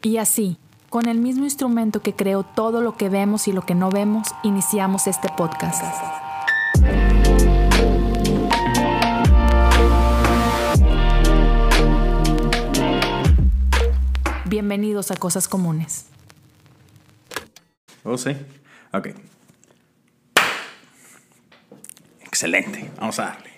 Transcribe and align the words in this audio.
Y 0.00 0.18
así, 0.18 0.58
con 0.90 1.08
el 1.08 1.18
mismo 1.18 1.42
instrumento 1.42 2.00
que 2.00 2.14
creó 2.14 2.44
todo 2.44 2.80
lo 2.80 2.96
que 2.96 3.08
vemos 3.08 3.48
y 3.48 3.52
lo 3.52 3.62
que 3.62 3.74
no 3.74 3.90
vemos, 3.90 4.28
iniciamos 4.44 5.08
este 5.08 5.28
podcast. 5.36 5.82
Bienvenidos 14.44 15.10
a 15.10 15.16
Cosas 15.16 15.48
Comunes. 15.48 16.06
Oh, 18.04 18.16
sí. 18.16 18.36
Ok. 18.92 19.08
Excelente. 22.20 22.88
Vamos 23.00 23.18
a 23.18 23.24
darle. 23.24 23.50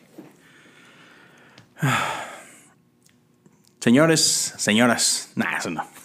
Señores, 3.78 4.54
señoras. 4.56 5.32
Nah, 5.34 5.58
eso 5.58 5.68
no. 5.68 5.99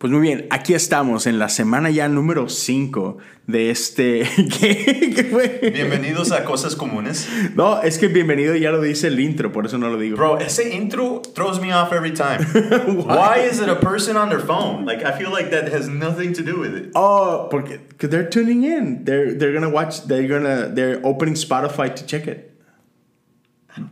Pues 0.00 0.10
muy 0.10 0.22
bien, 0.22 0.46
aquí 0.48 0.72
estamos 0.72 1.26
en 1.26 1.38
la 1.38 1.50
semana 1.50 1.90
ya 1.90 2.08
número 2.08 2.48
5 2.48 3.18
de 3.46 3.68
este... 3.70 4.22
¿Qué, 4.58 5.12
¿Qué 5.14 5.24
fue? 5.24 5.70
Bienvenidos 5.74 6.32
a 6.32 6.42
Cosas 6.42 6.74
Comunes. 6.74 7.28
No, 7.54 7.82
es 7.82 7.98
que 7.98 8.08
bienvenido 8.08 8.56
ya 8.56 8.70
lo 8.70 8.80
dice 8.80 9.08
el 9.08 9.20
intro, 9.20 9.52
por 9.52 9.66
eso 9.66 9.76
no 9.76 9.90
lo 9.90 9.98
digo. 9.98 10.16
Bro, 10.16 10.38
ese 10.38 10.74
intro 10.74 11.20
throws 11.34 11.60
me 11.60 11.74
off 11.74 11.92
every 11.92 12.14
time. 12.14 12.38
Why? 13.04 13.46
is 13.46 13.60
it 13.60 13.68
a 13.68 13.78
person 13.78 14.16
on 14.16 14.30
their 14.30 14.40
phone? 14.40 14.86
Like, 14.86 15.04
I 15.04 15.12
feel 15.18 15.30
like 15.30 15.50
that 15.50 15.70
has 15.70 15.86
nothing 15.86 16.32
to 16.32 16.42
do 16.42 16.58
with 16.58 16.74
it. 16.74 16.92
Oh, 16.94 17.48
porque 17.50 17.78
they're 17.98 18.30
tuning 18.30 18.64
in. 18.64 19.04
They're 19.04 19.34
they're 19.34 19.52
gonna 19.52 19.68
watch. 19.68 20.06
They're 20.06 20.26
gonna 20.26 20.70
they're 20.74 21.02
opening 21.04 21.34
Spotify 21.34 21.94
to 21.94 22.06
check 22.06 22.26
it. 22.26 22.50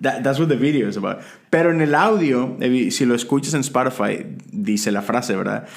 That, 0.01 0.25
that's 0.25 0.39
what 0.39 0.49
the 0.49 0.57
video 0.57 0.89
is 0.89 0.97
about. 0.97 1.21
Pero 1.51 1.71
en 1.71 1.81
el 1.81 1.95
audio, 1.95 2.57
eh, 2.61 2.91
si 2.91 3.05
lo 3.05 3.15
escuchas 3.15 3.55
en 3.55 3.61
Spotify, 3.63 4.25
dice 4.51 4.91
la 4.91 5.03
frase, 5.03 5.37
¿verdad? 5.37 5.69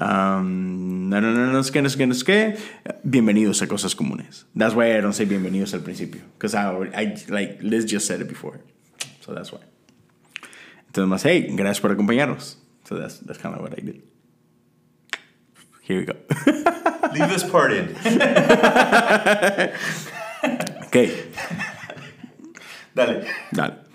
Um, 0.00 1.10
no, 1.10 1.20
no, 1.20 1.30
no, 1.32 1.52
no, 1.52 1.62
que, 1.62 1.82
no 1.82 1.90
que, 1.90 2.06
no 2.06 2.14
que. 2.14 2.56
Bienvenidos 3.04 3.60
a 3.60 3.66
Cosas 3.66 3.94
Comunes. 3.94 4.46
That's 4.54 4.74
why 4.74 4.96
I 4.96 5.00
don't 5.02 5.12
say 5.12 5.26
bienvenidos 5.26 5.74
al 5.74 5.80
principio. 5.80 6.22
Because 6.38 6.54
I, 6.54 6.70
I, 6.94 7.16
like, 7.28 7.58
Liz 7.60 7.84
just 7.84 8.06
said 8.06 8.22
it 8.22 8.28
before. 8.28 8.60
So 9.20 9.34
that's 9.34 9.52
why. 9.52 9.60
Entonces, 10.86 11.08
más, 11.08 11.22
hey, 11.24 11.54
gracias 11.54 11.80
por 11.80 11.90
acompañarnos. 11.94 12.56
So 12.84 12.96
that's, 12.96 13.18
that's 13.18 13.38
kind 13.38 13.54
of 13.54 13.60
what 13.60 13.72
I 13.78 13.82
did. 13.82 14.02
Here 15.82 15.98
we 15.98 16.06
go. 16.06 16.14
Leave 17.12 17.28
this 17.28 17.44
part 17.44 17.72
in. 17.72 17.94
ok. 20.86 21.10
Dale. 22.94 23.26
Dale. 23.52 23.89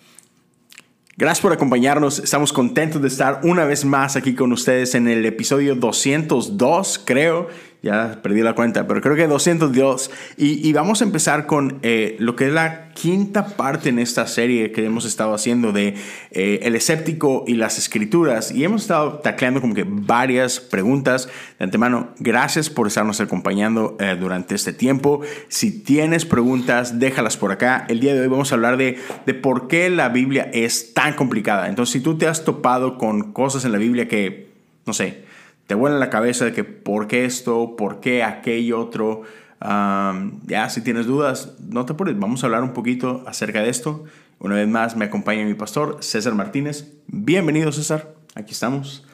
Gracias 1.18 1.42
por 1.42 1.54
acompañarnos. 1.54 2.20
Estamos 2.20 2.52
contentos 2.52 3.02
de 3.02 3.08
estar 3.08 3.40
una 3.44 3.64
vez 3.64 3.86
más 3.86 4.18
aquí 4.18 4.36
con 4.36 4.52
ustedes 4.52 4.96
en 4.96 5.08
el 5.08 5.26
episodio 5.26 5.74
202, 5.76 7.04
creo. 7.06 7.48
Ya 7.86 8.20
perdí 8.24 8.42
la 8.42 8.56
cuenta, 8.56 8.88
pero 8.88 9.00
creo 9.00 9.16
que 9.16 9.28
202. 9.28 10.10
Y, 10.38 10.68
y 10.68 10.74
vamos 10.74 11.02
a 11.02 11.04
empezar 11.04 11.46
con 11.46 11.78
eh, 11.84 12.16
lo 12.18 12.36
que 12.36 12.48
es 12.48 12.52
la 12.52 12.90
quinta 12.96 13.46
parte 13.46 13.90
en 13.90 14.00
esta 14.00 14.26
serie 14.26 14.72
que 14.72 14.84
hemos 14.84 15.06
estado 15.06 15.36
haciendo 15.36 15.72
de 15.72 15.94
eh, 16.32 16.62
El 16.64 16.76
escéptico 16.76 17.44
y 17.46 17.54
las 17.54 17.78
escrituras. 17.78 18.52
Y 18.52 18.64
hemos 18.64 18.82
estado 18.82 19.20
tacleando 19.20 19.62
como 19.62 19.76
que 19.76 19.86
varias 19.88 20.60
preguntas. 20.60 21.30
De 21.60 21.66
antemano, 21.66 22.10
gracias 22.18 22.72
por 22.72 22.88
estarnos 22.88 23.22
acompañando 23.22 23.98
eh, 24.00 24.18
durante 24.20 24.56
este 24.56 24.74
tiempo. 24.74 25.22
Si 25.50 25.84
tienes 25.84 26.26
preguntas, 26.26 26.98
déjalas 26.98 27.38
por 27.38 27.52
acá. 27.52 27.86
El 27.88 28.00
día 28.00 28.16
de 28.16 28.22
hoy 28.22 28.28
vamos 28.28 28.52
a 28.52 28.56
hablar 28.56 28.78
de, 28.78 28.98
de 29.28 29.36
por 29.36 29.68
qué 29.68 29.92
la 29.92 30.10
Biblia 30.10 30.50
es 30.54 30.96
tan 30.96 31.14
complicada. 31.14 31.70
Entonces, 31.70 31.94
si 31.94 32.00
tú 32.00 32.18
te 32.18 32.26
has 32.26 32.46
topado 32.46 32.98
con 32.98 33.32
cosas 33.32 33.64
en 33.64 33.74
la 33.74 33.78
Biblia 33.78 34.08
que, 34.08 34.50
no 34.88 34.94
sé, 34.94 35.25
te 35.68 35.76
vuelan 35.76 36.00
la 36.00 36.10
cabeza 36.10 36.46
de 36.46 36.54
que 36.54 36.64
por 36.64 37.08
qué 37.08 37.26
esto, 37.26 37.76
por 37.76 38.00
qué 38.00 38.24
aquello 38.24 38.80
otro. 38.80 39.24
Um, 39.62 40.42
ya, 40.46 40.70
si 40.70 40.82
tienes 40.82 41.08
dudas, 41.08 41.56
no 41.60 41.86
te 41.86 41.94
apures. 41.94 42.18
Vamos 42.20 42.44
a 42.44 42.48
hablar 42.48 42.64
un 42.64 42.74
poquito 42.74 43.24
acerca 43.26 43.62
de 43.62 43.70
esto. 43.70 44.04
Una 44.40 44.56
vez 44.56 44.68
más, 44.68 44.96
me 44.96 45.06
acompaña 45.06 45.44
mi 45.46 45.54
pastor 45.54 45.98
César 46.02 46.36
Martínez. 46.36 46.92
Bienvenido, 47.08 47.72
César. 47.72 48.14
Aquí 48.36 48.52
estamos. 48.52 49.06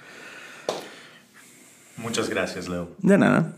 Muchas 1.98 2.30
gracias, 2.30 2.68
Leo. 2.68 2.90
De 2.98 3.18
nada. 3.18 3.54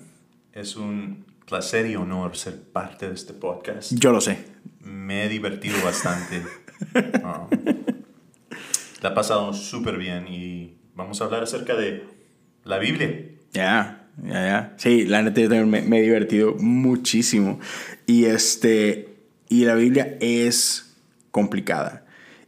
Es 0.52 0.76
un 0.76 1.26
placer 1.48 1.88
y 1.88 1.96
honor 1.96 2.36
ser 2.36 2.62
parte 2.62 3.08
de 3.08 3.16
este 3.16 3.34
podcast. 3.34 3.94
Yo 3.94 4.12
lo 4.12 4.22
sé. 4.22 4.46
Me 4.82 5.26
he 5.26 5.30
divertido 5.30 5.78
bastante. 5.84 6.44
Um, 7.24 7.48
la 9.02 9.10
ha 9.10 9.14
pasado 9.14 9.54
súper 9.54 9.98
bien 9.98 10.28
y 10.28 10.76
vamos 10.96 11.22
a 11.22 11.26
hablar 11.26 11.44
acerca 11.44 11.76
de 11.76 12.13
la 12.66 12.78
Biblia. 12.80 13.14
Ya, 13.54 14.08
ya, 14.24 14.32
ya. 14.34 14.74
Sí, 14.78 15.06
la 15.06 15.22
neta 15.22 15.42
yo 15.42 15.50
también 15.50 15.70
me, 15.70 15.82
me 15.82 16.00
he 16.00 16.02
divertido 16.02 16.56
muchísimo. 16.60 17.60
Y 18.06 18.26
este. 18.26 19.10
Y 19.50 19.66
la 19.66 19.76
Biblia 19.76 20.18
es 20.20 20.96
complicada. 21.32 22.06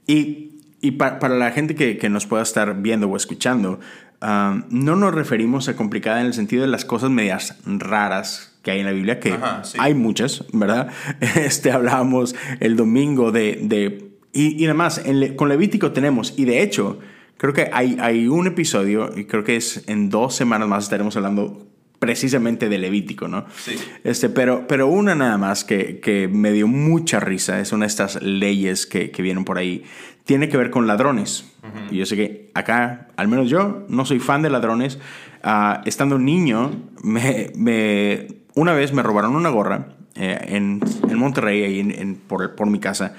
Y, 0.08 0.52
y 0.82 0.92
pa- 0.92 1.20
para 1.20 1.36
la 1.36 1.52
gente 1.52 1.76
que, 1.76 1.98
que 1.98 2.10
nos 2.10 2.26
pueda 2.26 2.44
estar 2.44 2.82
viendo 2.82 3.08
o 3.10 3.16
escuchando, 3.18 3.80
um, 4.22 4.64
no 4.70 4.96
nos 4.96 5.14
referimos 5.14 5.68
a 5.70 5.76
complicada 5.76 6.22
en 6.22 6.28
el 6.28 6.34
sentido 6.34 6.62
de 6.64 6.68
las 6.68 6.86
cosas 6.86 7.10
medias 7.10 7.58
raras 7.66 8.58
que 8.64 8.72
hay 8.72 8.80
en 8.80 8.86
la 8.88 8.92
Biblia, 8.92 9.20
que 9.20 9.34
Ajá, 9.34 9.64
sí. 9.64 9.78
hay 9.80 9.94
muchas, 9.94 10.44
¿verdad? 10.52 10.90
Este, 11.36 11.72
hablábamos 11.72 12.36
el 12.60 12.76
domingo 12.76 13.32
de... 13.32 13.60
de 13.62 14.10
y, 14.34 14.58
y 14.62 14.64
nada 14.64 14.74
más, 14.74 14.98
en 15.06 15.36
con 15.36 15.50
Levítico 15.50 15.92
tenemos, 15.92 16.34
y 16.38 16.46
de 16.46 16.62
hecho, 16.64 17.00
creo 17.38 17.54
que 17.54 17.70
hay, 17.74 17.98
hay 18.00 18.28
un 18.28 18.48
episodio, 18.48 19.10
y 19.16 19.26
creo 19.26 19.44
que 19.44 19.56
es 19.56 19.84
en 19.88 20.10
dos 20.10 20.36
semanas 20.36 20.68
más 20.68 20.84
estaremos 20.86 21.16
hablando 21.16 21.68
precisamente 22.00 22.70
de 22.70 22.78
Levítico, 22.78 23.28
¿no? 23.28 23.46
Sí. 23.58 23.76
Este, 24.04 24.30
pero, 24.30 24.68
pero 24.68 24.88
una 24.88 25.16
nada 25.16 25.38
más 25.38 25.64
que, 25.64 26.00
que 26.00 26.28
me 26.28 26.52
dio 26.52 26.68
mucha 26.68 27.20
risa, 27.20 27.60
es 27.60 27.72
una 27.72 27.86
de 27.86 27.88
estas 27.90 28.22
leyes 28.22 28.86
que, 28.86 29.12
que 29.12 29.22
vienen 29.22 29.46
por 29.46 29.58
ahí, 29.58 29.84
tiene 30.26 30.50
que 30.50 30.58
ver 30.58 30.70
con 30.70 30.88
ladrones. 30.88 31.52
Y 31.90 31.98
yo 31.98 32.06
sé 32.06 32.16
que 32.16 32.52
acá, 32.54 33.08
al 33.16 33.28
menos 33.28 33.50
yo, 33.50 33.86
no 33.90 34.06
soy 34.06 34.20
fan 34.20 34.42
de 34.44 34.50
ladrones. 34.52 35.00
Ah, 35.42 35.82
estando 35.86 36.20
niño, 36.20 36.72
me, 37.04 37.52
me- 37.56 38.28
una 38.56 38.74
vez 38.74 38.94
me 38.94 39.02
robaron 39.02 39.36
una 39.36 39.50
gorra 39.50 39.96
eh, 40.16 40.38
en, 40.50 40.82
en 41.10 41.18
Monterrey, 41.18 41.64
ahí 41.64 41.80
en- 41.80 41.92
en- 41.92 42.16
por, 42.16 42.56
por 42.56 42.68
mi 42.68 42.80
casa. 42.80 43.16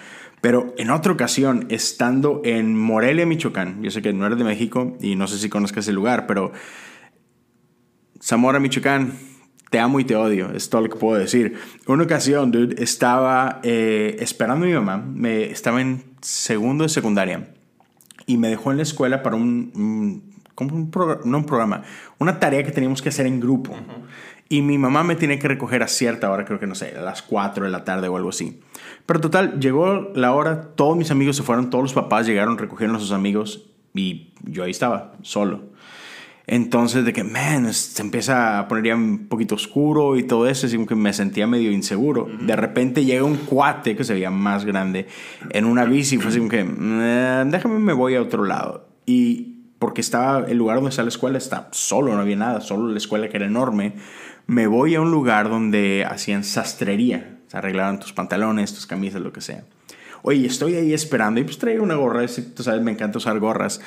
Pero 0.46 0.72
en 0.78 0.90
otra 0.90 1.10
ocasión, 1.12 1.66
estando 1.70 2.40
en 2.44 2.78
Morelia, 2.78 3.26
Michoacán, 3.26 3.82
yo 3.82 3.90
sé 3.90 4.00
que 4.00 4.12
no 4.12 4.26
eres 4.26 4.38
de 4.38 4.44
México 4.44 4.96
y 5.00 5.16
no 5.16 5.26
sé 5.26 5.38
si 5.38 5.48
conozcas 5.48 5.88
el 5.88 5.96
lugar, 5.96 6.28
pero 6.28 6.52
Zamora, 8.22 8.60
Michoacán, 8.60 9.14
te 9.70 9.80
amo 9.80 9.98
y 9.98 10.04
te 10.04 10.14
odio, 10.14 10.52
es 10.52 10.70
todo 10.70 10.82
lo 10.82 10.88
que 10.88 10.94
puedo 11.00 11.18
decir. 11.18 11.58
Una 11.88 12.04
ocasión, 12.04 12.52
dude, 12.52 12.80
estaba 12.80 13.58
eh, 13.64 14.18
esperando 14.20 14.66
a 14.66 14.68
mi 14.68 14.74
mamá, 14.74 14.98
me, 14.98 15.46
estaba 15.50 15.80
en 15.80 16.04
segundo 16.22 16.84
de 16.84 16.90
secundaria 16.90 17.52
y 18.26 18.36
me 18.38 18.48
dejó 18.48 18.70
en 18.70 18.76
la 18.76 18.84
escuela 18.84 19.24
para 19.24 19.34
un, 19.34 19.72
un- 19.74 20.36
como 20.54 20.76
un 20.76 20.92
programa, 20.92 21.22
no 21.24 21.38
un 21.38 21.44
programa, 21.46 21.82
una 22.18 22.38
tarea 22.38 22.62
que 22.62 22.70
teníamos 22.70 23.02
que 23.02 23.08
hacer 23.08 23.26
en 23.26 23.40
grupo. 23.40 23.74
Y 24.48 24.62
mi 24.62 24.78
mamá 24.78 25.02
me 25.02 25.16
tiene 25.16 25.40
que 25.40 25.48
recoger 25.48 25.82
a 25.82 25.88
cierta 25.88 26.30
hora, 26.30 26.44
creo 26.44 26.60
que 26.60 26.68
no 26.68 26.76
sé, 26.76 26.94
a 26.96 27.02
las 27.02 27.20
4 27.22 27.64
de 27.64 27.70
la 27.72 27.82
tarde 27.82 28.06
o 28.06 28.16
algo 28.16 28.28
así. 28.28 28.60
Pero 29.06 29.20
total, 29.20 29.60
llegó 29.60 30.10
la 30.14 30.32
hora, 30.34 30.62
todos 30.74 30.96
mis 30.96 31.10
amigos 31.10 31.36
se 31.36 31.42
fueron, 31.42 31.70
todos 31.70 31.82
los 31.84 31.92
papás 31.92 32.26
llegaron, 32.26 32.58
recogieron 32.58 32.96
a 32.96 32.98
sus 32.98 33.12
amigos 33.12 33.70
y 33.94 34.32
yo 34.42 34.64
ahí 34.64 34.72
estaba, 34.72 35.12
solo. 35.22 35.76
Entonces, 36.48 37.04
de 37.04 37.12
que, 37.12 37.24
man, 37.24 37.72
se 37.72 38.02
empieza 38.02 38.60
a 38.60 38.68
poner 38.68 38.84
ya 38.84 38.94
un 38.94 39.26
poquito 39.26 39.56
oscuro 39.56 40.16
y 40.16 40.22
todo 40.22 40.46
eso, 40.48 40.66
así 40.66 40.76
como 40.76 40.86
que 40.86 40.94
me 40.94 41.12
sentía 41.12 41.46
medio 41.48 41.72
inseguro. 41.72 42.28
De 42.40 42.54
repente 42.54 43.04
llega 43.04 43.24
un 43.24 43.36
cuate 43.36 43.96
que 43.96 44.04
se 44.04 44.14
veía 44.14 44.30
más 44.30 44.64
grande 44.64 45.08
en 45.50 45.64
una 45.64 45.84
bici, 45.84 46.18
fue 46.18 46.28
así 46.28 46.38
como 46.38 46.50
que, 46.50 46.64
"Eh, 46.64 47.44
déjame, 47.46 47.80
me 47.80 47.92
voy 47.92 48.14
a 48.14 48.22
otro 48.22 48.44
lado. 48.44 48.88
Y 49.06 49.56
porque 49.80 50.00
estaba, 50.00 50.46
el 50.46 50.56
lugar 50.56 50.76
donde 50.76 50.90
está 50.90 51.02
la 51.02 51.08
escuela 51.08 51.36
está 51.36 51.68
solo, 51.72 52.14
no 52.14 52.20
había 52.20 52.36
nada, 52.36 52.60
solo 52.60 52.88
la 52.88 52.98
escuela 52.98 53.28
que 53.28 53.36
era 53.36 53.46
enorme. 53.46 53.94
Me 54.46 54.68
voy 54.68 54.94
a 54.94 55.00
un 55.00 55.10
lugar 55.10 55.48
donde 55.48 56.06
hacían 56.08 56.44
sastrería, 56.44 57.35
se 57.48 57.56
arreglaban 57.56 58.00
tus 58.00 58.12
pantalones, 58.12 58.74
tus 58.74 58.86
camisas, 58.86 59.20
lo 59.20 59.32
que 59.32 59.40
sea. 59.40 59.64
Oye, 60.22 60.46
estoy 60.46 60.74
ahí 60.74 60.92
esperando 60.92 61.40
y 61.40 61.44
pues 61.44 61.58
traigo 61.58 61.84
una 61.84 61.94
gorra, 61.94 62.26
tú 62.54 62.62
sabes, 62.62 62.82
me 62.82 62.90
encanta 62.90 63.18
usar 63.18 63.38
gorras. 63.38 63.80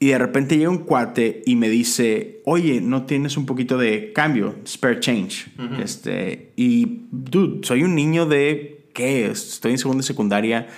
Y 0.00 0.08
de 0.08 0.18
repente 0.18 0.56
llega 0.56 0.70
un 0.70 0.78
cuate 0.78 1.42
y 1.44 1.56
me 1.56 1.68
dice, 1.68 2.40
oye, 2.44 2.80
¿no 2.80 3.04
tienes 3.04 3.36
un 3.36 3.46
poquito 3.46 3.76
de 3.76 4.12
cambio? 4.12 4.54
Spare 4.66 5.00
change. 5.00 5.48
este, 5.82 6.52
y, 6.56 7.02
dude, 7.10 7.66
soy 7.66 7.82
un 7.82 7.96
niño 7.96 8.26
de, 8.26 8.86
¿qué? 8.94 9.26
Estoy 9.26 9.72
en 9.72 9.78
segunda 9.78 10.04
secundaria, 10.04 10.68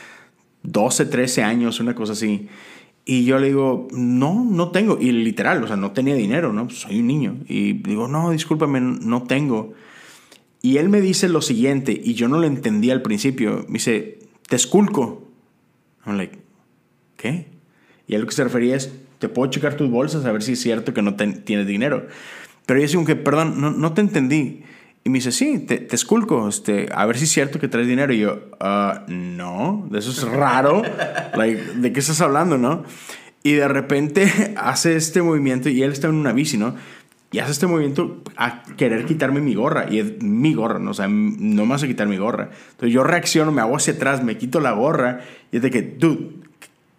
12, 0.63 1.07
13 1.07 1.43
años, 1.43 1.81
una 1.81 1.95
cosa 1.95 2.15
así. 2.15 2.49
Y 3.05 3.25
yo 3.25 3.39
le 3.39 3.49
digo, 3.49 3.89
no, 3.93 4.45
no 4.45 4.71
tengo. 4.71 4.99
Y 4.99 5.13
literal, 5.13 5.63
o 5.63 5.67
sea, 5.67 5.77
no 5.77 5.91
tenía 5.93 6.15
dinero, 6.15 6.53
¿no? 6.53 6.71
Soy 6.71 7.01
un 7.01 7.07
niño. 7.07 7.37
Y 7.47 7.75
digo, 7.75 8.09
no, 8.09 8.31
discúlpame, 8.31 8.81
no 8.81 9.25
tengo. 9.25 9.75
Y 10.63 10.77
él 10.77 10.89
me 10.89 11.01
dice 11.01 11.29
lo 11.29 11.43
siguiente, 11.43 11.99
y 12.03 12.15
yo 12.15 12.29
no 12.29 12.39
lo 12.39 12.47
entendí 12.47 12.91
al 12.91 13.03
principio. 13.03 13.65
Me 13.69 13.75
dice, 13.75 14.19
te 14.49 14.57
esculco. 14.57 15.29
I'm 16.07 16.17
like, 16.17 16.39
¿qué? 17.17 17.47
Y 18.07 18.15
a 18.15 18.19
lo 18.19 18.27
que 18.27 18.33
se 18.33 18.45
refería 18.45 18.77
es, 18.77 18.93
te 19.19 19.29
puedo 19.29 19.51
checar 19.51 19.77
tus 19.77 19.91
bolsas 19.91 20.25
a 20.25 20.33
ver 20.33 20.43
si 20.43 20.53
es 20.53 20.61
cierto 20.61 20.93
que 20.93 21.03
no 21.03 21.15
tienes 21.15 21.67
dinero. 21.67 22.07
Pero 22.67 22.81
yo 22.81 22.87
digo 22.87 23.05
que, 23.05 23.17
perdón, 23.17 23.61
no, 23.61 23.71
no 23.71 23.95
te 23.95 24.01
entendí. 24.01 24.65
Y 25.03 25.09
me 25.09 25.19
dice, 25.19 25.33
sí, 25.33 25.61
te, 25.61 25.79
te, 25.79 25.97
esculco, 25.97 26.47
este, 26.49 26.89
a 26.93 27.07
ver 27.07 27.17
si 27.17 27.25
es 27.25 27.31
cierto 27.31 27.59
que 27.59 27.69
traes 27.69 27.87
dinero. 27.87 28.13
Y 28.13 28.21
yo, 28.21 28.51
uh, 28.61 29.11
no, 29.11 29.89
de 29.91 29.99
eso 29.99 30.11
es 30.11 30.23
raro. 30.23 30.83
like, 31.37 31.63
¿De 31.77 31.93
qué 31.93 32.01
estás 32.01 32.21
hablando, 32.21 32.59
no? 32.59 32.85
Y 33.43 33.53
de 33.53 33.69
repente 33.69 34.55
hace 34.57 34.97
este 34.97 35.23
movimiento 35.23 35.69
y 35.71 35.83
él 35.83 35.93
está 35.93 36.09
en 36.09 36.17
una 36.17 36.33
bici, 36.33 36.59
¿no? 36.59 36.77
Y 37.33 37.39
hace 37.39 37.53
este 37.53 37.67
movimiento 37.67 38.23
a 38.37 38.63
querer 38.77 39.07
quitarme 39.07 39.41
mi 39.41 39.55
gorra. 39.55 39.87
Y 39.89 40.01
es 40.01 40.23
mi 40.23 40.53
gorra, 40.53 40.81
¿no? 40.81 40.91
O 40.91 40.95
sea, 40.95 41.07
no 41.09 41.65
me 41.65 41.75
hace 41.75 41.87
quitar 41.87 42.09
mi 42.09 42.17
gorra. 42.17 42.51
Entonces 42.73 42.93
yo 42.93 43.05
reacciono, 43.05 43.53
me 43.53 43.61
hago 43.61 43.77
hacia 43.77 43.95
atrás, 43.95 44.25
me 44.25 44.37
quito 44.37 44.59
la 44.59 44.73
gorra. 44.73 45.21
Y 45.53 45.57
es 45.57 45.63
de 45.63 45.71
que, 45.71 45.83
dude, 45.83 46.31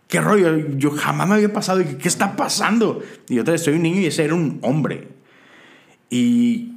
¿qué 0.07 0.21
rollo? 0.21 0.69
Yo 0.77 0.91
jamás 0.91 1.27
me 1.27 1.35
había 1.35 1.51
pasado. 1.51 1.83
¿qué 1.83 2.07
está 2.07 2.37
pasando? 2.37 3.01
Y 3.27 3.39
otra 3.39 3.51
vez 3.53 3.63
soy 3.63 3.73
un 3.73 3.83
niño 3.83 3.99
y 3.99 4.05
ese 4.05 4.23
era 4.23 4.33
un 4.33 4.59
hombre. 4.61 5.09
Y 6.09 6.75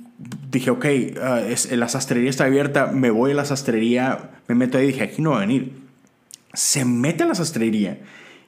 dije, 0.51 0.71
ok, 0.71 0.85
uh, 0.85 1.37
es, 1.49 1.71
la 1.71 1.89
sastrería 1.89 2.31
está 2.31 2.45
abierta. 2.45 2.89
Me 2.89 3.11
voy 3.11 3.33
a 3.33 3.35
la 3.35 3.45
sastrería, 3.45 4.31
me 4.49 4.57
meto 4.57 4.79
ahí 4.79 4.85
y 4.85 4.87
dije, 4.89 5.05
aquí 5.05 5.23
no 5.23 5.31
va 5.31 5.37
a 5.37 5.41
venir. 5.41 5.73
Se 6.55 6.85
mete 6.85 7.23
a 7.23 7.27
la 7.27 7.37
sastrería 7.37 8.01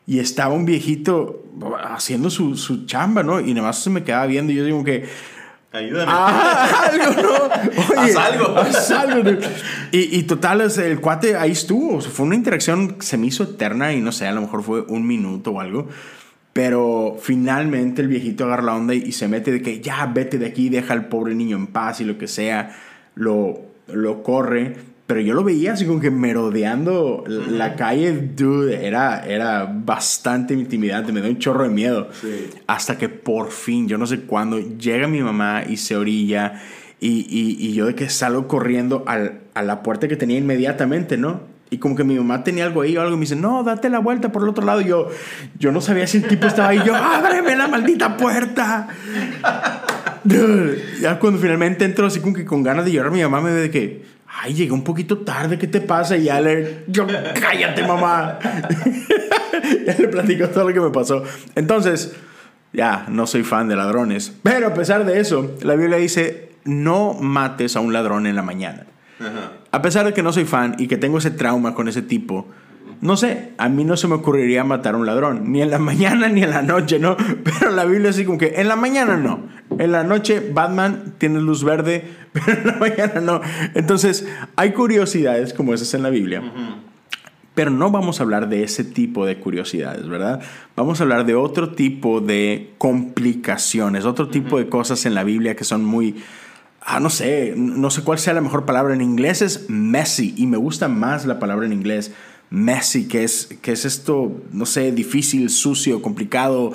y 0.06 0.20
estaba 0.20 0.54
un 0.54 0.64
viejito 0.64 1.44
haciendo 1.82 2.30
su, 2.30 2.56
su 2.56 2.86
chamba, 2.86 3.22
¿no? 3.22 3.40
Y 3.40 3.52
nada 3.54 3.68
más 3.68 3.82
se 3.82 3.90
me 3.90 4.04
quedaba 4.04 4.26
viendo 4.26 4.52
y 4.52 4.56
yo 4.56 4.64
digo 4.64 4.84
que... 4.84 5.04
Ayúdame. 5.72 6.10
Ah, 6.14 6.88
algo, 6.90 7.22
¿no? 7.22 7.98
haz 8.00 8.16
algo. 8.16 8.56
Haz 8.56 8.90
algo. 8.92 9.30
Y, 9.90 10.18
y, 10.18 10.22
total, 10.22 10.62
el 10.62 11.00
cuate 11.00 11.36
ahí 11.36 11.50
estuvo. 11.50 12.00
fue 12.00 12.24
una 12.24 12.34
interacción, 12.34 12.96
se 13.00 13.18
me 13.18 13.26
hizo 13.26 13.42
eterna 13.42 13.92
y 13.92 14.00
no 14.00 14.12
sé, 14.12 14.26
a 14.26 14.32
lo 14.32 14.40
mejor 14.40 14.62
fue 14.62 14.82
un 14.82 15.06
minuto 15.06 15.50
o 15.50 15.60
algo. 15.60 15.88
Pero 16.52 17.18
finalmente 17.20 18.00
el 18.00 18.08
viejito 18.08 18.44
agarra 18.44 18.62
la 18.62 18.74
onda 18.74 18.94
y, 18.94 19.12
se 19.12 19.28
mete 19.28 19.50
de 19.50 19.60
que 19.60 19.80
ya 19.80 20.06
vete 20.06 20.38
de 20.38 20.46
aquí, 20.46 20.70
deja 20.70 20.94
al 20.94 21.08
pobre 21.08 21.34
niño 21.34 21.56
en 21.56 21.66
paz 21.66 22.00
y 22.00 22.04
lo 22.04 22.16
que 22.16 22.28
sea. 22.28 22.74
Lo, 23.14 23.60
lo 23.88 24.22
corre. 24.22 24.76
Pero 25.06 25.20
yo 25.20 25.34
lo 25.34 25.44
veía 25.44 25.74
así 25.74 25.86
como 25.86 26.00
que 26.00 26.10
merodeando 26.10 27.22
la 27.28 27.76
calle, 27.76 28.12
dude, 28.12 28.86
era, 28.86 29.24
era 29.24 29.64
bastante 29.64 30.52
intimidante, 30.52 31.12
me 31.12 31.20
da 31.20 31.28
un 31.28 31.38
chorro 31.38 31.62
de 31.62 31.70
miedo. 31.70 32.08
Hasta 32.66 32.98
que 32.98 33.08
por 33.08 33.52
fin, 33.52 33.86
yo 33.86 33.98
no 33.98 34.06
sé 34.06 34.22
cuándo, 34.22 34.58
llega 34.58 35.06
mi 35.06 35.22
mamá 35.22 35.62
y 35.68 35.76
se 35.76 35.96
orilla 35.96 36.60
y, 36.98 37.26
y, 37.28 37.56
y 37.64 37.74
yo 37.74 37.86
de 37.86 37.94
que 37.94 38.08
salgo 38.08 38.48
corriendo 38.48 39.04
al, 39.06 39.42
a 39.54 39.62
la 39.62 39.82
puerta 39.82 40.08
que 40.08 40.16
tenía 40.16 40.38
inmediatamente, 40.38 41.16
¿no? 41.16 41.40
Y 41.68 41.78
como 41.78 41.96
que 41.96 42.04
mi 42.04 42.14
mamá 42.14 42.44
tenía 42.44 42.64
algo 42.64 42.82
ahí 42.82 42.96
o 42.96 43.00
algo, 43.00 43.14
y 43.14 43.16
me 43.16 43.22
dice, 43.22 43.36
no, 43.36 43.64
date 43.64 43.90
la 43.90 43.98
vuelta 43.98 44.30
por 44.30 44.42
el 44.42 44.48
otro 44.48 44.64
lado. 44.64 44.80
Y 44.80 44.84
yo, 44.84 45.08
yo 45.58 45.72
no 45.72 45.80
sabía 45.80 46.06
si 46.06 46.18
el 46.18 46.28
tipo 46.28 46.46
estaba 46.46 46.68
ahí. 46.68 46.80
Yo, 46.84 46.94
ábreme 46.94 47.56
la 47.56 47.66
maldita 47.66 48.16
puerta. 48.16 48.88
ya 51.00 51.18
cuando 51.18 51.40
finalmente 51.40 51.84
entro 51.84 52.06
así 52.06 52.20
como 52.20 52.34
que 52.34 52.44
con 52.44 52.62
ganas 52.62 52.84
de 52.84 52.92
llorar, 52.92 53.10
mi 53.10 53.20
mamá 53.20 53.40
me 53.40 53.52
ve 53.52 53.62
de 53.62 53.70
que, 53.70 54.15
ay, 54.38 54.54
llegué 54.54 54.72
un 54.72 54.84
poquito 54.84 55.18
tarde, 55.18 55.58
¿qué 55.58 55.66
te 55.66 55.80
pasa? 55.80 56.16
Y 56.16 56.24
ya 56.24 56.40
le, 56.40 56.84
yo, 56.88 57.06
cállate, 57.40 57.86
mamá. 57.86 58.38
ya 59.86 59.96
le 59.98 60.08
platico 60.08 60.48
todo 60.48 60.68
lo 60.68 60.74
que 60.74 60.80
me 60.80 60.90
pasó. 60.90 61.22
Entonces, 61.54 62.14
ya, 62.72 63.06
no 63.08 63.26
soy 63.26 63.42
fan 63.42 63.68
de 63.68 63.76
ladrones. 63.76 64.32
Pero 64.42 64.68
a 64.68 64.74
pesar 64.74 65.04
de 65.04 65.20
eso, 65.20 65.56
la 65.62 65.74
Biblia 65.74 65.96
dice, 65.96 66.50
no 66.64 67.14
mates 67.14 67.76
a 67.76 67.80
un 67.80 67.92
ladrón 67.92 68.26
en 68.26 68.36
la 68.36 68.42
mañana. 68.42 68.86
A 69.70 69.80
pesar 69.80 70.04
de 70.04 70.12
que 70.12 70.22
no 70.22 70.32
soy 70.32 70.44
fan 70.44 70.74
y 70.78 70.88
que 70.88 70.98
tengo 70.98 71.18
ese 71.18 71.30
trauma 71.30 71.74
con 71.74 71.88
ese 71.88 72.02
tipo, 72.02 72.46
no 73.00 73.16
sé, 73.16 73.52
a 73.58 73.68
mí 73.68 73.84
no 73.84 73.96
se 73.96 74.08
me 74.08 74.14
ocurriría 74.14 74.64
matar 74.64 74.94
a 74.94 74.98
un 74.98 75.06
ladrón, 75.06 75.52
ni 75.52 75.62
en 75.62 75.70
la 75.70 75.78
mañana 75.80 76.28
ni 76.28 76.42
en 76.42 76.50
la 76.50 76.62
noche, 76.62 76.98
¿no? 76.98 77.16
Pero 77.44 77.70
la 77.70 77.84
Biblia 77.84 78.10
así 78.10 78.24
como 78.24 78.38
que 78.38 78.54
en 78.56 78.68
la 78.68 78.76
mañana 78.76 79.16
no. 79.16 79.40
En 79.78 79.92
la 79.92 80.04
noche 80.04 80.40
Batman 80.52 81.14
tiene 81.18 81.40
luz 81.40 81.64
verde, 81.64 82.04
pero 82.32 82.60
en 82.60 82.66
la 82.66 82.76
mañana 82.76 83.20
no. 83.20 83.40
Entonces, 83.74 84.26
hay 84.56 84.72
curiosidades 84.72 85.52
como 85.52 85.74
esas 85.74 85.92
en 85.94 86.02
la 86.02 86.10
Biblia. 86.10 86.42
Pero 87.54 87.70
no 87.70 87.90
vamos 87.90 88.20
a 88.20 88.22
hablar 88.22 88.50
de 88.50 88.62
ese 88.62 88.84
tipo 88.84 89.24
de 89.24 89.38
curiosidades, 89.38 90.06
¿verdad? 90.06 90.42
Vamos 90.76 91.00
a 91.00 91.04
hablar 91.04 91.24
de 91.24 91.34
otro 91.34 91.70
tipo 91.70 92.20
de 92.20 92.74
complicaciones, 92.76 94.04
otro 94.04 94.28
tipo 94.28 94.58
de 94.58 94.68
cosas 94.68 95.06
en 95.06 95.14
la 95.14 95.24
Biblia 95.24 95.56
que 95.56 95.64
son 95.64 95.82
muy, 95.82 96.16
ah, 96.82 97.00
no 97.00 97.08
sé, 97.08 97.54
no 97.56 97.88
sé 97.88 98.02
cuál 98.02 98.18
sea 98.18 98.34
la 98.34 98.42
mejor 98.42 98.66
palabra 98.66 98.92
en 98.92 99.00
inglés, 99.00 99.40
es 99.40 99.70
messy, 99.70 100.34
y 100.36 100.46
me 100.46 100.58
gusta 100.58 100.88
más 100.88 101.24
la 101.24 101.38
palabra 101.38 101.64
en 101.64 101.72
inglés 101.72 102.12
messy, 102.50 103.08
que 103.08 103.24
es, 103.24 103.48
que 103.62 103.72
es 103.72 103.84
esto, 103.84 104.40
no 104.52 104.66
sé, 104.66 104.92
difícil, 104.92 105.50
sucio, 105.50 106.02
complicado, 106.02 106.72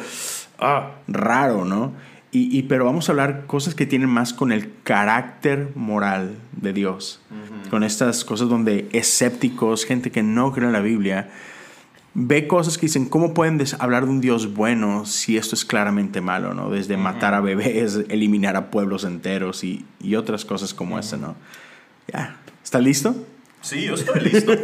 ah, 0.59 0.91
raro, 1.07 1.65
¿no? 1.65 1.93
Y, 2.33 2.61
pero 2.63 2.85
vamos 2.85 3.09
a 3.09 3.11
hablar 3.11 3.45
cosas 3.45 3.75
que 3.75 3.85
tienen 3.85 4.07
más 4.07 4.33
con 4.33 4.53
el 4.53 4.71
carácter 4.83 5.71
moral 5.75 6.35
de 6.53 6.71
Dios, 6.71 7.19
con 7.69 7.83
estas 7.83 8.23
cosas 8.23 8.47
donde 8.47 8.87
escépticos, 8.93 9.83
gente 9.83 10.11
que 10.11 10.23
no 10.23 10.53
cree 10.53 10.67
en 10.67 10.71
la 10.71 10.79
Biblia, 10.79 11.29
ve 12.13 12.47
cosas 12.47 12.77
que 12.77 12.85
dicen, 12.85 13.09
¿cómo 13.09 13.33
pueden 13.33 13.61
hablar 13.79 14.05
de 14.05 14.11
un 14.11 14.21
Dios 14.21 14.53
bueno 14.53 15.05
si 15.05 15.35
esto 15.35 15.55
es 15.55 15.65
claramente 15.65 16.21
malo, 16.21 16.53
¿no? 16.53 16.69
Desde 16.69 16.95
matar 16.95 17.33
a 17.33 17.41
bebés, 17.41 17.99
eliminar 18.07 18.55
a 18.55 18.71
pueblos 18.71 19.03
enteros 19.03 19.65
y, 19.65 19.85
y 19.99 20.15
otras 20.15 20.45
cosas 20.45 20.73
como 20.73 20.97
esa, 20.99 21.17
¿no? 21.17 21.35
Ya, 22.13 22.37
¿está 22.63 22.79
listo? 22.79 23.13
Sí, 23.61 23.83
yo 23.83 23.93
estoy 23.93 24.19
listo. 24.21 24.53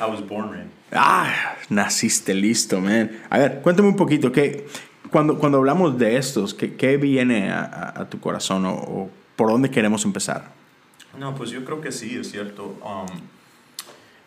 I 0.00 0.06
was 0.08 0.26
born 0.26 0.50
ready. 0.50 0.70
Ah, 0.92 1.56
naciste 1.68 2.34
listo, 2.34 2.80
man. 2.80 3.10
A 3.28 3.38
ver, 3.38 3.60
cuéntame 3.62 3.88
un 3.88 3.96
poquito, 3.96 4.32
¿qué, 4.32 4.66
cuando, 5.10 5.38
cuando 5.38 5.58
hablamos 5.58 5.98
de 5.98 6.16
estos, 6.16 6.54
¿qué, 6.54 6.74
qué 6.74 6.96
viene 6.96 7.50
a, 7.50 7.92
a, 7.96 8.08
tu 8.08 8.18
corazón 8.20 8.64
o, 8.66 9.10
por 9.36 9.50
dónde 9.50 9.70
queremos 9.70 10.04
empezar? 10.04 10.52
No, 11.18 11.34
pues 11.34 11.50
yo 11.50 11.64
creo 11.64 11.80
que 11.80 11.92
sí, 11.92 12.16
es 12.18 12.30
cierto. 12.30 12.78
Um, 12.84 13.06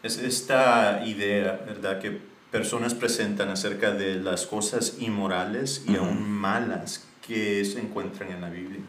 es 0.04 0.18
esta 0.18 1.04
idea, 1.06 1.64
¿verdad? 1.66 2.00
Que 2.00 2.20
personas 2.52 2.94
presentan 2.94 3.50
acerca 3.50 3.92
de 3.92 4.16
las 4.16 4.46
cosas 4.46 4.98
inmorales 5.00 5.86
y 5.88 5.96
aún 5.96 6.30
malas 6.30 7.08
que 7.26 7.64
se 7.66 7.80
encuentran 7.80 8.32
en 8.32 8.42
la 8.42 8.50
Biblia 8.50 8.82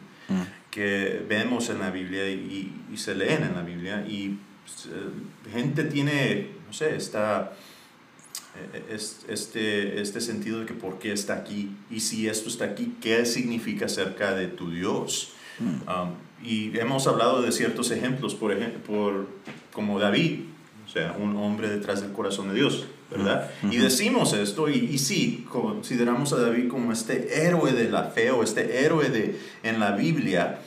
que 0.75 1.25
vemos 1.25 1.69
en 1.69 1.79
la 1.79 1.89
Biblia 1.89 2.29
y, 2.29 2.69
se 2.97 3.15
leen 3.15 3.43
en 3.43 3.55
la 3.55 3.61
Biblia 3.61 4.05
y 4.05 4.37
pues, 4.63 4.87
eh, 4.87 5.49
gente 5.49 5.85
tiene, 5.85 6.49
no 6.67 6.73
sé, 6.73 6.97
está 6.97 7.53
eh, 8.73 8.97
este, 9.29 10.01
este 10.01 10.19
sentido 10.19 10.59
de 10.59 10.65
que 10.65 10.73
por 10.73 10.99
qué 10.99 11.13
está 11.13 11.35
aquí 11.35 11.71
y 11.89 12.01
si 12.01 12.27
esto 12.27 12.49
está 12.49 12.65
aquí, 12.65 12.97
qué 12.99 13.25
significa 13.25 13.85
acerca 13.85 14.33
de 14.33 14.47
tu 14.47 14.69
Dios. 14.69 15.31
Mm. 15.59 15.89
Um, 15.89 16.13
y 16.43 16.77
hemos 16.77 17.07
hablado 17.07 17.41
de 17.41 17.53
ciertos 17.53 17.91
ejemplos, 17.91 18.35
por 18.35 18.51
ejemplo, 18.51 18.81
por, 18.83 19.29
como 19.71 19.97
David, 19.97 20.41
o 20.85 20.89
sea, 20.89 21.15
un 21.17 21.37
hombre 21.37 21.69
detrás 21.69 22.01
del 22.01 22.11
corazón 22.11 22.49
de 22.49 22.55
Dios, 22.55 22.85
¿verdad? 23.09 23.51
Mm. 23.61 23.71
Y 23.71 23.77
decimos 23.77 24.33
esto, 24.33 24.69
y, 24.69 24.77
y, 24.77 24.97
sí, 24.97 25.45
consideramos 25.49 26.33
a 26.33 26.37
David 26.37 26.69
como 26.69 26.91
este 26.91 27.45
héroe 27.45 27.71
de 27.71 27.89
la 27.89 28.05
fe 28.05 28.31
o 28.31 28.43
este 28.43 28.83
héroe 28.83 29.09
de, 29.09 29.39
en 29.63 29.79
la 29.79 29.91
Biblia, 29.91 30.59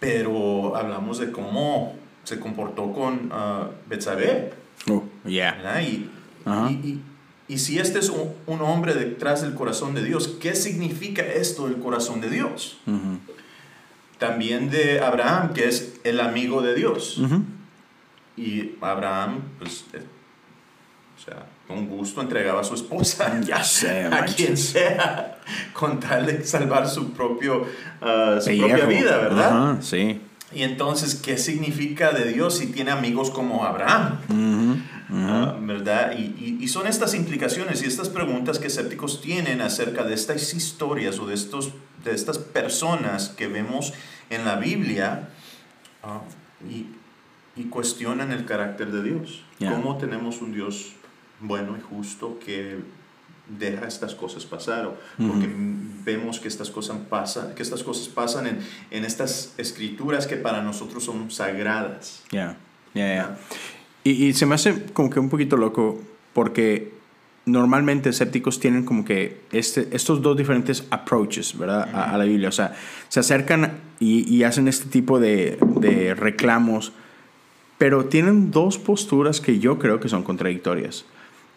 pero 0.00 0.76
hablamos 0.76 1.18
de 1.18 1.32
cómo 1.32 1.94
se 2.24 2.38
comportó 2.38 2.92
con 2.92 3.32
uh, 3.32 3.70
Betsabé. 3.88 4.52
Oh, 4.88 5.02
yeah. 5.24 5.82
Y, 5.82 6.08
y, 6.46 7.00
y, 7.48 7.58
si 7.58 7.78
este 7.78 7.98
es 7.98 8.10
un, 8.10 8.32
un, 8.46 8.60
hombre 8.60 8.94
detrás 8.94 9.42
del 9.42 9.54
corazón 9.54 9.94
de 9.94 10.04
Dios, 10.04 10.28
¿qué 10.40 10.54
significa 10.54 11.22
esto 11.22 11.66
del 11.66 11.78
corazón 11.78 12.20
de 12.20 12.30
Dios? 12.30 12.78
También 14.18 14.70
de 14.70 15.00
Abraham, 15.00 15.52
que 15.52 15.68
es 15.68 16.00
el 16.04 16.20
amigo 16.20 16.62
de 16.62 16.74
Dios. 16.74 17.20
Y 18.36 18.76
Abraham, 18.80 19.40
pues, 19.58 19.84
sea, 21.28 21.46
con 21.66 21.86
gusto 21.86 22.20
entregaba 22.20 22.60
a 22.60 22.64
su 22.64 22.74
esposa. 22.74 23.40
Ya 23.44 23.62
a 24.12 24.24
quien 24.24 24.56
sea, 24.56 25.38
con 25.72 26.00
tal 26.00 26.26
de 26.26 26.44
salvar 26.44 26.88
su, 26.88 27.12
propio, 27.12 27.62
uh, 27.62 28.40
su 28.40 28.58
propia 28.58 28.86
vida, 28.86 29.18
¿verdad? 29.18 29.78
sí. 29.80 30.20
Y 30.50 30.62
entonces, 30.62 31.14
¿qué 31.14 31.36
significa 31.36 32.10
de 32.12 32.32
Dios 32.32 32.56
si 32.56 32.68
tiene 32.68 32.90
amigos 32.90 33.30
como 33.30 33.64
Abraham? 33.64 34.18
Ah, 35.10 35.56
¿Verdad? 35.60 36.14
Y, 36.16 36.58
y, 36.60 36.68
son 36.68 36.86
estas 36.86 37.14
implicaciones 37.14 37.82
y 37.82 37.86
estas 37.86 38.08
preguntas 38.08 38.58
que 38.58 38.68
escépticos 38.68 39.20
tienen 39.20 39.60
acerca 39.60 40.04
de 40.04 40.14
estas 40.14 40.54
historias 40.54 41.18
o 41.18 41.26
de, 41.26 41.34
estos, 41.34 41.72
de 42.02 42.14
estas 42.14 42.38
personas 42.38 43.28
que 43.28 43.46
vemos 43.46 43.92
en 44.30 44.46
la 44.46 44.56
Biblia 44.56 45.28
uh, 46.02 46.66
y, 46.66 46.86
y, 47.56 47.64
cuestionan 47.64 48.32
el 48.32 48.46
carácter 48.46 48.90
de 48.90 49.02
Dios. 49.02 49.44
¿Cómo 49.58 49.98
tenemos 49.98 50.40
un 50.40 50.52
Dios 50.52 50.94
bueno 51.40 51.76
y 51.76 51.80
justo 51.80 52.38
que 52.44 52.78
deja 53.48 53.86
estas 53.86 54.14
cosas 54.14 54.44
pasar, 54.44 54.94
porque 55.16 55.48
vemos 56.04 56.38
que 56.38 56.48
estas 56.48 56.70
cosas 56.70 56.98
pasan, 57.08 57.54
que 57.54 57.62
estas 57.62 57.82
cosas 57.82 58.08
pasan 58.08 58.46
en, 58.46 58.58
en 58.90 59.04
estas 59.04 59.54
escrituras 59.56 60.26
que 60.26 60.36
para 60.36 60.62
nosotros 60.62 61.04
son 61.04 61.30
sagradas. 61.30 62.22
Ya, 62.30 62.56
ya. 62.94 63.38
Y, 64.04 64.26
y 64.26 64.32
se 64.34 64.44
me 64.44 64.54
hace 64.54 64.84
como 64.92 65.08
que 65.08 65.18
un 65.18 65.30
poquito 65.30 65.56
loco 65.56 66.00
porque 66.34 66.92
normalmente 67.46 68.10
escépticos 68.10 68.60
tienen 68.60 68.84
como 68.84 69.04
que 69.04 69.40
este, 69.50 69.88
estos 69.92 70.20
dos 70.20 70.36
diferentes 70.36 70.84
approaches, 70.90 71.56
¿verdad? 71.56 71.88
a, 71.94 72.14
a 72.14 72.18
la 72.18 72.24
Biblia. 72.24 72.50
O 72.50 72.52
sea, 72.52 72.74
se 73.08 73.20
acercan 73.20 73.80
y, 73.98 74.32
y 74.32 74.44
hacen 74.44 74.68
este 74.68 74.90
tipo 74.90 75.18
de, 75.18 75.58
de 75.80 76.14
reclamos, 76.14 76.92
pero 77.78 78.04
tienen 78.04 78.50
dos 78.50 78.76
posturas 78.78 79.40
que 79.40 79.58
yo 79.58 79.78
creo 79.78 80.00
que 80.00 80.08
son 80.10 80.22
contradictorias. 80.22 81.06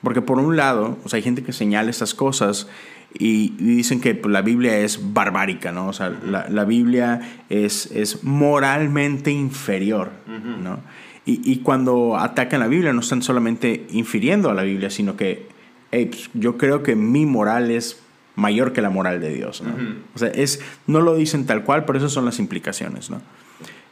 Porque 0.03 0.21
por 0.21 0.39
un 0.39 0.57
lado, 0.57 0.97
o 1.03 1.09
sea, 1.09 1.17
hay 1.17 1.23
gente 1.23 1.43
que 1.43 1.53
señala 1.53 1.89
estas 1.89 2.13
cosas 2.13 2.67
y, 3.13 3.53
y 3.59 3.75
dicen 3.75 4.01
que 4.01 4.15
pues, 4.15 4.31
la 4.31 4.41
Biblia 4.41 4.77
es 4.79 5.13
barbárica, 5.13 5.71
¿no? 5.71 5.87
O 5.87 5.93
sea, 5.93 6.09
la, 6.09 6.49
la 6.49 6.65
Biblia 6.65 7.43
es, 7.49 7.91
es 7.91 8.23
moralmente 8.23 9.31
inferior, 9.31 10.11
¿no? 10.27 10.79
Y, 11.25 11.51
y 11.51 11.57
cuando 11.57 12.17
atacan 12.17 12.61
la 12.61 12.67
Biblia 12.67 12.93
no 12.93 13.01
están 13.01 13.21
solamente 13.21 13.85
infiriendo 13.91 14.49
a 14.49 14.55
la 14.55 14.63
Biblia, 14.63 14.89
sino 14.89 15.15
que 15.15 15.47
hey, 15.91 16.07
pues, 16.09 16.29
yo 16.33 16.57
creo 16.57 16.83
que 16.83 16.95
mi 16.95 17.25
moral 17.25 17.69
es 17.69 18.01
mayor 18.35 18.73
que 18.73 18.81
la 18.81 18.89
moral 18.89 19.19
de 19.19 19.33
Dios, 19.33 19.61
¿no? 19.61 19.73
O 20.15 20.19
sea, 20.19 20.29
es, 20.29 20.61
no 20.87 21.01
lo 21.01 21.15
dicen 21.15 21.45
tal 21.45 21.63
cual, 21.63 21.85
pero 21.85 21.99
esas 21.99 22.11
son 22.11 22.25
las 22.25 22.39
implicaciones, 22.39 23.09
¿no? 23.09 23.21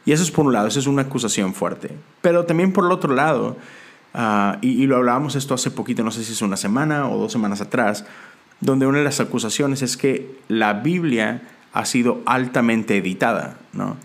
Y 0.06 0.12
eso 0.12 0.22
es 0.22 0.30
por 0.30 0.46
un 0.46 0.52
lado, 0.52 0.66
eso 0.66 0.80
es 0.80 0.86
una 0.86 1.02
acusación 1.02 1.54
fuerte. 1.54 1.90
Pero 2.22 2.46
también 2.46 2.72
por 2.72 2.86
el 2.86 2.90
otro 2.90 3.14
lado, 3.14 3.58
ah, 4.14 4.58
y, 4.60 4.86
lo 4.86 4.96
hablábamos 4.96 5.36
esto 5.36 5.54
hace 5.54 5.70
poquito, 5.70 6.02
no 6.02 6.10
sé 6.10 6.24
si 6.24 6.32
es 6.32 6.42
una 6.42 6.56
semana 6.56 7.08
o 7.08 7.18
dos 7.18 7.32
semanas 7.32 7.60
atrás, 7.60 8.04
donde 8.60 8.86
una 8.86 8.98
de 8.98 9.04
las 9.04 9.20
acusaciones 9.20 9.82
es 9.82 9.96
que 9.96 10.38
la 10.48 10.74
Biblia 10.74 11.42
ha 11.72 11.84
sido 11.84 12.20
altamente 12.26 12.96
editada, 12.96 13.58
¿no? 13.72 13.96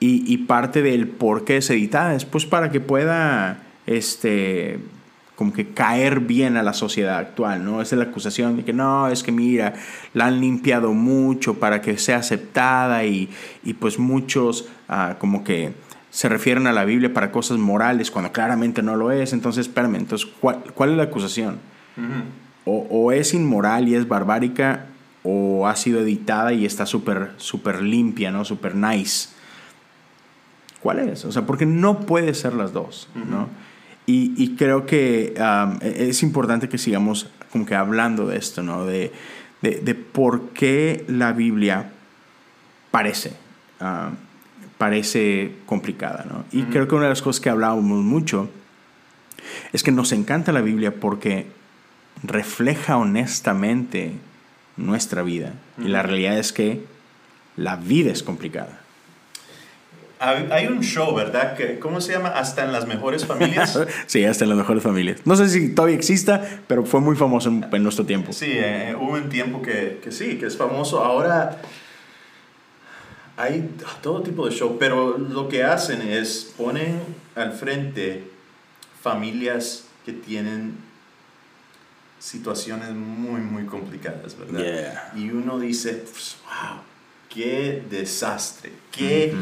Y, 0.00 0.32
y 0.32 0.38
parte 0.38 0.82
del 0.82 1.08
por 1.08 1.44
qué 1.44 1.56
es 1.56 1.70
editada 1.70 2.14
es 2.14 2.24
pues 2.24 2.46
para 2.46 2.70
que 2.70 2.80
pueda, 2.80 3.62
este, 3.86 4.78
como 5.38 5.52
que 5.52 5.68
caer 5.68 6.18
bien 6.18 6.56
a 6.56 6.64
la 6.64 6.72
sociedad 6.72 7.16
actual, 7.16 7.64
¿no? 7.64 7.80
Esa 7.80 7.94
es 7.94 7.98
la 8.00 8.06
acusación 8.06 8.56
de 8.56 8.64
que 8.64 8.72
no, 8.72 9.06
es 9.06 9.22
que 9.22 9.30
mira, 9.30 9.74
la 10.12 10.26
han 10.26 10.40
limpiado 10.40 10.92
mucho 10.92 11.60
para 11.60 11.80
que 11.80 11.96
sea 11.96 12.16
aceptada 12.16 13.04
y, 13.04 13.28
y 13.62 13.74
pues 13.74 14.00
muchos 14.00 14.68
ah, 14.88 15.14
como 15.20 15.44
que 15.44 15.74
se 16.10 16.28
refieren 16.28 16.66
a 16.66 16.72
la 16.72 16.84
Biblia 16.84 17.12
para 17.12 17.30
cosas 17.30 17.58
morales 17.58 18.10
cuando 18.10 18.32
claramente 18.32 18.82
no 18.82 18.96
lo 18.96 19.12
es. 19.12 19.32
Entonces, 19.32 19.66
espérame, 19.66 19.96
entonces, 19.96 20.28
¿cuál, 20.40 20.62
cuál 20.74 20.90
es 20.90 20.96
la 20.96 21.04
acusación? 21.04 21.58
o, 22.64 22.86
o 22.90 23.12
es 23.12 23.34
inmoral 23.34 23.88
y 23.88 23.94
es 23.94 24.06
barbárica 24.06 24.86
o 25.24 25.66
ha 25.66 25.74
sido 25.74 26.00
editada 26.00 26.52
y 26.52 26.64
está 26.64 26.86
súper 26.86 27.32
súper 27.38 27.82
limpia, 27.82 28.30
¿no? 28.30 28.44
Súper 28.44 28.74
nice. 28.74 29.30
¿Cuál 30.80 31.00
es? 31.00 31.24
O 31.24 31.32
sea, 31.32 31.44
porque 31.44 31.66
no 31.66 32.00
puede 32.00 32.34
ser 32.34 32.54
las 32.54 32.72
dos, 32.72 33.08
¿no? 33.14 33.48
Y, 34.06 34.32
y 34.36 34.54
creo 34.54 34.86
que 34.86 35.34
um, 35.38 35.78
es 35.82 36.22
importante 36.22 36.68
que 36.68 36.78
sigamos 36.78 37.28
como 37.50 37.66
que 37.66 37.74
hablando 37.74 38.26
de 38.26 38.38
esto, 38.38 38.62
¿no? 38.62 38.86
De, 38.86 39.12
de, 39.60 39.80
de 39.80 39.94
por 39.94 40.50
qué 40.50 41.04
la 41.08 41.32
Biblia 41.32 41.90
parece, 42.90 43.32
um, 43.80 44.14
parece 44.78 45.52
complicada, 45.66 46.24
¿no? 46.28 46.44
Y 46.52 46.62
creo 46.64 46.88
que 46.88 46.94
una 46.94 47.04
de 47.04 47.10
las 47.10 47.22
cosas 47.22 47.40
que 47.40 47.50
hablábamos 47.50 48.02
mucho 48.02 48.48
es 49.72 49.82
que 49.82 49.90
nos 49.90 50.12
encanta 50.12 50.52
la 50.52 50.60
Biblia 50.60 50.94
porque 50.94 51.46
refleja 52.22 52.96
honestamente 52.96 54.12
nuestra 54.76 55.22
vida. 55.22 55.54
Y 55.78 55.88
la 55.88 56.02
realidad 56.02 56.38
es 56.38 56.52
que 56.52 56.84
la 57.56 57.76
vida 57.76 58.12
es 58.12 58.22
complicada. 58.22 58.80
Hay 60.20 60.66
un 60.66 60.80
show, 60.80 61.14
¿verdad? 61.14 61.56
¿Cómo 61.78 62.00
se 62.00 62.12
llama? 62.12 62.30
Hasta 62.30 62.64
en 62.64 62.72
las 62.72 62.88
mejores 62.88 63.24
familias. 63.24 63.78
Sí, 64.06 64.24
hasta 64.24 64.44
en 64.44 64.50
las 64.50 64.58
mejores 64.58 64.82
familias. 64.82 65.20
No 65.24 65.36
sé 65.36 65.48
si 65.48 65.74
todavía 65.74 65.96
exista, 65.96 66.42
pero 66.66 66.84
fue 66.84 67.00
muy 67.00 67.14
famoso 67.14 67.48
en, 67.48 67.66
en 67.70 67.82
nuestro 67.82 68.04
tiempo. 68.04 68.32
Sí, 68.32 68.50
eh, 68.50 68.96
hubo 68.98 69.12
un 69.12 69.28
tiempo 69.28 69.62
que, 69.62 70.00
que 70.02 70.10
sí, 70.10 70.36
que 70.38 70.46
es 70.46 70.56
famoso. 70.56 71.04
Ahora 71.04 71.58
hay 73.38 73.70
todo 74.02 74.20
tipo 74.22 74.46
de 74.48 74.54
show, 74.54 74.76
pero 74.80 75.16
lo 75.16 75.48
que 75.48 75.62
hacen 75.62 76.02
es 76.02 76.52
ponen 76.56 77.00
al 77.36 77.52
frente 77.52 78.24
familias 79.00 79.84
que 80.04 80.12
tienen 80.12 80.76
situaciones 82.18 82.90
muy, 82.90 83.40
muy 83.40 83.64
complicadas, 83.64 84.36
¿verdad? 84.36 84.58
Yeah. 84.58 85.12
Y 85.14 85.30
uno 85.30 85.60
dice, 85.60 86.04
wow, 86.44 86.80
qué 87.28 87.84
desastre, 87.88 88.72
qué, 88.90 89.32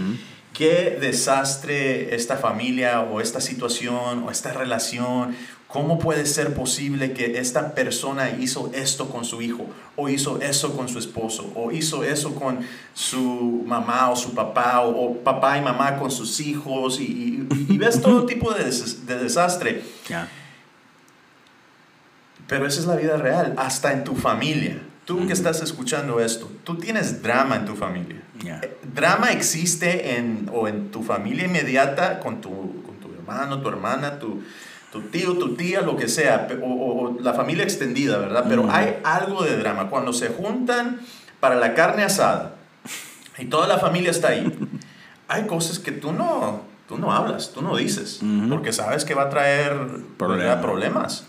qué 0.52 0.98
desastre 1.00 2.14
esta 2.14 2.36
familia 2.36 3.00
o 3.00 3.22
esta 3.22 3.40
situación 3.40 4.24
o 4.24 4.30
esta 4.30 4.52
relación. 4.52 5.34
¿Cómo 5.68 5.98
puede 5.98 6.26
ser 6.26 6.54
posible 6.54 7.12
que 7.12 7.38
esta 7.38 7.74
persona 7.74 8.30
hizo 8.30 8.70
esto 8.72 9.08
con 9.08 9.24
su 9.24 9.42
hijo, 9.42 9.66
o 9.96 10.08
hizo 10.08 10.40
eso 10.40 10.76
con 10.76 10.88
su 10.88 10.98
esposo, 10.98 11.50
o 11.56 11.72
hizo 11.72 12.04
eso 12.04 12.34
con 12.36 12.60
su 12.94 13.64
mamá 13.66 14.10
o 14.10 14.16
su 14.16 14.32
papá, 14.34 14.80
o, 14.82 14.90
o 15.10 15.16
papá 15.18 15.58
y 15.58 15.62
mamá 15.62 15.96
con 15.98 16.10
sus 16.10 16.38
hijos? 16.40 17.00
Y, 17.00 17.46
y- 17.50 17.66
y 17.74 17.78
ves 17.78 18.00
todo 18.00 18.24
tipo 18.26 18.54
de, 18.54 18.64
des- 18.64 19.06
de 19.06 19.18
desastre. 19.18 19.82
Pero 22.46 22.66
esa 22.66 22.80
es 22.80 22.86
la 22.86 22.94
vida 22.96 23.16
real, 23.16 23.54
hasta 23.56 23.92
en 23.92 24.04
tu 24.04 24.14
familia. 24.14 24.80
Tú 25.04 25.26
que 25.26 25.32
estás 25.32 25.62
escuchando 25.62 26.20
esto, 26.20 26.50
tú 26.64 26.76
tienes 26.78 27.22
drama 27.22 27.56
en 27.56 27.64
tu 27.64 27.74
familia. 27.74 28.22
Eh, 28.62 28.76
Drama 28.94 29.32
existe 29.32 30.16
en, 30.16 30.48
o 30.52 30.68
en 30.68 30.90
tu 30.90 31.02
familia 31.02 31.44
inmediata, 31.46 32.20
con 32.20 32.40
tu, 32.40 32.50
con 32.82 32.96
tu 33.00 33.12
hermano, 33.14 33.60
tu 33.60 33.68
hermana, 33.68 34.18
tu, 34.18 34.42
tu 35.02 35.08
tío, 35.08 35.34
tu 35.38 35.54
tía, 35.56 35.80
lo 35.82 35.96
que 35.96 36.08
sea, 36.08 36.48
o, 36.62 36.66
o- 36.66 37.00
o 37.16 37.20
la 37.20 37.32
familia 37.34 37.64
extendida, 37.64 38.18
¿verdad? 38.18 38.44
Pero 38.48 38.68
hay 38.70 38.98
algo 39.04 39.42
de 39.44 39.56
drama. 39.56 39.88
Cuando 39.90 40.12
se 40.12 40.28
juntan 40.28 41.00
para 41.40 41.54
la 41.56 41.74
carne 41.74 42.02
asada 42.04 42.54
y 43.38 43.44
toda 43.46 43.66
la 43.66 43.78
familia 43.78 44.10
está 44.10 44.28
ahí, 44.28 44.52
hay 45.28 45.46
cosas 45.46 45.78
que 45.78 45.92
tú 45.92 46.12
no, 46.12 46.62
tú 46.88 46.96
no 46.98 47.12
hablas, 47.12 47.52
tú 47.52 47.60
no 47.62 47.76
dices, 47.76 48.20
porque 48.48 48.72
sabes 48.72 49.04
que 49.04 49.14
va 49.14 49.24
a 49.24 49.28
traer 49.28 49.74
problemas. 50.62 51.26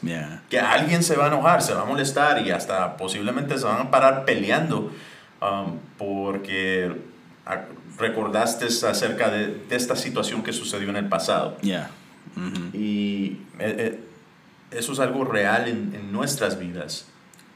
Que 0.50 0.60
alguien 0.60 1.04
se 1.04 1.16
va 1.16 1.26
a 1.26 1.28
enojar, 1.28 1.62
se 1.62 1.74
va 1.74 1.82
a 1.82 1.86
molestar 1.86 2.46
y 2.46 2.52
hasta 2.52 2.96
posiblemente 2.98 3.58
se 3.58 3.66
van 3.66 3.82
a 3.88 3.92
parar 3.92 4.24
peleando 4.26 4.92
um, 5.42 5.78
porque 5.98 6.92
recordaste 7.98 8.66
acerca 8.88 9.30
de, 9.30 9.48
de 9.70 9.76
esta 9.76 9.96
situación 9.96 10.44
que 10.44 10.54
sucedió 10.54 10.90
en 10.90 10.98
el 10.98 11.10
pasado. 11.10 11.58
Ujú. 12.38 12.78
Y 12.78 13.38
eh, 13.60 13.76
eh, 13.78 14.00
eso 14.72 14.94
es 14.94 15.00
algo 15.00 15.26
real 15.26 15.68
en, 15.68 15.94
en 15.96 16.12
nuestras 16.12 16.60
vidas 16.60 17.08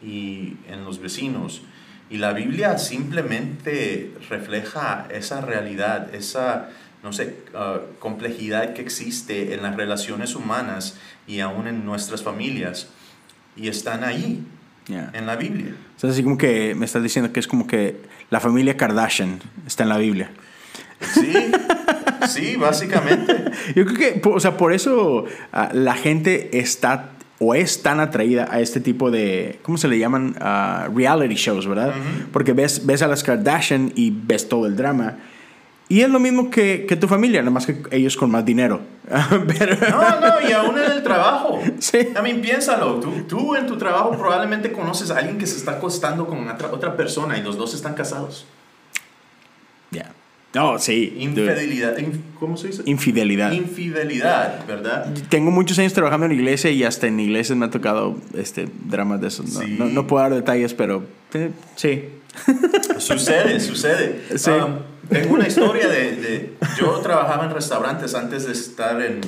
y 0.04 0.58
en 0.68 0.84
los 0.84 1.00
vecinos. 1.00 1.62
Y 2.10 2.18
la 2.18 2.34
Biblia 2.34 2.78
simplemente 2.78 4.14
refleja 4.30 5.08
esa 5.12 5.40
realidad, 5.42 6.14
esa, 6.14 6.70
no 7.04 7.14
sé, 7.14 7.38
ah, 7.56 7.80
complejidad 8.00 8.74
que 8.74 8.82
existe 8.82 9.54
en 9.54 9.64
las 9.64 9.76
relaciones 9.76 10.36
humanas 10.36 10.98
y 11.28 11.40
aún 11.40 11.68
en 11.68 11.86
nuestras 11.86 12.22
familias. 12.24 12.90
Y 13.56 13.68
están 13.70 14.04
ahí, 14.04 14.44
Ya. 14.88 15.10
en 15.14 15.26
la 15.26 15.36
Biblia. 15.38 15.74
O 15.96 16.00
sea, 16.00 16.10
así 16.10 16.24
como 16.24 16.38
que 16.38 16.74
me 16.76 16.86
estás 16.86 17.04
diciendo 17.04 17.32
que 17.32 17.40
es 17.40 17.48
como 17.48 17.68
que 17.68 17.98
la 18.30 18.40
familia 18.40 18.76
Kardashian 18.76 19.40
está 19.68 19.84
en 19.84 19.90
la 19.90 19.98
Biblia. 19.98 20.32
Sí, 21.14 21.34
sí, 22.28 22.56
básicamente. 22.56 23.52
Yo 23.76 23.86
creo 23.86 23.98
que, 23.98 24.22
o 24.30 24.40
sea, 24.40 24.58
por 24.58 24.74
eso 24.74 25.26
ah, 25.52 25.70
la 25.74 25.96
gente 25.96 26.60
está 26.60 27.12
o 27.44 27.56
es 27.56 27.82
tan 27.82 28.00
atraída 28.00 28.48
a 28.52 28.60
este 28.60 28.80
tipo 28.80 29.10
de, 29.10 29.60
¿cómo 29.64 29.78
se 29.78 29.88
le 29.88 29.98
llaman? 29.98 30.36
Ah, 30.40 30.88
reality 30.94 31.34
shows, 31.34 31.68
¿verdad? 31.68 31.94
Porque 32.32 32.54
ves, 32.54 32.86
ves 32.86 33.02
a 33.02 33.08
las 33.08 33.24
Kardashian 33.24 33.92
y 33.96 34.12
ves 34.12 34.48
todo 34.48 34.68
el 34.68 34.76
drama. 34.76 35.18
Y 35.90 36.02
es 36.02 36.10
lo 36.10 36.20
mismo 36.20 36.50
que, 36.50 36.86
que 36.88 36.96
tu 36.96 37.08
familia, 37.08 37.42
nada 37.42 37.52
más 37.52 37.66
que 37.66 37.82
ellos 37.92 38.16
con 38.16 38.32
más 38.32 38.46
dinero. 38.46 38.80
Pero, 39.60 39.76
No, 39.90 40.20
no, 40.22 40.48
y 40.48 40.54
aún 40.54 40.78
en 40.78 40.92
el 40.92 41.04
trabajo. 41.04 41.60
Sí. 41.80 41.98
I 41.98 42.22
mean, 42.22 42.42
piénsalo. 42.42 43.00
Tú, 43.00 43.12
tú 43.28 43.56
en 43.56 43.66
tu 43.66 43.76
trabajo 43.78 44.12
probablemente 44.12 44.72
conoces 44.72 45.10
a 45.10 45.18
alguien 45.18 45.38
que 45.38 45.48
se 45.48 45.58
está 45.58 45.74
acostando 45.74 46.28
con 46.28 46.48
otra, 46.48 46.72
otra 46.72 46.96
persona 46.96 47.38
y 47.38 47.42
los 47.42 47.58
dos 47.58 47.74
están 47.74 47.96
casados. 47.96 48.46
No, 50.54 50.78
sí. 50.80 51.08
dude. 51.16 51.24
Infidelidad. 51.24 51.98
in- 51.98 52.24
¿Cómo 52.40 52.58
se 52.58 52.68
dice? 52.68 52.82
Infidelidad. 52.86 53.52
Infidelidad, 53.54 54.66
¿verdad? 54.68 55.14
Tengo 55.30 55.50
muchos 55.52 55.80
años 55.80 55.94
trabajando 55.94 56.26
en 56.26 56.34
iglesia 56.34 56.70
y 56.72 56.84
hasta 56.84 57.08
en 57.08 57.20
iglesias 57.20 57.58
me 57.58 57.66
ha 57.68 57.70
tocado 57.70 58.18
este, 58.36 58.68
dramas 58.86 59.22
de 59.22 59.28
esos. 59.30 59.54
No, 59.54 59.62
Sí. 59.62 59.76
no, 59.80 59.86
no 59.86 60.08
puedo 60.08 60.24
dar 60.24 60.34
detalles, 60.34 60.74
pero 60.74 61.04
eh, 61.34 61.52
sí. 61.76 62.04
Sucede, 62.98 63.60
sucede. 63.60 64.22
Sí. 64.36 64.50
Um, 64.52 64.80
tengo 65.10 65.34
una 65.36 65.48
historia 65.48 65.88
de, 65.88 66.16
de- 66.16 66.54
Yo 66.80 67.00
trabajaba 67.00 67.46
en 67.46 67.52
restaurantes 67.52 68.14
antes 68.16 68.46
de 68.46 68.54
estar 68.54 69.02
en, 69.02 69.22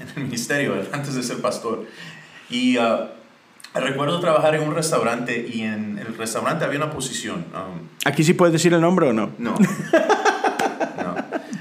en 0.00 0.08
el 0.16 0.24
ministerio, 0.24 0.74
antes 0.92 1.14
de 1.14 1.22
ser 1.22 1.38
pastor. 1.38 1.86
Y 2.50 2.76
uh, 2.78 3.06
recuerdo 3.80 4.20
trabajar 4.20 4.54
en 4.54 4.62
un 4.62 4.74
restaurante 4.74 5.46
y 5.52 5.62
en 5.62 5.98
el 5.98 6.16
restaurante 6.16 6.64
había 6.64 6.78
una 6.78 6.90
posición. 6.90 7.44
um, 7.54 7.88
¿Aquí 8.04 8.22
sí 8.24 8.34
puedes 8.34 8.52
decir 8.52 8.72
el 8.72 8.80
nombre 8.80 9.08
o 9.08 9.12
no? 9.12 9.32
no. 9.38 9.54
no. 9.58 11.16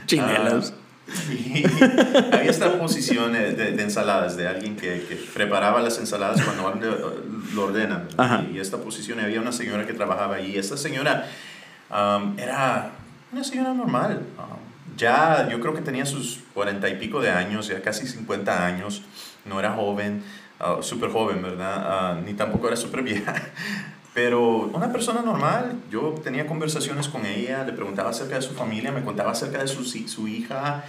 Chinelas. 0.05 0.73
Ah, 0.73 0.79
Y 1.31 1.63
había 2.33 2.49
esta 2.49 2.79
posición 2.79 3.33
de, 3.33 3.53
de 3.53 3.83
ensaladas, 3.83 4.35
de 4.35 4.47
alguien 4.47 4.75
que, 4.75 5.05
que, 5.07 5.15
preparaba 5.33 5.81
las 5.81 5.97
ensaladas 5.99 6.41
cuando 6.41 7.13
lo 7.53 7.63
ordenan. 7.63 8.07
Y 8.53 8.59
esta 8.59 8.77
posición, 8.77 9.19
había 9.19 9.41
una 9.41 9.51
señora 9.51 9.85
que 9.85 9.93
trabajaba 9.93 10.35
ahí. 10.35 10.57
Esta 10.57 10.77
señora 10.77 11.27
um, 11.91 12.37
era 12.39 12.91
una 13.31 13.43
señora 13.43 13.73
normal. 13.73 14.21
Um, 14.37 14.63
ya 14.97 15.49
yo 15.49 15.59
creo 15.59 15.73
que 15.73 15.81
tenía 15.81 16.05
sus 16.05 16.39
cuarenta 16.53 16.89
y 16.89 16.95
pico 16.97 17.21
de 17.21 17.31
años, 17.31 17.67
ya 17.67 17.81
casi 17.81 18.07
50 18.07 18.65
años. 18.65 19.03
No 19.45 19.59
era 19.59 19.73
joven, 19.73 20.23
uh, 20.59 20.81
súper 20.81 21.11
joven, 21.11 21.41
¿verdad? 21.41 22.17
Uh, 22.17 22.25
ni 22.25 22.33
tampoco 22.33 22.67
era 22.67 22.75
súper 22.75 23.03
vieja. 23.03 23.33
Pero 24.13 24.69
una 24.73 24.91
persona 24.91 25.21
normal, 25.21 25.81
yo 25.89 26.13
tenía 26.23 26.45
conversaciones 26.45 27.07
con 27.07 27.25
ella, 27.25 27.63
le 27.63 27.73
preguntaba 27.73 28.11
acerca 28.11 28.35
de 28.35 28.43
su 28.43 28.53
familia, 28.53 28.91
me 28.91 29.03
contaba 29.03 29.31
acerca 29.31 29.59
de 29.59 29.67
su, 29.67 29.83
su 29.83 30.27
hija 30.27 30.83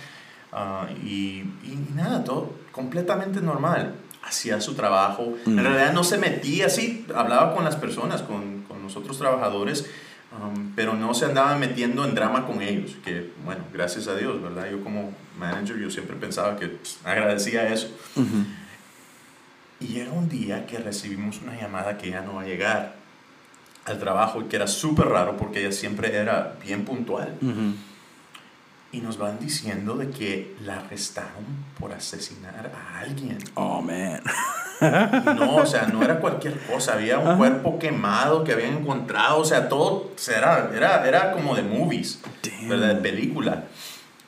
uh, 0.53 0.93
y, 1.03 1.43
y, 1.65 1.87
nada, 1.95 2.23
todo 2.23 2.53
completamente 2.71 3.41
normal. 3.41 3.95
Hacía 4.23 4.61
su 4.61 4.75
trabajo, 4.75 5.35
en 5.47 5.59
realidad 5.59 5.93
no 5.93 6.03
se 6.03 6.17
metía 6.17 6.67
así, 6.67 7.07
hablaba 7.15 7.55
con 7.55 7.63
las 7.63 7.77
personas, 7.77 8.23
con, 8.23 8.63
con 8.63 8.83
los 8.83 8.97
otros 8.97 9.19
trabajadores, 9.19 9.91
um, 10.33 10.73
pero 10.75 10.95
no 10.95 11.13
se 11.13 11.27
andaba 11.27 11.57
metiendo 11.57 12.07
en 12.07 12.15
drama 12.15 12.47
con 12.47 12.63
ellos, 12.63 12.97
que 13.05 13.33
bueno, 13.45 13.65
gracias 13.71 14.09
a 14.09 14.17
Dios, 14.17 14.43
¿verdad? 14.43 14.71
Yo 14.71 14.83
como 14.83 15.13
manager, 15.39 15.79
yo 15.79 15.91
siempre 15.91 16.17
pensaba 16.17 16.57
que 16.57 16.69
pues, 16.69 17.01
agradecía 17.05 17.69
eso. 17.69 17.89
Y 19.85 19.89
llega 19.89 20.13
un 20.13 20.31
día 20.31 20.65
que 20.65 20.79
recibimos 20.79 21.43
una 21.43 21.61
llamada 21.61 21.99
que 21.99 22.09
ya 22.09 22.23
no 22.23 22.37
va 22.37 22.43
a 22.43 22.47
llegar 22.47 22.95
al 23.85 23.99
trabajo 23.99 24.41
y 24.41 24.45
que 24.45 24.57
era 24.57 24.67
súper 24.67 25.09
raro 25.09 25.37
porque 25.37 25.61
ella 25.61 25.73
siempre 25.73 26.17
era 26.17 26.55
bien 26.65 26.87
puntual. 26.87 27.35
Y 28.93 29.01
nos 29.01 29.19
van 29.19 29.39
diciendo 29.39 29.97
de 29.97 30.09
que 30.09 30.57
la 30.63 30.79
arrestaron 30.79 31.45
por 31.79 31.93
asesinar 31.93 32.73
a 32.75 33.01
alguien. 33.01 33.37
Oh, 33.55 33.83
man. 33.83 34.23
no, 35.37 35.57
o 35.57 35.67
sea, 35.67 35.87
no 35.89 36.03
era 36.03 36.19
cualquier 36.19 36.59
cosa. 36.61 36.95
Había 36.95 37.19
un 37.19 37.37
cuerpo 37.37 37.79
quemado 37.79 38.43
que 38.43 38.53
habían 38.53 38.79
encontrado. 38.79 39.39
O 39.39 39.45
sea, 39.45 39.69
todo 39.69 40.13
era, 40.29 40.71
era, 40.75 41.07
era 41.07 41.33
como 41.33 41.55
de 41.55 41.63
movies, 41.63 42.23
¿verdad? 42.67 42.95
De 42.95 43.03
película. 43.03 43.65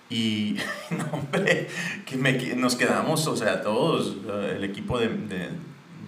Y, 0.08 0.56
no, 0.90 1.04
hombre, 1.12 1.68
que 2.04 2.16
me, 2.16 2.32
nos 2.54 2.76
quedamos, 2.76 3.26
o 3.26 3.36
sea, 3.36 3.62
todos, 3.62 4.16
eh, 4.28 4.54
el 4.56 4.64
equipo 4.64 4.98
de, 4.98 5.08
de, 5.08 5.50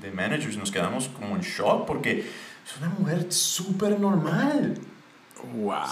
de 0.03 0.11
managers, 0.13 0.57
nos 0.57 0.71
quedamos 0.71 1.09
como 1.09 1.37
en 1.37 1.43
shock 1.43 1.87
porque 1.87 2.21
es 2.21 2.77
una 2.79 2.91
mujer 2.91 3.33
súper 3.33 3.99
normal. 3.99 4.75
Wow. 5.55 5.73
O 5.73 5.91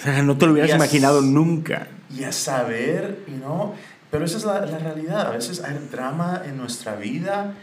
sea, 0.00 0.22
no 0.22 0.36
te 0.36 0.46
lo 0.46 0.52
hubieras 0.52 0.74
imaginado 0.74 1.20
nunca. 1.20 1.88
Y 2.14 2.24
a 2.24 2.32
saber, 2.32 3.24
y 3.26 3.32
no, 3.32 3.74
pero 4.10 4.24
esa 4.24 4.38
es 4.38 4.44
la, 4.44 4.64
la, 4.64 4.78
realidad. 4.78 5.26
A 5.26 5.30
veces 5.30 5.62
hay 5.62 5.76
drama 5.90 6.42
en 6.44 6.56
nuestra 6.56 6.96
vida 6.96 7.54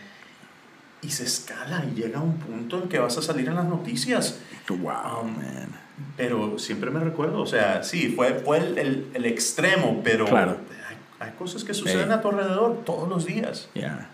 y 1.02 1.10
se 1.10 1.24
escala 1.24 1.84
y 1.86 1.96
llega 1.96 2.20
a 2.20 2.22
un 2.22 2.38
punto 2.38 2.84
en 2.84 2.90
que 2.90 3.00
vas 3.00 3.18
a 3.18 3.22
salir 3.22 3.48
en 3.48 3.56
las 3.56 3.66
noticias. 3.66 4.40
Wow, 4.70 5.22
um, 5.24 5.38
man. 5.38 5.85
Pero 6.18 6.60
siempre 6.60 6.92
me 6.92 7.00
recuerdo, 7.00 7.42
o 7.42 7.46
sea, 7.46 7.84
sí, 7.84 8.14
fue, 8.16 8.34
fue 8.34 8.58
el, 8.58 8.78
el, 8.78 9.08
el 9.14 9.26
extremo, 9.26 10.02
pero 10.04 10.26
claro. 10.26 10.58
hay, 10.90 11.28
hay, 11.28 11.34
cosas 11.36 11.64
que 11.64 11.74
suceden 11.74 12.12
a 12.12 12.22
tu 12.22 12.30
alrededor 12.30 12.84
todos 12.86 13.08
los 13.08 13.26
días. 13.26 13.70
Ya. 13.74 13.82
Yeah. 13.82 14.10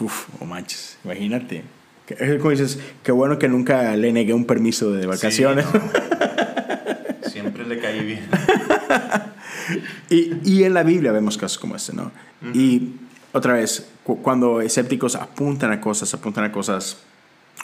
Uf, 0.00 0.28
oh 0.40 0.44
manches, 0.44 0.98
imagínate. 1.04 1.64
Como 2.38 2.50
dices, 2.50 2.78
qué 3.02 3.12
bueno 3.12 3.38
que 3.38 3.48
nunca 3.48 3.96
le 3.96 4.12
negué 4.12 4.34
un 4.34 4.44
permiso 4.44 4.92
de 4.92 5.06
vacaciones. 5.06 5.64
Sí, 5.70 5.78
no. 5.78 7.30
Siempre 7.30 7.64
le 7.66 7.78
caí 7.78 8.04
bien. 8.04 8.28
y, 10.10 10.32
y, 10.44 10.64
en 10.64 10.74
la 10.74 10.82
Biblia 10.82 11.12
vemos 11.12 11.38
casos 11.38 11.58
como 11.58 11.76
este, 11.76 11.94
¿no? 11.94 12.12
Uh 12.42 12.46
-huh. 12.46 12.56
Y 12.56 12.96
otra 13.32 13.54
vez, 13.54 13.88
cu 14.04 14.20
cuando 14.20 14.60
escépticos 14.60 15.16
apuntan 15.16 15.72
a 15.72 15.80
cosas, 15.80 16.12
apuntan 16.12 16.44
a 16.44 16.52
cosas 16.52 16.98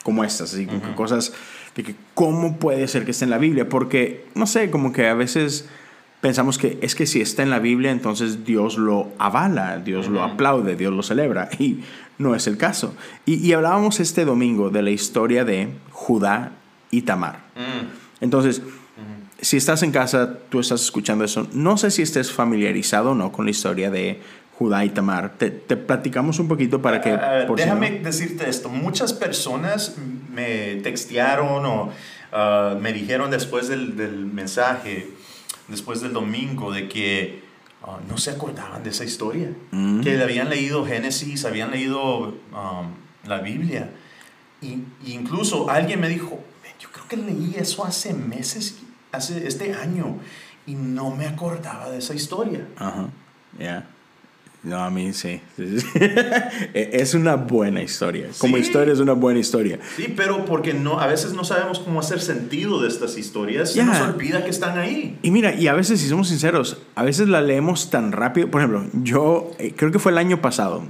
como 0.03 0.23
estas, 0.23 0.53
así, 0.53 0.65
uh 0.65 0.71
-huh. 0.71 0.95
cosas 0.95 1.33
de 1.75 1.83
que 1.83 1.95
cómo 2.13 2.57
puede 2.57 2.87
ser 2.87 3.05
que 3.05 3.11
esté 3.11 3.25
en 3.25 3.29
la 3.31 3.37
Biblia, 3.37 3.69
porque, 3.69 4.25
no 4.35 4.45
sé, 4.45 4.69
como 4.69 4.91
que 4.91 5.07
a 5.07 5.13
veces 5.13 5.67
pensamos 6.19 6.57
que 6.57 6.77
es 6.81 6.95
que 6.95 7.05
si 7.07 7.21
está 7.21 7.43
en 7.43 7.49
la 7.49 7.59
Biblia, 7.59 7.91
entonces 7.91 8.45
Dios 8.45 8.77
lo 8.77 9.09
avala, 9.17 9.79
Dios 9.79 10.07
lo 10.07 10.23
aplaude, 10.23 10.75
Dios 10.75 10.93
lo 10.93 11.03
celebra. 11.03 11.49
Y 11.59 11.83
no 12.17 12.35
es 12.35 12.45
el 12.45 12.57
caso. 12.57 12.95
Y, 13.25 13.35
y, 13.35 13.53
hablábamos 13.53 13.99
este 13.99 14.25
domingo 14.25 14.69
de 14.69 14.83
la 14.83 14.91
historia 14.91 15.43
de 15.43 15.69
Judá 15.89 16.51
y 16.91 17.01
Tamar. 17.01 17.39
Mm. 17.55 18.23
Entonces, 18.23 18.61
si 19.41 19.57
estás 19.57 19.81
en 19.81 19.91
casa, 19.91 20.37
tú 20.49 20.59
estás 20.59 20.83
escuchando 20.83 21.23
eso, 21.23 21.47
no 21.51 21.77
sé 21.77 21.89
si 21.89 22.03
estés 22.03 22.31
familiarizado 22.31 23.11
o 23.11 23.15
no 23.15 23.31
con 23.31 23.45
la 23.45 23.51
historia 23.51 23.89
de 23.89 24.21
Judá 24.61 24.85
y 24.85 24.89
Tamar. 24.89 25.37
Te, 25.39 25.49
te 25.49 25.75
platicamos 25.75 26.37
un 26.39 26.47
poquito 26.47 26.81
para 26.85 27.01
que... 27.01 27.11
Uh, 27.13 27.47
por 27.47 27.57
déjame 27.57 27.87
si 27.87 27.97
no... 27.97 28.03
decirte 28.03 28.49
esto. 28.49 28.69
Muchas 28.69 29.11
personas 29.13 29.95
me 30.37 30.75
textearon 30.83 31.65
o 31.65 31.75
uh, 31.85 32.79
me 32.79 32.93
dijeron 32.93 33.31
después 33.31 33.67
del, 33.67 33.97
del 33.97 34.25
mensaje, 34.25 35.09
después 35.67 36.01
del 36.01 36.13
domingo, 36.13 36.71
de 36.71 36.87
que 36.87 37.51
Uh, 37.83 37.97
no 38.07 38.15
se 38.15 38.29
acordaban 38.29 38.83
de 38.83 38.91
esa 38.91 39.03
historia. 39.03 39.49
Mm. 39.71 40.01
Que 40.01 40.21
habían 40.21 40.49
leído 40.51 40.85
Génesis, 40.85 41.45
habían 41.45 41.71
leído 41.71 42.27
um, 42.53 42.87
la 43.25 43.39
Biblia. 43.39 43.89
Y, 44.61 44.83
y, 45.03 45.13
incluso 45.13 45.67
alguien 45.67 45.99
me 45.99 46.07
dijo, 46.07 46.39
yo 46.79 46.89
creo 46.91 47.07
que 47.07 47.17
leí 47.17 47.55
eso 47.57 47.83
hace 47.83 48.13
meses, 48.13 48.77
hace 49.11 49.47
este 49.47 49.73
año, 49.73 50.19
y 50.67 50.75
no 50.75 51.09
me 51.09 51.25
acordaba 51.25 51.89
de 51.89 51.97
esa 51.97 52.13
historia. 52.13 52.67
Ajá, 52.77 53.01
uh 53.01 53.07
-huh. 53.07 53.57
yeah. 53.57 53.87
No, 54.63 54.83
a 54.83 54.91
mí 54.91 55.11
sí. 55.13 55.41
es 56.73 57.15
una 57.15 57.35
buena 57.35 57.81
historia. 57.81 58.27
Como 58.37 58.57
sí. 58.57 58.61
historia 58.61 58.93
es 58.93 58.99
una 58.99 59.13
buena 59.13 59.39
historia. 59.39 59.79
Sí, 59.95 60.13
pero 60.15 60.45
porque 60.45 60.73
no, 60.73 60.99
a 60.99 61.07
veces 61.07 61.33
no 61.33 61.43
sabemos 61.43 61.79
cómo 61.79 61.99
hacer 61.99 62.21
sentido 62.21 62.79
de 62.79 62.87
estas 62.87 63.17
historias. 63.17 63.73
Yeah. 63.73 63.85
Se 63.85 63.99
nos 63.99 64.09
olvida 64.09 64.43
que 64.43 64.51
están 64.51 64.77
ahí. 64.77 65.17
Y 65.23 65.31
mira, 65.31 65.55
y 65.55 65.67
a 65.67 65.73
veces, 65.73 65.99
si 65.99 66.07
somos 66.07 66.27
sinceros, 66.27 66.77
a 66.93 67.03
veces 67.03 67.27
la 67.27 67.41
leemos 67.41 67.89
tan 67.89 68.11
rápido. 68.11 68.51
Por 68.51 68.61
ejemplo, 68.61 68.85
yo 69.01 69.49
eh, 69.57 69.73
creo 69.75 69.91
que 69.91 69.97
fue 69.97 70.11
el 70.11 70.19
año 70.19 70.41
pasado. 70.41 70.83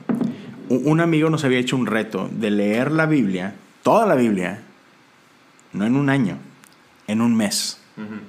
Un 0.68 1.00
amigo 1.00 1.30
nos 1.30 1.46
había 1.46 1.60
hecho 1.60 1.78
un 1.78 1.86
reto 1.86 2.30
de 2.32 2.52
leer 2.52 2.92
la 2.92 3.06
Biblia, 3.06 3.56
toda 3.84 4.06
la 4.06 4.16
Biblia, 4.16 4.62
no 5.72 5.86
en 5.86 5.96
un 5.96 6.10
año, 6.10 6.38
en 7.08 7.22
un 7.22 7.36
mes. 7.36 7.78
Uh 7.98 8.02
-huh. 8.02 8.20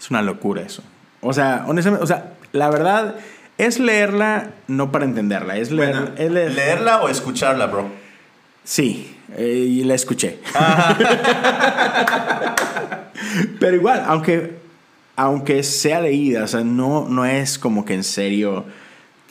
Es 0.00 0.10
una 0.10 0.22
locura 0.22 0.62
eso. 0.62 0.82
O 1.20 1.32
sea, 1.32 1.64
honestamente, 1.68 2.02
o 2.02 2.06
sea, 2.06 2.34
la 2.52 2.70
verdad 2.70 3.16
es 3.58 3.78
leerla 3.78 4.50
no 4.66 4.92
para 4.92 5.04
entenderla, 5.04 5.56
es, 5.56 5.70
leer, 5.70 5.96
bueno, 5.96 6.12
es 6.16 6.30
leer, 6.30 6.52
leerla 6.52 7.02
o 7.02 7.08
escucharla, 7.08 7.66
bro. 7.66 7.88
Sí, 8.64 9.16
eh, 9.36 9.66
y 9.68 9.84
la 9.84 9.94
escuché. 9.94 10.38
Pero 13.60 13.76
igual, 13.76 14.02
aunque, 14.06 14.56
aunque 15.16 15.62
sea 15.62 16.00
leída, 16.00 16.44
o 16.44 16.46
sea, 16.46 16.60
no, 16.60 17.08
no 17.08 17.24
es 17.24 17.58
como 17.58 17.84
que 17.84 17.94
en 17.94 18.04
serio 18.04 18.64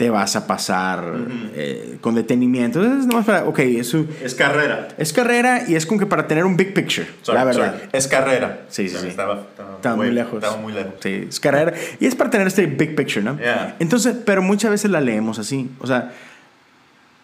te 0.02 0.10
vas 0.10 0.36
a 0.36 0.48
pasar 0.48 1.04
uh 1.04 1.16
-huh. 1.16 1.52
eh, 1.54 1.98
con 2.02 2.16
detenimiento. 2.16 2.82
Es 2.82 3.06
nomás 3.06 3.26
para, 3.26 3.46
ok, 3.46 3.60
es, 3.60 3.94
es 4.24 4.34
carrera. 4.34 4.88
Es 4.98 5.14
carrera 5.14 5.64
y 5.68 5.76
es 5.76 5.86
como 5.86 6.00
que 6.00 6.08
para 6.08 6.28
tener 6.28 6.44
un 6.44 6.58
big 6.58 6.74
picture, 6.74 7.08
sorry, 7.22 7.38
la 7.38 7.46
verdad. 7.46 7.76
Sorry. 7.76 7.90
Es 7.94 8.08
carrera. 8.08 8.62
Sí, 8.70 8.90
sí, 8.90 8.98
sí. 9.00 9.08
Estaba, 9.10 9.42
estaba, 9.42 9.71
estaba 9.82 9.96
muy, 9.96 10.12
lejos. 10.12 10.36
Estaba 10.36 10.58
muy 10.58 10.74
lejos. 10.74 10.94
Sí, 11.00 11.26
es 11.30 11.40
carrera. 11.40 11.74
Y 12.00 12.06
es 12.06 12.16
para 12.16 12.30
tener 12.30 12.48
este 12.48 12.66
big 12.66 12.96
picture, 12.96 13.24
¿no? 13.24 13.38
Yeah. 13.38 13.76
Entonces, 13.80 14.16
pero 14.26 14.42
muchas 14.42 14.72
veces 14.72 14.92
la 14.92 15.02
leemos 15.02 15.40
así. 15.40 15.70
O 15.80 15.88
sea, 15.88 16.14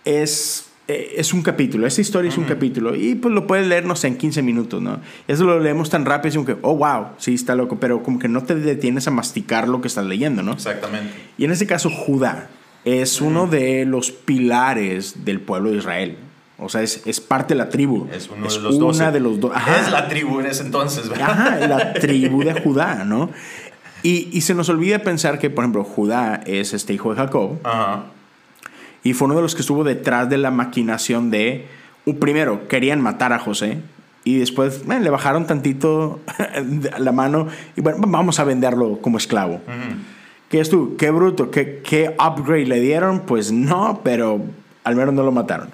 es 0.05 0.67
es 0.87 1.33
un 1.33 1.41
capítulo, 1.41 1.85
esa 1.85 1.99
historia 1.99 2.29
uh 2.29 2.31
-huh. 2.31 2.35
es 2.35 2.37
un 2.37 2.45
capítulo 2.45 2.95
y 2.95 3.15
pues 3.15 3.33
lo 3.33 3.45
puedes 3.45 3.67
leer, 3.67 3.85
no 3.85 3.95
sé, 3.95 4.07
en 4.07 4.17
15 4.17 4.41
minutos, 4.41 4.81
¿no? 4.81 5.01
Eso 5.27 5.43
lo 5.43 5.59
leemos 5.59 5.89
tan 5.89 6.05
rápido, 6.05 6.35
como 6.35 6.45
que, 6.45 6.57
oh, 6.61 6.77
wow, 6.77 7.07
sí, 7.17 7.33
está 7.33 7.55
loco, 7.55 7.77
pero 7.77 8.01
como 8.03 8.19
que 8.19 8.29
no 8.29 8.43
te 8.43 8.55
detienes 8.55 9.05
a 9.07 9.11
masticar 9.11 9.67
lo 9.67 9.81
que 9.81 9.89
estás 9.89 10.05
leyendo, 10.05 10.43
¿no? 10.43 10.53
Exactamente. 10.53 11.11
Y 11.37 11.43
en 11.43 11.51
este 11.51 11.67
caso, 11.67 11.89
Judá 11.89 12.47
es 12.85 13.19
uh 13.19 13.25
-huh. 13.25 13.27
uno 13.27 13.47
de 13.47 13.85
los 13.85 14.11
pilares 14.11 15.25
del 15.25 15.41
pueblo 15.41 15.71
de 15.71 15.77
Israel. 15.77 16.17
O 16.59 16.69
sea, 16.69 16.81
es, 16.81 17.05
es 17.05 17.21
parte 17.21 17.53
de 17.53 17.59
la 17.59 17.69
tribu. 17.69 18.07
Es 18.11 18.29
uno 18.29 18.47
es 18.47 18.55
de 18.55 18.61
los 18.61 18.75
una 18.75 19.11
de 19.11 19.19
los 19.19 19.39
dos. 19.39 19.51
Es 19.79 19.91
la 19.91 20.07
tribu 20.07 20.39
en 20.39 20.47
ese 20.47 20.63
entonces, 20.63 21.07
¿verdad? 21.07 21.29
Ajá, 21.29 21.67
la 21.67 21.93
tribu 22.01 22.43
de 22.43 22.59
Judá, 22.61 23.03
¿no? 23.05 23.29
Y, 24.03 24.29
y, 24.31 24.41
se 24.41 24.53
nos 24.53 24.69
olvida 24.69 24.99
pensar 24.99 25.39
que, 25.39 25.49
por 25.49 25.63
ejemplo, 25.63 25.83
Judá 25.83 26.41
es 26.45 26.73
este 26.73 26.93
hijo 26.93 27.11
de 27.11 27.17
Jacob. 27.17 27.59
Ajá. 27.63 28.05
Y 29.03 29.13
fue 29.13 29.25
uno 29.25 29.35
de 29.35 29.41
los 29.41 29.55
que 29.55 29.61
estuvo 29.61 29.83
detrás 29.83 30.29
de 30.29 30.37
la 30.37 30.51
maquinación 30.51 31.31
de, 31.31 31.65
primero, 32.19 32.67
querían 32.67 33.01
matar 33.01 33.33
a 33.33 33.39
José 33.39 33.79
y 34.23 34.37
después 34.37 34.85
le 34.85 35.09
bajaron 35.09 35.47
tantito 35.47 36.19
la 36.97 37.11
mano 37.13 37.47
y 37.77 37.81
bueno, 37.81 37.99
vamos 38.05 38.39
a 38.39 38.43
venderlo 38.43 38.99
como 39.01 39.17
esclavo. 39.17 39.61
Uh 39.65 39.71
-huh. 39.71 39.95
¿Qué 40.49 40.59
es 40.59 40.69
tú? 40.69 40.97
¿Qué 40.97 41.11
bruto? 41.11 41.51
¿Qué, 41.51 41.81
¿Qué 41.83 42.15
upgrade 42.19 42.65
le 42.65 42.81
dieron? 42.81 43.21
Pues 43.21 43.51
no, 43.51 44.01
pero 44.03 44.41
al 44.83 44.95
menos 44.95 45.13
no 45.13 45.23
lo 45.23 45.31
mataron. 45.31 45.69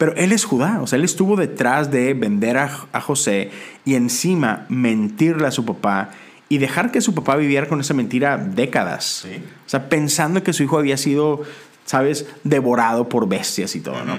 Pero 0.00 0.14
él 0.16 0.32
es 0.32 0.46
Judá, 0.46 0.80
o 0.80 0.86
sea, 0.86 0.98
él 0.98 1.04
estuvo 1.04 1.36
detrás 1.36 1.90
de 1.90 2.14
vender 2.14 2.56
a, 2.56 2.86
a 2.90 3.02
José 3.02 3.50
y 3.84 3.96
encima 3.96 4.64
mentirle 4.70 5.46
a 5.46 5.50
su 5.50 5.66
papá 5.66 6.08
y 6.48 6.56
dejar 6.56 6.90
que 6.90 7.02
su 7.02 7.14
papá 7.14 7.36
viviera 7.36 7.68
con 7.68 7.82
esa 7.82 7.92
mentira 7.92 8.38
décadas. 8.38 9.26
Sí. 9.28 9.42
O 9.66 9.68
sea, 9.68 9.90
pensando 9.90 10.42
que 10.42 10.54
su 10.54 10.62
hijo 10.62 10.78
había 10.78 10.96
sido, 10.96 11.42
¿sabes?, 11.84 12.24
devorado 12.44 13.10
por 13.10 13.28
bestias 13.28 13.76
y 13.76 13.80
todo, 13.80 14.02
¿no? 14.06 14.16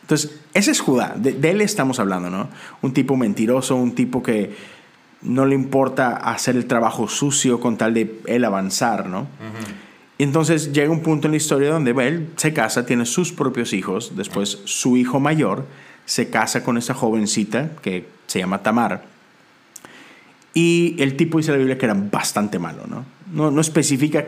Entonces, 0.00 0.40
ese 0.54 0.72
es 0.72 0.80
Judá, 0.80 1.14
de, 1.14 1.34
de 1.34 1.50
él 1.52 1.60
estamos 1.60 2.00
hablando, 2.00 2.28
¿no? 2.28 2.48
Un 2.80 2.92
tipo 2.92 3.16
mentiroso, 3.16 3.76
un 3.76 3.94
tipo 3.94 4.24
que 4.24 4.56
no 5.20 5.46
le 5.46 5.54
importa 5.54 6.16
hacer 6.16 6.56
el 6.56 6.66
trabajo 6.66 7.06
sucio 7.06 7.60
con 7.60 7.76
tal 7.76 7.94
de 7.94 8.18
él 8.26 8.44
avanzar, 8.44 9.06
¿no? 9.06 9.28
Y 10.22 10.24
entonces 10.24 10.72
llega 10.72 10.92
un 10.92 11.00
punto 11.00 11.26
en 11.26 11.32
la 11.32 11.36
historia 11.36 11.70
donde 11.72 11.90
él 12.06 12.28
se 12.36 12.52
casa, 12.52 12.86
tiene 12.86 13.06
sus 13.06 13.32
propios 13.32 13.72
hijos, 13.72 14.12
después 14.14 14.60
su 14.66 14.96
hijo 14.96 15.18
mayor 15.18 15.66
se 16.06 16.30
casa 16.30 16.62
con 16.62 16.78
esa 16.78 16.94
jovencita 16.94 17.70
que 17.82 18.06
se 18.28 18.38
llama 18.38 18.62
Tamar. 18.62 19.02
Y 20.54 20.94
el 21.02 21.16
tipo 21.16 21.38
dice 21.38 21.50
en 21.50 21.54
la 21.54 21.58
Biblia 21.58 21.76
que 21.76 21.86
era 21.86 21.96
bastante 21.98 22.60
malo, 22.60 22.84
¿no? 22.86 23.04
No, 23.32 23.50
no 23.50 23.60
especifica 23.60 24.24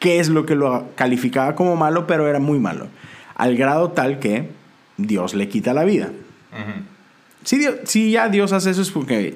qué 0.00 0.20
es 0.20 0.28
lo 0.28 0.44
que 0.44 0.54
lo 0.54 0.88
calificaba 0.96 1.54
como 1.54 1.76
malo, 1.76 2.06
pero 2.06 2.28
era 2.28 2.38
muy 2.38 2.58
malo. 2.58 2.88
Al 3.34 3.56
grado 3.56 3.92
tal 3.92 4.18
que 4.18 4.50
Dios 4.98 5.32
le 5.32 5.48
quita 5.48 5.72
la 5.72 5.84
vida. 5.84 6.08
Ujú. 6.52 6.82
Si, 7.42 7.56
Dios- 7.56 7.76
si 7.84 8.10
ya 8.10 8.28
Dios 8.28 8.52
hace 8.52 8.68
eso 8.68 8.82
es 8.82 8.90
porque 8.90 9.34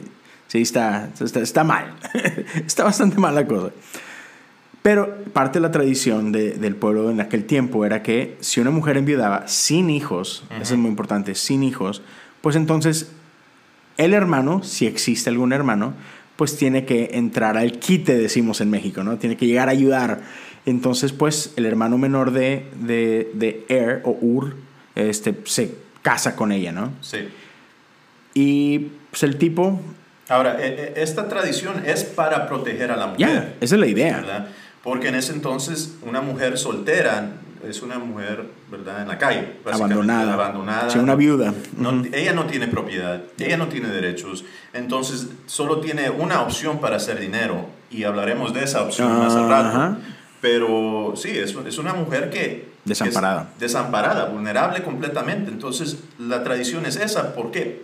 sí 0.48 0.60
está, 0.60 1.08
está, 1.18 1.40
está 1.40 1.64
mal. 1.64 1.94
está 2.66 2.84
bastante 2.84 3.16
mal 3.18 3.34
la 3.34 3.46
cosa. 3.46 3.70
Pero 4.86 5.16
parte 5.32 5.58
de 5.58 5.62
la 5.64 5.72
tradición 5.72 6.30
de- 6.30 6.52
del 6.52 6.76
pueblo 6.76 7.10
en 7.10 7.20
aquel 7.20 7.44
tiempo 7.44 7.84
era 7.84 8.04
que 8.04 8.36
si 8.38 8.60
una 8.60 8.70
mujer 8.70 8.96
enviudaba 8.96 9.48
sin 9.48 9.90
hijos, 9.90 10.44
eso 10.62 10.74
es 10.74 10.78
muy 10.78 10.88
importante, 10.90 11.34
sin 11.34 11.64
hijos, 11.64 12.02
pues 12.40 12.54
entonces 12.54 13.10
el 13.96 14.14
hermano, 14.14 14.62
si 14.62 14.86
existe 14.86 15.28
algún 15.28 15.52
hermano, 15.52 15.94
pues 16.36 16.56
tiene 16.56 16.84
que 16.84 17.10
entrar 17.14 17.56
al 17.56 17.80
quite, 17.80 18.16
decimos 18.16 18.60
en 18.60 18.70
México, 18.70 19.02
¿no? 19.02 19.16
Tiene 19.16 19.36
que 19.36 19.48
llegar 19.48 19.66
a 19.68 19.72
ayudar. 19.72 20.20
Entonces, 20.66 21.12
pues 21.12 21.52
el 21.56 21.66
hermano 21.66 21.98
menor 21.98 22.30
de, 22.30 22.66
de, 22.80 23.28
de 23.34 23.64
Er 23.68 24.02
o 24.04 24.16
Ur 24.20 24.54
este, 24.94 25.34
se 25.46 25.74
casa 26.02 26.36
con 26.36 26.52
ella, 26.52 26.70
¿no? 26.70 26.92
Sí. 27.00 27.26
Y 28.34 28.78
pues 29.10 29.24
el 29.24 29.36
tipo, 29.36 29.80
Ahora, 30.28 30.64
e- 30.64 30.92
e- 30.96 31.02
esta 31.02 31.26
tradición 31.28 31.82
es 31.86 32.04
para 32.04 32.46
proteger 32.48 32.92
a 32.92 32.96
la 32.96 33.06
mujer. 33.08 33.18
ya, 33.26 33.54
esa 33.60 33.74
es 33.74 33.80
la 33.80 33.86
idea. 33.88 34.18
¿verdad? 34.18 34.48
Porque 34.86 35.08
en 35.08 35.16
ese 35.16 35.32
entonces 35.32 35.96
una 36.02 36.20
mujer 36.20 36.56
soltera 36.56 37.32
es 37.68 37.82
una 37.82 37.98
mujer, 37.98 38.44
¿verdad? 38.70 39.02
En 39.02 39.08
la 39.08 39.18
calle, 39.18 39.54
Abandonada. 39.68 40.34
abandonada. 40.34 40.88
Sí, 40.90 40.98
una 41.00 41.16
viuda. 41.16 41.52
No- 41.76 41.90
Ujú. 41.90 42.08
Ella 42.12 42.32
no 42.32 42.46
tiene 42.46 42.68
propiedad, 42.68 43.20
ella 43.36 43.56
no 43.56 43.66
tiene 43.66 43.88
derechos, 43.88 44.44
entonces 44.72 45.26
solo 45.46 45.80
tiene 45.80 46.08
una 46.10 46.40
opción 46.42 46.78
para 46.78 46.98
hacer 46.98 47.18
dinero 47.18 47.66
y 47.90 48.04
hablaremos 48.04 48.54
de 48.54 48.62
esa 48.62 48.82
opción 48.82 49.18
más 49.18 49.34
al 49.34 49.48
rato. 49.48 49.96
Pero 50.40 51.14
sí, 51.16 51.30
es, 51.30 51.56
es 51.66 51.78
una 51.78 51.92
mujer 51.92 52.30
que... 52.30 52.68
Desamparada. 52.84 53.48
es 53.54 53.58
desamparada, 53.60 54.26
vulnerable 54.26 54.84
completamente. 54.84 55.50
Entonces 55.50 55.96
la 56.20 56.44
tradición 56.44 56.86
es 56.86 56.94
esa, 56.94 57.34
¿por 57.34 57.50
qué? 57.50 57.82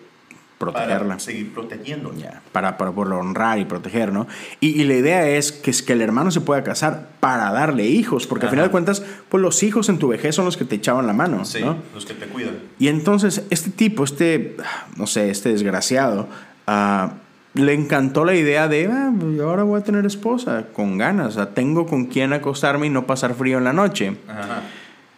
Protegerla. 0.63 1.09
Para 1.09 1.19
seguir 1.21 1.53
protegiendo. 1.53 2.15
Ya, 2.17 2.41
para, 2.53 2.79
para 2.79 2.93
poderlo 2.93 3.19
honrar 3.19 3.59
y 3.59 3.65
proteger, 3.65 4.13
¿no? 4.13 4.27
Y, 4.61 4.81
y 4.81 4.85
la 4.85 4.95
idea 4.95 5.29
es 5.29 5.53
que, 5.53 5.71
es 5.71 5.83
que 5.83 5.93
el 5.93 6.03
hermano 6.03 6.31
se 6.31 6.41
pueda 6.41 6.63
casar 6.63 7.09
para 7.21 7.51
darle 7.53 7.87
hijos, 7.87 8.27
porque 8.27 8.47
al 8.47 8.49
Ajá. 8.49 8.53
final 8.55 8.67
de 8.69 8.71
cuentas, 8.73 9.03
pues 9.29 9.43
los 9.43 9.63
hijos 9.63 9.89
en 9.89 9.99
tu 9.99 10.09
vejez 10.09 10.35
son 10.35 10.45
los 10.45 10.57
que 10.57 10.65
te 10.65 10.77
echaban 10.77 11.07
la 11.07 11.13
mano, 11.13 11.45
Sí, 11.45 11.61
¿no? 11.61 11.77
los 11.95 12.07
que 12.07 12.15
te 12.15 12.27
cuidan. 12.27 12.55
Y 12.79 12.89
entonces 12.89 13.45
este 13.51 13.71
tipo, 13.71 14.05
este, 14.05 14.57
no 14.97 15.07
sé, 15.07 15.31
este 15.31 15.51
desgraciado, 15.51 16.29
ah, 16.67 17.15
le 17.55 17.75
encantó 17.75 18.25
la 18.25 18.35
idea 18.35 18.67
de, 18.69 18.87
ah, 18.87 19.13
pues 19.19 19.39
ahora 19.41 19.63
voy 19.65 19.81
a 19.81 19.85
tener 19.85 20.07
esposa, 20.07 20.67
con 20.73 20.97
ganas, 20.97 21.27
o 21.29 21.31
sea, 21.33 21.51
tengo 21.55 21.87
con 21.87 22.07
quién 22.07 22.33
acostarme 22.33 22.87
y 22.87 22.91
no 22.91 23.07
pasar 23.07 23.35
frío 23.35 23.59
en 23.59 23.65
la 23.65 23.73
noche. 23.75 24.17
Ajá. 24.29 24.63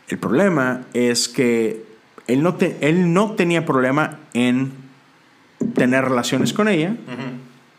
El 0.09 0.19
problema 0.19 0.83
es 0.95 1.29
que 1.29 1.85
él 2.27 2.43
no, 2.43 2.55
te- 2.55 2.77
él 2.81 3.13
no 3.13 3.33
tenía 3.33 3.65
problema 3.65 4.19
en 4.35 4.73
tener 5.75 6.05
relaciones 6.05 6.53
con 6.53 6.69
ella. 6.69 6.95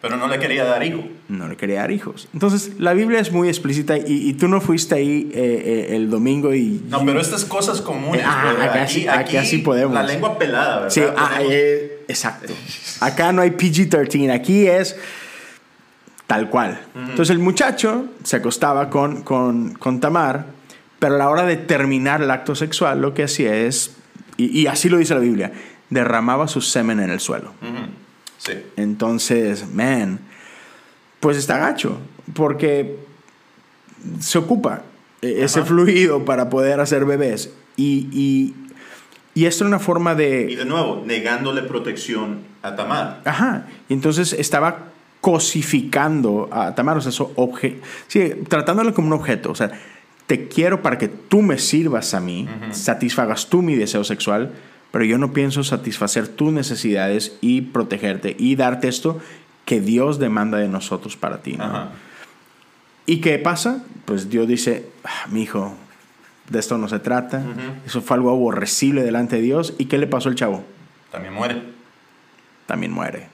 Pero 0.01 0.17
no 0.17 0.27
le 0.27 0.37
quería 0.37 0.63
dar 0.65 0.83
hijo. 0.83 1.03
no 1.29 1.47
le 1.47 1.55
quería 1.57 1.79
dar 1.79 1.89
hijos. 1.91 2.27
Entonces, 2.33 2.73
la 2.77 2.93
Biblia 2.93 3.19
es 3.19 3.31
muy 3.31 3.47
explícita 3.47 3.97
y, 3.97 4.03
y 4.07 4.33
tú 4.33 4.47
no 4.47 4.61
fuiste 4.61 4.93
ahí 4.93 5.31
eh, 5.33 5.87
eh, 5.89 5.95
el 5.95 6.11
domingo 6.11 6.53
y... 6.53 6.83
No, 6.89 7.03
pero 7.03 7.19
estas 7.19 7.43
cosas 7.45 7.81
comunes. 7.81 8.21
Ah, 8.23 8.53
brother, 8.55 8.69
acá 9.09 9.43
sí- 9.43 9.57
podemos. 9.59 9.95
La 9.95 10.03
lengua 10.03 10.37
pelada, 10.37 10.75
¿verdad? 10.75 10.89
Sí, 10.91 11.01
ah, 11.17 11.31
Podemos- 11.37 11.51
eh, 11.53 12.03
exacto. 12.07 12.53
Acá 12.99 13.31
no 13.31 13.41
hay 13.41 13.49
PG-13, 13.51 14.31
aquí 14.31 14.67
es 14.67 14.95
tal 16.27 16.49
cual. 16.51 16.79
Entonces 16.95 17.31
el 17.31 17.39
muchacho 17.39 18.05
se 18.23 18.35
acostaba 18.37 18.91
con, 18.91 19.23
con, 19.23 19.73
con 19.73 19.99
Tamar, 19.99 20.45
pero 20.99 21.15
a 21.15 21.17
la 21.17 21.29
hora 21.29 21.45
de 21.45 21.57
terminar 21.57 22.21
el 22.21 22.29
acto 22.29 22.53
sexual 22.53 23.01
lo 23.01 23.13
que 23.15 23.23
hacía 23.23 23.55
es, 23.55 23.95
y, 24.37 24.61
y 24.61 24.67
así 24.67 24.87
lo 24.89 24.97
dice 24.97 25.13
la 25.15 25.19
Biblia, 25.19 25.51
derramaba 25.89 26.47
su 26.47 26.61
semen 26.61 26.99
en 26.99 27.09
el 27.09 27.19
suelo. 27.19 27.51
Sí. 28.37 28.53
Entonces, 28.75 29.67
man, 29.73 30.19
pues 31.19 31.37
está 31.37 31.57
gacho, 31.57 31.97
porque 32.33 32.97
se 34.19 34.37
ocupa 34.37 34.83
eh, 35.21 35.37
ese 35.39 35.59
Ajá. 35.59 35.67
fluido 35.69 36.25
para 36.25 36.49
poder 36.49 36.79
hacer 36.79 37.05
bebés. 37.05 37.51
Y, 37.75 38.07
y, 38.11 38.55
y 39.33 39.45
esto 39.45 39.63
era 39.63 39.69
una 39.69 39.79
forma 39.79 40.13
Y 40.13 40.17
de... 40.17 40.55
de 40.57 40.65
nuevo, 40.65 41.03
negándole 41.05 41.61
protección 41.63 42.39
a 42.61 42.75
Tamar. 42.75 43.21
Ajá. 43.25 43.67
Y 43.89 43.93
entonces 43.93 44.33
estaba 44.33 44.89
cosificando 45.21 46.49
a 46.51 46.75
Tamar, 46.75 46.97
o 46.97 47.01
sea, 47.01 47.09
eso 47.09 47.33
obje- 47.35 47.77
sí, 48.07 48.31
tratándolo 48.47 48.93
como 48.93 49.07
un 49.07 49.13
objeto. 49.13 49.51
O 49.51 49.55
sea, 49.55 49.71
te 50.27 50.47
quiero 50.47 50.81
para 50.81 50.97
que 50.97 51.07
tú 51.07 51.41
me 51.41 51.57
sirvas 51.57 52.13
a 52.13 52.19
mí, 52.19 52.47
satisfagas 52.71 53.47
tú 53.47 53.61
mi 53.61 53.75
deseo 53.75 54.03
sexual, 54.03 54.51
pero 54.91 55.05
yo 55.05 55.17
no 55.17 55.33
pienso 55.33 55.63
satisfacer 55.63 56.27
tus 56.27 56.51
necesidades 56.53 57.37
y 57.41 57.61
protegerte 57.61 58.35
y 58.37 58.55
darte 58.55 58.87
esto 58.87 59.19
que 59.65 59.81
Dios 59.81 60.19
demanda 60.19 60.57
de 60.57 60.67
nosotros 60.67 61.17
para 61.17 61.41
ti. 61.41 61.57
¿Y 63.05 63.21
qué 63.21 63.37
pasa? 63.39 63.83
Pues 64.05 64.29
Dios 64.29 64.47
dice, 64.47 64.89
ah, 65.03 65.27
mi 65.29 65.43
hijo, 65.43 65.75
de 66.49 66.59
esto 66.59 66.77
no 66.77 66.87
se 66.87 66.99
trata. 66.99 67.39
Ujú. 67.39 67.85
Eso 67.85 68.01
fue 68.01 68.17
algo 68.17 68.29
aborrecible 68.29 69.03
delante 69.03 69.37
de 69.37 69.41
Dios. 69.41 69.73
¿Y 69.77 69.85
qué 69.85 69.97
le 69.97 70.07
pasó 70.07 70.29
al 70.29 70.35
chavo? 70.35 70.63
También 71.11 71.33
muere. 71.33 71.61
También 72.65 72.91
muere. 72.91 73.27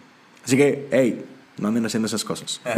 Así 0.44 0.58
que, 0.58 0.88
hey, 0.92 1.24
no 1.58 1.68
anden 1.68 1.86
haciendo 1.86 2.08
esas 2.08 2.24
cosas. 2.24 2.62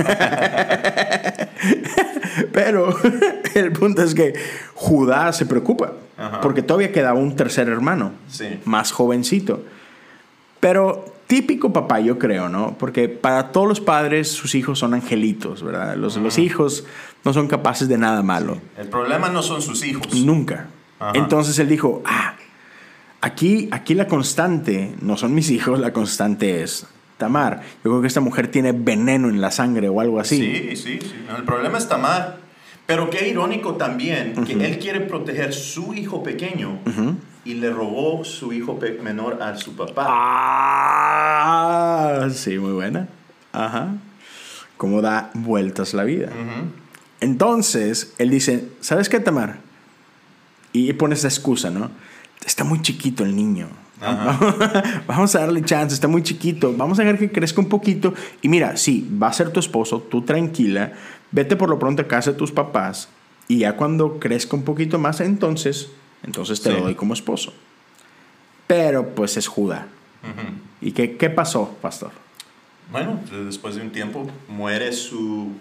Pero 2.52 2.96
el 3.56 3.72
punto 3.72 4.04
es 4.04 4.14
que 4.14 4.34
Judá 4.74 5.32
se 5.34 5.46
preocupa. 5.46 5.94
Ajá. 6.18 6.42
Porque 6.42 6.62
todavía 6.62 6.92
quedaba 6.92 7.20
un 7.20 7.36
tercer 7.36 7.70
hermano. 7.70 8.12
Sí. 8.28 8.60
Más 8.66 8.92
jovencito. 8.92 9.64
Pero 10.60 11.14
típico 11.28 11.74
papá, 11.74 12.00
yo 12.00 12.20
creo, 12.20 12.50
¿no? 12.50 12.76
Porque 12.78 13.10
para 13.10 13.52
todos 13.52 13.68
los 13.68 13.82
padres, 13.82 14.30
sus 14.30 14.56
hijos 14.56 14.80
son 14.80 14.94
angelitos, 14.94 15.64
¿verdad? 15.64 15.96
Los, 15.96 16.18
los 16.18 16.38
hijos 16.38 16.86
no 17.26 17.34
son 17.34 17.48
capaces 17.48 17.88
de 17.88 17.98
nada 17.98 18.22
malo. 18.22 18.60
El 18.78 18.88
problema 18.88 19.30
no 19.30 19.42
son 19.42 19.62
sus 19.62 19.84
hijos. 19.84 20.14
Nunca. 20.14 20.68
Ajá. 21.00 21.12
Entonces 21.16 21.58
él 21.60 21.68
dijo, 21.68 22.02
ah, 22.06 22.36
aquí, 23.22 23.68
aquí 23.72 23.94
la 23.96 24.08
constante 24.08 24.96
no 25.02 25.18
son 25.18 25.34
mis 25.34 25.50
hijos, 25.50 25.80
la 25.80 25.92
constante 25.92 26.62
es 26.62 26.86
Tamar. 27.18 27.62
Yo 27.84 27.92
creo 27.92 28.02
que 28.02 28.08
esta 28.08 28.22
mujer 28.22 28.50
tiene 28.50 28.72
veneno 28.72 29.30
en 29.30 29.42
la 29.42 29.52
sangre 29.52 29.90
o 29.90 30.02
algo 30.02 30.20
así. 30.20 30.38
Sí, 30.38 30.76
sí, 30.76 31.00
sí. 31.02 31.26
El 31.36 31.44
problema 31.44 31.78
es 31.78 31.88
Tamar. 31.88 32.43
Pero 32.86 33.10
qué 33.10 33.30
irónico 33.30 33.76
también 33.76 34.34
que 34.46 34.54
él 34.54 34.78
quiere 34.80 35.02
proteger 35.02 35.54
su 35.54 35.94
hijo 35.94 36.22
pequeño 36.22 36.80
y 37.46 37.56
le 37.56 37.72
robó 37.72 38.24
su 38.24 38.54
hijo 38.54 38.80
menor 39.02 39.42
a 39.42 39.56
su 39.58 39.76
papá. 39.76 40.06
Ah, 41.46 42.28
sí, 42.34 42.58
muy 42.58 42.74
buena. 42.74 43.08
Ajá. 43.52 43.96
Cómo 44.78 45.02
da 45.02 45.32
vueltas 45.34 45.94
la 45.94 46.04
vida. 46.04 46.30
Entonces, 47.22 48.14
él 48.18 48.30
dice, 48.30 48.68
¿sabes 48.82 49.08
qué, 49.08 49.20
Tamar? 49.20 49.60
Y 50.74 50.92
pone 50.94 51.16
esa 51.16 51.28
excusa, 51.28 51.70
¿no? 51.70 51.90
Está 52.46 52.64
muy 52.64 52.82
chiquito 52.82 53.24
el 53.24 53.36
niño. 53.36 53.70
Vamos 55.08 55.36
a 55.36 55.40
darle 55.40 55.64
chance, 55.64 55.94
está 55.94 56.08
muy 56.08 56.24
chiquito. 56.24 56.74
Vamos 56.76 57.00
a 57.00 57.04
dejar 57.04 57.18
que 57.18 57.32
crezca 57.32 57.62
un 57.62 57.70
poquito. 57.70 58.14
Y 58.42 58.50
mira, 58.50 58.76
sí, 58.76 59.08
va 59.22 59.28
a 59.28 59.34
ser 59.34 59.52
tu 59.52 59.60
esposo, 59.60 60.02
tú 60.02 60.24
tranquila. 60.24 60.94
Vete 61.34 61.58
por 61.58 61.68
lo 61.70 61.78
pronto 61.80 62.02
a 62.04 62.08
casa 62.08 62.32
de 62.32 62.38
tus 62.38 62.52
papás. 62.54 63.10
Y 63.50 63.60
ya 63.60 63.76
cuando 63.76 64.20
crezca 64.20 64.56
un 64.56 64.64
poquito 64.64 64.98
más, 65.00 65.20
entonces, 65.20 65.90
entonces 66.24 66.62
te 66.62 66.70
Sí. 66.70 66.76
lo 66.78 66.84
doy 66.84 66.96
como 66.96 67.14
esposo. 67.14 67.54
Pero 68.68 69.10
pues 69.16 69.36
es 69.36 69.48
Judá. 69.48 69.88
¿Y 70.80 70.94
qué, 70.94 71.18
qué 71.18 71.30
pasó, 71.30 71.76
pastor? 71.82 72.12
Bueno, 72.92 73.20
después 73.46 73.76
de 73.76 73.82
un 73.82 73.90
tiempo 73.92 74.30
muere 74.48 74.94
su, 74.94 75.52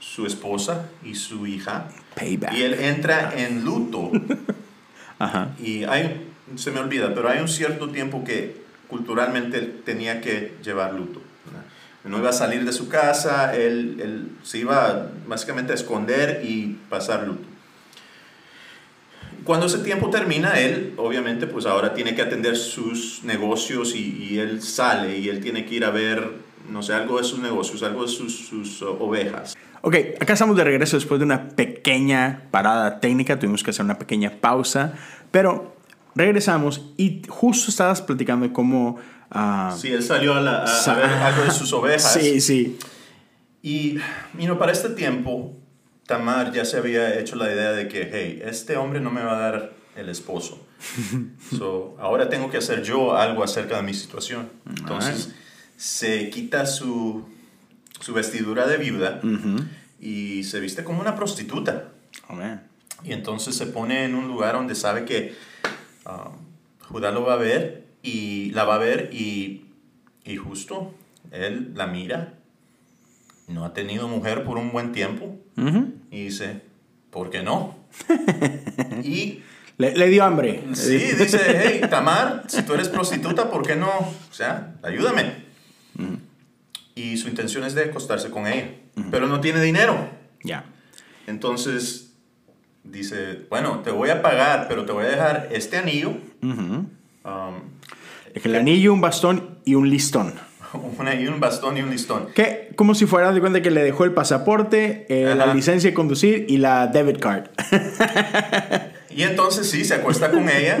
su 0.00 0.26
esposa 0.26 0.90
y 1.02 1.14
su 1.14 1.46
hija. 1.46 1.88
Payback. 2.14 2.52
Y 2.52 2.62
él 2.62 2.74
entra 2.74 3.32
en 3.34 3.64
luto. 3.64 4.10
Ajá. 5.18 5.54
Y 5.62 5.84
hay, 5.84 6.28
se 6.56 6.70
me 6.72 6.80
olvida, 6.80 7.14
pero 7.14 7.28
hay 7.30 7.38
un 7.40 7.48
cierto 7.48 7.88
tiempo 7.90 8.22
que 8.24 8.60
culturalmente 8.88 9.60
tenía 9.62 10.20
que 10.20 10.56
llevar 10.62 10.92
luto. 10.94 11.22
No 12.04 12.18
iba 12.18 12.30
a 12.30 12.32
salir 12.32 12.64
de 12.64 12.72
su 12.72 12.88
casa, 12.88 13.54
él, 13.54 13.98
él 14.00 14.28
se 14.42 14.58
iba 14.58 15.08
básicamente 15.26 15.72
a 15.72 15.74
esconder 15.76 16.42
y 16.44 16.78
pasar 16.88 17.26
luto. 17.26 17.44
Cuando 19.44 19.66
ese 19.66 19.78
tiempo 19.78 20.10
termina, 20.10 20.58
él 20.60 20.94
obviamente 20.96 21.46
pues 21.46 21.66
ahora 21.66 21.94
tiene 21.94 22.14
que 22.14 22.22
atender 22.22 22.56
sus 22.56 23.22
negocios 23.24 23.94
y, 23.94 24.16
y 24.30 24.38
él 24.38 24.62
sale 24.62 25.18
y 25.18 25.28
él 25.28 25.40
tiene 25.40 25.64
que 25.64 25.74
ir 25.76 25.84
a 25.84 25.90
ver, 25.90 26.30
no 26.68 26.82
sé, 26.82 26.94
algo 26.94 27.18
de 27.18 27.24
sus 27.24 27.40
negocios, 27.40 27.82
algo 27.82 28.02
de 28.02 28.08
sus, 28.08 28.46
sus 28.46 28.82
uh, 28.82 28.96
ovejas. 29.00 29.56
Ok, 29.80 29.96
acá 30.20 30.34
estamos 30.34 30.56
de 30.56 30.62
regreso 30.62 30.96
después 30.96 31.18
de 31.18 31.24
una 31.24 31.48
pequeña 31.50 32.44
parada 32.52 33.00
técnica, 33.00 33.38
tuvimos 33.38 33.64
que 33.64 33.70
hacer 33.70 33.84
una 33.84 33.98
pequeña 33.98 34.30
pausa, 34.40 34.94
pero 35.32 35.76
regresamos 36.14 36.92
y 36.96 37.22
justo 37.28 37.70
estabas 37.70 38.02
platicando 38.02 38.46
de 38.46 38.52
cómo... 38.52 38.98
ah, 39.32 39.76
Sí, 39.78 39.88
él 39.92 40.02
salió 40.02 40.34
a, 40.34 40.40
la- 40.40 40.58
a- 40.58 40.64
a 40.64 40.66
Sa- 40.66 40.94
ver 40.94 41.06
algo 41.06 41.42
de 41.44 41.50
sus 41.50 41.72
ovejas. 41.72 42.12
Sí, 42.14 42.40
sí. 42.40 42.78
Y, 43.62 43.94
you 44.38 44.44
know, 44.46 44.58
para 44.58 44.72
este 44.72 44.88
tiempo, 44.90 45.56
Tamar 46.06 46.52
ya 46.52 46.64
se 46.64 46.76
había 46.78 47.18
hecho 47.18 47.36
la 47.36 47.50
idea 47.52 47.72
de 47.72 47.86
que, 47.88 48.08
hey, 48.12 48.42
este 48.44 48.76
hombre 48.76 49.00
no 49.00 49.10
me 49.10 49.22
va 49.22 49.36
a 49.36 49.40
dar 49.40 49.72
el 49.96 50.08
esposo. 50.08 50.66
so, 51.56 51.96
ahora 52.00 52.28
tengo 52.28 52.50
que 52.50 52.58
hacer 52.58 52.82
yo 52.82 53.16
algo 53.16 53.44
acerca 53.44 53.76
de 53.76 53.82
mi 53.82 53.94
situación. 53.94 54.48
Entonces, 54.68 55.32
se 55.76 56.28
quita 56.30 56.66
su, 56.66 57.24
su 58.00 58.12
vestidura 58.14 58.66
de 58.66 58.76
viuda 58.78 59.20
y 60.00 60.42
se 60.44 60.58
viste 60.60 60.82
como 60.82 61.00
una 61.00 61.14
prostituta. 61.14 61.88
Oh, 62.28 62.34
man. 62.34 62.66
Y 63.04 63.12
entonces 63.12 63.54
se 63.56 63.66
pone 63.66 64.04
en 64.04 64.14
un 64.16 64.26
lugar 64.28 64.54
donde 64.54 64.74
sabe 64.74 65.04
que 65.04 65.34
ah, 66.04 66.30
Judá 66.88 67.10
lo 67.12 67.24
va 67.24 67.34
a 67.34 67.36
ver 67.36 67.81
y 68.02 68.50
la 68.52 68.64
va 68.64 68.76
a 68.76 68.78
ver 68.78 69.10
y, 69.12 69.66
y 70.24 70.36
justo 70.36 70.94
él 71.30 71.72
la 71.74 71.86
mira. 71.86 72.34
No 73.48 73.64
ha 73.64 73.74
tenido 73.74 74.08
mujer 74.08 74.44
por 74.44 74.56
un 74.58 74.72
buen 74.72 74.92
tiempo 74.92 75.36
y 76.10 76.24
dice, 76.24 76.62
¿por 77.10 77.30
qué 77.30 77.42
no? 77.42 77.76
y 79.02 79.42
le, 79.78 79.96
le 79.96 80.08
dio 80.08 80.24
hambre. 80.24 80.62
sí, 80.74 80.96
dice, 80.96 81.40
hey, 81.46 81.80
Tamar, 81.90 82.44
si 82.48 82.62
tú 82.62 82.74
eres 82.74 82.88
prostituta, 82.88 83.50
¿por 83.50 83.66
qué 83.66 83.76
no? 83.76 83.90
O 83.90 84.32
sea, 84.34 84.74
ayúdame. 84.82 85.42
Y 86.94 87.16
su 87.16 87.28
intención 87.28 87.64
es 87.64 87.74
de 87.74 87.84
acostarse 87.84 88.30
con 88.30 88.46
ella, 88.46 88.70
pero 89.10 89.26
no 89.26 89.40
tiene 89.40 89.60
dinero. 89.62 90.08
Ya. 90.44 90.64
Entonces 91.26 92.12
dice, 92.84 93.46
bueno, 93.48 93.80
te 93.80 93.90
voy 93.90 94.10
a 94.10 94.22
pagar, 94.22 94.66
pero 94.68 94.84
te 94.84 94.92
voy 94.92 95.04
a 95.04 95.08
dejar 95.08 95.48
este 95.52 95.78
anillo, 95.78 96.16
um, 96.42 96.84
El 98.34 98.54
anillo, 98.54 98.92
un 98.92 99.00
bastón 99.00 99.58
y 99.64 99.74
un 99.74 99.90
listón. 99.90 100.34
un, 100.74 101.20
y 101.20 101.26
un 101.26 101.40
bastón 101.40 101.76
y 101.76 101.82
un 101.82 101.90
listón. 101.90 102.28
Que 102.34 102.70
como 102.76 102.94
si 102.94 103.06
fuera 103.06 103.32
de 103.32 103.40
cuenta 103.40 103.62
que 103.62 103.70
le 103.70 103.82
dejó 103.82 104.04
el 104.04 104.12
pasaporte, 104.12 105.06
eh, 105.08 105.34
la 105.34 105.54
licencia 105.54 105.90
de 105.90 105.94
conducir 105.94 106.46
y 106.48 106.58
la 106.58 106.86
debit 106.86 107.18
card. 107.18 107.48
Y 109.14 109.24
entonces 109.24 109.68
sí, 109.68 109.84
se 109.84 109.94
acuesta 109.94 110.30
con 110.30 110.48
ella 110.48 110.78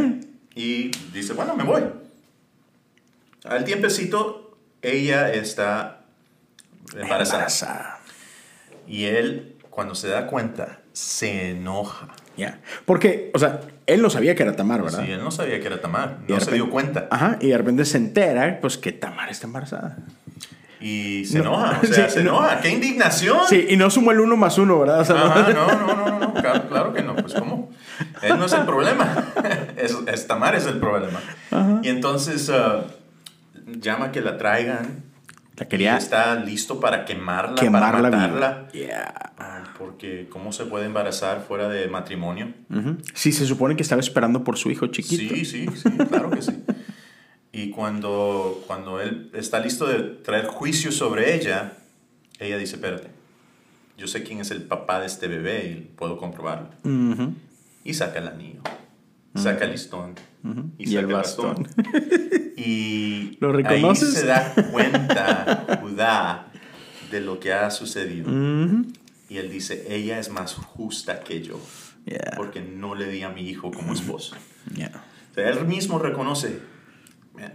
y 0.54 0.90
dice, 1.12 1.34
bueno, 1.34 1.54
me 1.54 1.64
voy. 1.64 1.82
Al 3.44 3.64
tiempecito, 3.64 4.56
ella 4.80 5.32
está 5.32 6.04
embarazada. 6.94 7.38
Embarazada. 7.38 8.00
Y 8.86 9.04
él, 9.04 9.56
cuando 9.70 9.94
se 9.94 10.08
da 10.08 10.26
cuenta, 10.26 10.80
se 10.92 11.50
enoja. 11.50 12.08
Ya. 12.36 12.60
Porque, 12.86 13.30
o 13.34 13.38
sea, 13.38 13.60
él 13.86 14.00
no 14.02 14.08
sabía 14.10 14.34
que 14.34 14.42
era 14.42 14.56
Tamar, 14.56 14.82
¿verdad? 14.82 15.04
Sí, 15.04 15.12
él 15.12 15.22
no 15.22 15.30
sabía 15.30 15.60
que 15.60 15.66
era 15.66 15.80
Tamar, 15.80 16.18
Y 16.28 16.32
no 16.32 16.40
se 16.40 16.52
dio 16.52 16.70
cuenta. 16.70 17.08
Ajá, 17.10 17.36
y 17.40 17.48
de 17.48 17.58
repente 17.58 17.84
se 17.84 17.98
entera, 17.98 18.58
pues, 18.60 18.78
que 18.78 18.92
Tamar 18.92 19.28
está 19.30 19.46
embarazada. 19.46 19.98
Y 20.80 21.24
se 21.26 21.38
No. 21.38 21.44
enoja, 21.44 21.80
o 21.82 21.86
sea, 21.94 22.08
Sí, 22.08 22.14
se 22.14 22.24
no. 22.24 22.30
enoja. 22.38 22.60
¡Qué 22.60 22.70
indignación! 22.70 23.38
Sí, 23.48 23.66
y 23.68 23.76
no 23.76 23.88
sumó 23.90 24.10
el 24.12 24.20
uno 24.20 24.36
más 24.36 24.58
uno, 24.58 24.78
¿verdad? 24.80 25.00
O 25.00 25.04
sea, 25.04 25.14
no- 25.16 25.24
Ajá, 25.26 25.52
no, 25.52 25.66
no, 25.66 25.86
no, 25.96 26.06
no, 26.10 26.18
no, 26.18 26.34
claro, 26.34 26.68
claro 26.68 26.92
que 26.94 27.02
no, 27.02 27.14
pues 27.14 27.34
¿cómo? 27.34 27.70
Él 28.22 28.38
no 28.38 28.46
es 28.46 28.52
el 28.52 28.64
problema, 28.64 29.26
es, 29.76 29.96
es 30.06 30.26
Tamar 30.26 30.54
es 30.56 30.66
el 30.66 30.78
problema. 30.80 31.20
Y 31.82 31.88
entonces 31.88 32.50
ah, 32.50 32.84
llama 33.66 34.10
que 34.10 34.20
la 34.22 34.38
traigan 34.38 35.04
La 35.56 35.64
y 35.66 35.68
quería 35.68 35.96
está 35.98 36.34
listo 36.34 36.80
para 36.80 37.04
quemarla, 37.04 37.54
quemarla 37.56 38.10
para 38.10 38.10
matarla. 38.28 38.68
Yeah. 38.72 39.32
Ah, 39.38 39.61
Porque 39.82 40.28
¿cómo 40.30 40.52
se 40.52 40.64
puede 40.64 40.86
embarazar 40.86 41.44
fuera 41.46 41.68
de 41.68 41.88
matrimonio? 41.88 42.54
Ujú. 42.70 42.98
Sí, 43.14 43.32
se 43.32 43.46
supone 43.46 43.74
que 43.74 43.82
estaba 43.82 44.00
esperando 44.00 44.44
por 44.44 44.56
su 44.56 44.70
hijo 44.70 44.86
chiquito. 44.86 45.34
Sí, 45.34 45.44
sí, 45.44 45.66
sí, 45.74 45.90
claro 46.08 46.30
que 46.30 46.40
sí. 46.40 46.62
Y 47.52 47.70
cuando, 47.70 48.62
cuando 48.68 49.00
él 49.00 49.30
está 49.34 49.58
listo 49.58 49.86
de 49.86 49.98
traer 50.00 50.46
juicio 50.46 50.92
sobre 50.92 51.34
ella, 51.34 51.72
ella 52.38 52.58
dice, 52.58 52.76
espérate, 52.76 53.08
yo 53.98 54.06
sé 54.06 54.22
quién 54.22 54.40
es 54.40 54.52
el 54.52 54.62
papá 54.62 55.00
de 55.00 55.06
este 55.06 55.26
bebé 55.26 55.66
y 55.66 55.74
puedo 55.96 56.16
comprobarlo. 56.16 56.68
Ujú. 56.84 57.34
Y 57.84 57.94
saca 57.94 58.20
el 58.20 58.28
anillo, 58.28 58.60
saca 59.34 59.64
el 59.64 59.72
listón 59.72 60.14
y, 60.78 60.84
Y 60.84 60.86
saca 60.86 61.00
el 61.00 61.06
bastón. 61.06 61.68
Y 62.56 63.38
¿Lo 63.40 63.50
reconoces? 63.50 64.10
ahí 64.10 64.14
se 64.14 64.26
da 64.26 64.54
cuenta 64.70 65.78
Judá 65.80 66.46
de 67.10 67.20
lo 67.20 67.40
que 67.40 67.52
ha 67.52 67.68
sucedido. 67.72 68.30
Ujú. 68.30 68.86
Y 69.32 69.38
él 69.38 69.50
dice, 69.50 69.86
ella 69.88 70.18
es 70.18 70.28
más 70.30 70.52
justa 70.54 71.20
que 71.20 71.40
yo, 71.40 71.58
Yeah. 72.04 72.32
porque 72.36 72.60
no 72.60 72.94
le 72.94 73.06
di 73.08 73.22
a 73.22 73.30
mi 73.30 73.48
hijo 73.48 73.70
como 73.70 73.92
esposo. 73.94 74.36
Yeah. 74.74 74.90
O 75.30 75.34
sea, 75.34 75.48
él 75.48 75.64
mismo 75.66 75.98
reconoce, 75.98 76.58
"Man, 77.32 77.52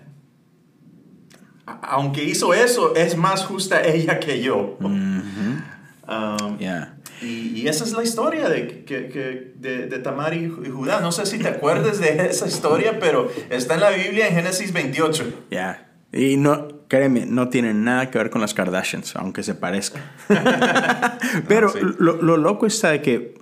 a- 1.67 1.79
aunque 1.91 2.23
hizo 2.23 2.53
eso, 2.53 2.95
es 2.95 3.15
más 3.17 3.45
justa 3.45 3.81
ella 3.83 4.19
que 4.19 4.41
yo. 4.41 4.77
Um, 4.81 6.57
Yeah. 6.59 6.97
y, 7.21 7.59
y 7.61 7.67
esa 7.67 7.83
es 7.83 7.91
la 7.91 8.03
historia 8.03 8.47
de, 8.49 8.85
que, 8.85 9.09
que- 9.09 9.53
de, 9.57 9.87
de 9.87 9.99
Tamar 9.99 10.33
y, 10.33 10.47
Judá. 10.49 11.01
No 11.01 11.11
sé 11.11 11.25
si 11.25 11.37
te 11.37 11.49
acuerdas 11.49 11.99
de 11.99 12.27
esa 12.29 12.47
historia, 12.47 12.99
pero 12.99 13.29
está 13.49 13.73
en 13.75 13.81
la 13.81 13.89
Biblia 13.91 14.27
en 14.29 14.35
Génesis 14.35 14.71
28. 14.71 15.45
Yeah. 15.49 15.91
Y 16.13 16.37
no, 16.37 16.69
créeme, 16.87 17.25
no 17.25 17.49
tiene 17.49 17.73
nada 17.73 18.09
que 18.09 18.17
ver 18.17 18.29
con 18.29 18.41
las 18.41 18.53
Kardashians, 18.53 19.15
aunque 19.15 19.43
se 19.43 19.55
parezca. 19.55 19.99
Pero 21.47 21.69
sí. 21.69 21.79
lo, 21.81 22.21
lo 22.21 22.37
loco 22.37 22.65
está 22.65 22.91
de 22.91 23.01
que 23.01 23.35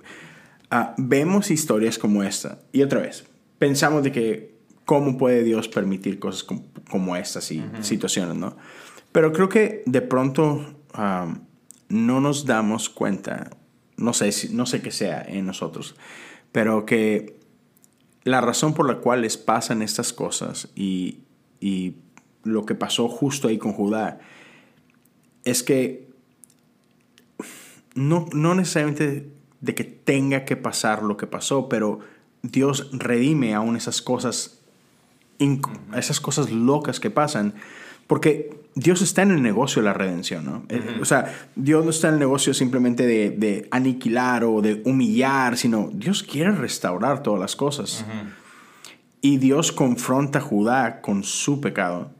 ah, 0.70 0.94
vemos 0.98 1.50
historias 1.50 1.98
como 1.98 2.22
esta. 2.22 2.58
Y 2.72 2.82
otra 2.82 3.00
vez, 3.00 3.24
pensamos 3.58 4.02
de 4.02 4.12
que 4.12 4.56
cómo 4.84 5.18
puede 5.18 5.42
Dios 5.42 5.68
permitir 5.68 6.18
cosas 6.18 6.44
como, 6.44 6.64
como 6.90 7.16
estas 7.16 7.50
y 7.50 7.62
situaciones, 7.80 8.36
¿no? 8.36 8.56
Pero 9.12 9.32
creo 9.32 9.48
que 9.48 9.82
de 9.86 10.00
pronto 10.00 10.64
no 11.88 12.20
nos 12.20 12.46
damos 12.46 12.88
cuenta, 12.88 13.50
no 13.96 14.12
sé, 14.12 14.32
si, 14.32 14.54
no 14.54 14.64
sé 14.64 14.80
qué 14.80 14.90
sea 14.90 15.22
en 15.22 15.46
nosotros, 15.46 15.96
pero 16.52 16.86
que 16.86 17.38
la 18.24 18.40
razón 18.40 18.74
por 18.74 18.86
la 18.86 18.98
cual 18.98 19.22
les 19.22 19.36
pasan 19.36 19.82
estas 19.82 20.12
cosas 20.12 20.68
y, 20.74 21.20
y 21.60 21.96
lo 22.46 22.64
que 22.64 22.74
pasó 22.74 23.08
justo 23.08 23.48
ahí 23.48 23.58
con 23.58 23.72
Judá 23.72 24.20
es 25.44 25.62
que 25.62 26.08
no, 27.94 28.26
no 28.32 28.54
necesariamente 28.54 29.30
de 29.60 29.74
que 29.74 29.84
tenga 29.84 30.44
que 30.44 30.56
pasar 30.56 31.02
lo 31.02 31.16
que 31.16 31.26
pasó, 31.26 31.68
pero 31.68 32.00
Dios 32.42 32.90
redime 32.92 33.54
aún 33.54 33.76
esas 33.76 34.02
cosas, 34.02 34.60
esas 35.96 36.20
cosas 36.20 36.50
locas 36.50 37.00
que 37.00 37.10
pasan, 37.10 37.54
porque 38.06 38.60
Dios 38.74 39.02
está 39.02 39.22
en 39.22 39.30
el 39.30 39.42
negocio 39.42 39.82
de 39.82 39.86
la 39.86 39.94
redención, 39.94 40.44
¿no? 40.44 40.64
Eh, 40.68 40.98
O 41.00 41.04
sea, 41.04 41.34
Dios 41.56 41.84
no 41.84 41.90
está 41.90 42.08
en 42.08 42.14
el 42.14 42.20
negocio 42.20 42.52
simplemente 42.52 43.06
de, 43.06 43.30
de 43.30 43.68
aniquilar 43.70 44.44
o 44.44 44.60
de 44.60 44.82
humillar, 44.84 45.56
sino 45.56 45.90
Dios 45.92 46.22
quiere 46.22 46.52
restaurar 46.52 47.22
todas 47.22 47.40
las 47.40 47.56
cosas. 47.56 48.04
Y 49.22 49.38
Dios 49.38 49.72
confronta 49.72 50.38
a 50.38 50.42
Judá 50.42 51.00
con 51.00 51.24
su 51.24 51.60
pecado. 51.60 52.10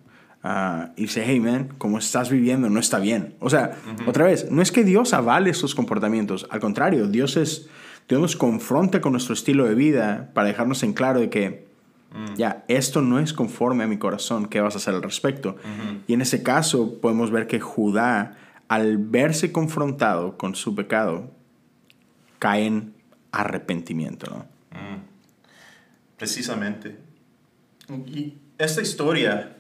Y 0.96 1.02
dice, 1.02 1.24
hey 1.26 1.40
man, 1.40 1.74
como 1.78 1.98
estás 1.98 2.30
viviendo 2.30 2.68
no 2.68 2.78
está 2.78 2.98
bien. 2.98 3.34
O 3.40 3.50
sea, 3.50 3.76
otra 4.06 4.24
vez, 4.24 4.50
no 4.50 4.62
es 4.62 4.70
que 4.70 4.84
Dios 4.84 5.12
avale 5.12 5.54
sus 5.54 5.74
comportamientos. 5.74 6.46
Al 6.50 6.60
contrario, 6.60 7.08
Dios, 7.08 7.36
es, 7.36 7.68
Dios 8.08 8.20
nos 8.20 8.36
confronta 8.36 9.00
con 9.00 9.12
nuestro 9.12 9.34
estilo 9.34 9.64
de 9.64 9.74
vida 9.74 10.30
para 10.34 10.48
dejarnos 10.48 10.82
en 10.82 10.92
claro 10.92 11.20
de 11.20 11.30
que, 11.30 11.66
ya, 12.36 12.64
esto 12.68 13.02
no 13.02 13.18
es 13.18 13.32
conforme 13.32 13.84
a 13.84 13.86
mi 13.86 13.98
corazón. 13.98 14.46
¿Qué 14.46 14.60
vas 14.60 14.74
a 14.74 14.78
hacer 14.78 14.94
al 14.94 15.02
respecto? 15.02 15.56
Y 16.06 16.14
en 16.14 16.20
ese 16.20 16.42
caso 16.42 17.00
podemos 17.00 17.30
ver 17.30 17.46
que 17.46 17.60
Judá, 17.60 18.36
al 18.68 18.98
verse 18.98 19.52
confrontado 19.52 20.38
con 20.38 20.54
su 20.54 20.74
pecado, 20.74 21.30
cae 22.38 22.66
en 22.66 22.94
arrepentimiento, 23.32 24.30
¿no? 24.30 24.46
Precisamente. 26.16 26.96
Y 28.06 28.34
esta 28.58 28.80
historia, 28.80 29.56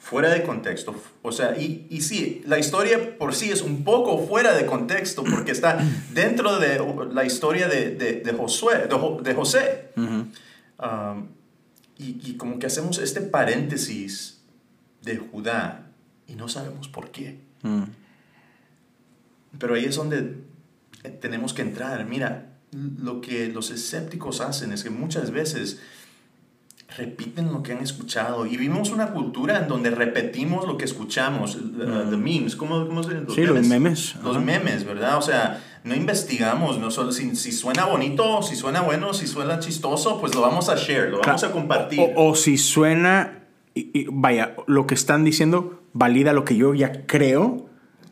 fuera 0.00 0.30
de 0.30 0.42
contexto, 0.42 0.94
o 1.22 1.30
sea, 1.30 1.56
y, 1.60 1.86
y 1.90 2.00
sí, 2.00 2.42
la 2.46 2.58
historia 2.58 3.16
por 3.18 3.34
sí 3.34 3.50
es 3.50 3.60
un 3.62 3.84
poco 3.84 4.26
fuera 4.26 4.54
de 4.56 4.64
contexto 4.66 5.22
porque 5.22 5.52
está 5.52 5.78
dentro 6.14 6.58
de 6.58 6.80
la 7.12 7.24
historia 7.24 7.68
de, 7.68 7.94
de, 7.94 8.14
de 8.14 8.32
Josué, 8.32 8.86
de, 8.88 8.94
Jo- 8.96 9.20
de 9.22 9.34
José. 9.34 9.90
Um, 9.96 11.28
y, 11.98 12.18
y 12.30 12.36
como 12.38 12.58
que 12.58 12.66
hacemos 12.66 12.96
este 12.98 13.20
paréntesis 13.20 14.40
de 15.02 15.18
Judá 15.18 15.86
y 16.26 16.34
no 16.34 16.48
sabemos 16.48 16.88
por 16.88 17.10
qué. 17.10 17.38
Mm. 17.62 17.82
Pero 19.58 19.74
ahí 19.74 19.84
es 19.84 19.96
donde 19.96 20.36
tenemos 21.20 21.52
que 21.52 21.62
entrar. 21.62 22.06
Mira, 22.06 22.46
lo 22.72 23.20
que 23.20 23.48
los 23.48 23.70
escépticos 23.70 24.40
hacen 24.40 24.72
es 24.72 24.82
que 24.82 24.90
muchas 24.90 25.30
veces 25.30 25.80
repiten 26.96 27.52
lo 27.52 27.62
que 27.62 27.72
han 27.72 27.78
escuchado 27.78 28.46
y 28.46 28.50
vivimos 28.50 28.90
una 28.90 29.08
cultura 29.12 29.58
en 29.58 29.68
donde 29.68 29.90
repetimos 29.90 30.66
lo 30.66 30.76
que 30.76 30.84
escuchamos, 30.84 31.56
uh, 31.56 32.10
the 32.10 32.16
memes, 32.16 32.56
¿cómo, 32.56 32.86
cómo 32.86 33.02
se 33.02 33.14
los 33.14 33.34
sí, 33.34 33.42
memes? 33.42 33.54
los 33.54 33.66
memes. 33.66 34.16
Los 34.22 34.36
Ajá. 34.36 34.44
memes, 34.44 34.84
¿verdad? 34.84 35.18
O 35.18 35.22
sea, 35.22 35.62
no 35.84 35.94
investigamos, 35.94 36.78
no 36.78 36.90
solo 36.90 37.12
si, 37.12 37.36
si, 37.36 37.52
suena 37.52 37.86
bonito, 37.86 38.42
si 38.42 38.56
suena 38.56 38.80
bueno, 38.82 39.14
si 39.14 39.26
suena 39.26 39.60
chistoso, 39.60 40.20
pues 40.20 40.34
lo 40.34 40.40
vamos 40.40 40.68
a 40.68 40.76
share, 40.76 41.10
lo 41.10 41.20
vamos 41.20 41.44
a 41.44 41.52
compartir. 41.52 42.00
O, 42.00 42.30
o 42.30 42.34
si 42.34 42.58
suena, 42.58 43.44
y, 43.74 43.90
y, 43.98 44.06
vaya, 44.10 44.54
lo 44.66 44.86
que 44.86 44.94
están 44.94 45.24
diciendo 45.24 45.80
valida 45.92 46.32
lo 46.32 46.44
que 46.44 46.56
yo 46.56 46.74
ya 46.74 47.06
creo. 47.06 47.68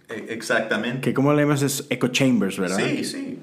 E 0.08 0.32
exactamente. 0.32 1.00
Que 1.00 1.14
como 1.14 1.32
le 1.34 1.42
llamas 1.42 1.62
es 1.62 1.86
echo 1.90 2.08
chambers, 2.08 2.58
¿verdad? 2.58 2.78
Sí, 2.78 3.04
sí. 3.04 3.38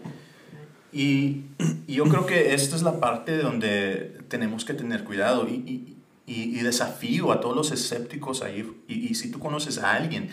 Y, 0.95 1.43
y, 1.87 1.95
yo 1.95 2.05
creo 2.05 2.25
que 2.25 2.53
esta 2.53 2.77
es 2.77 2.81
la 2.81 3.01
parte 3.01 3.37
donde 3.37 4.17
tenemos 4.29 4.63
que 4.63 4.73
tener 4.73 5.03
cuidado 5.03 5.45
y, 5.45 5.97
y, 6.25 6.57
y 6.57 6.61
desafío 6.61 7.33
a 7.33 7.41
todos 7.41 7.53
los 7.53 7.71
escépticos 7.73 8.41
ahí. 8.41 8.65
Y, 8.87 9.13
si 9.15 9.29
tú 9.29 9.39
conoces 9.39 9.77
a 9.77 9.91
alguien, 9.91 10.29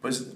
pues 0.00 0.32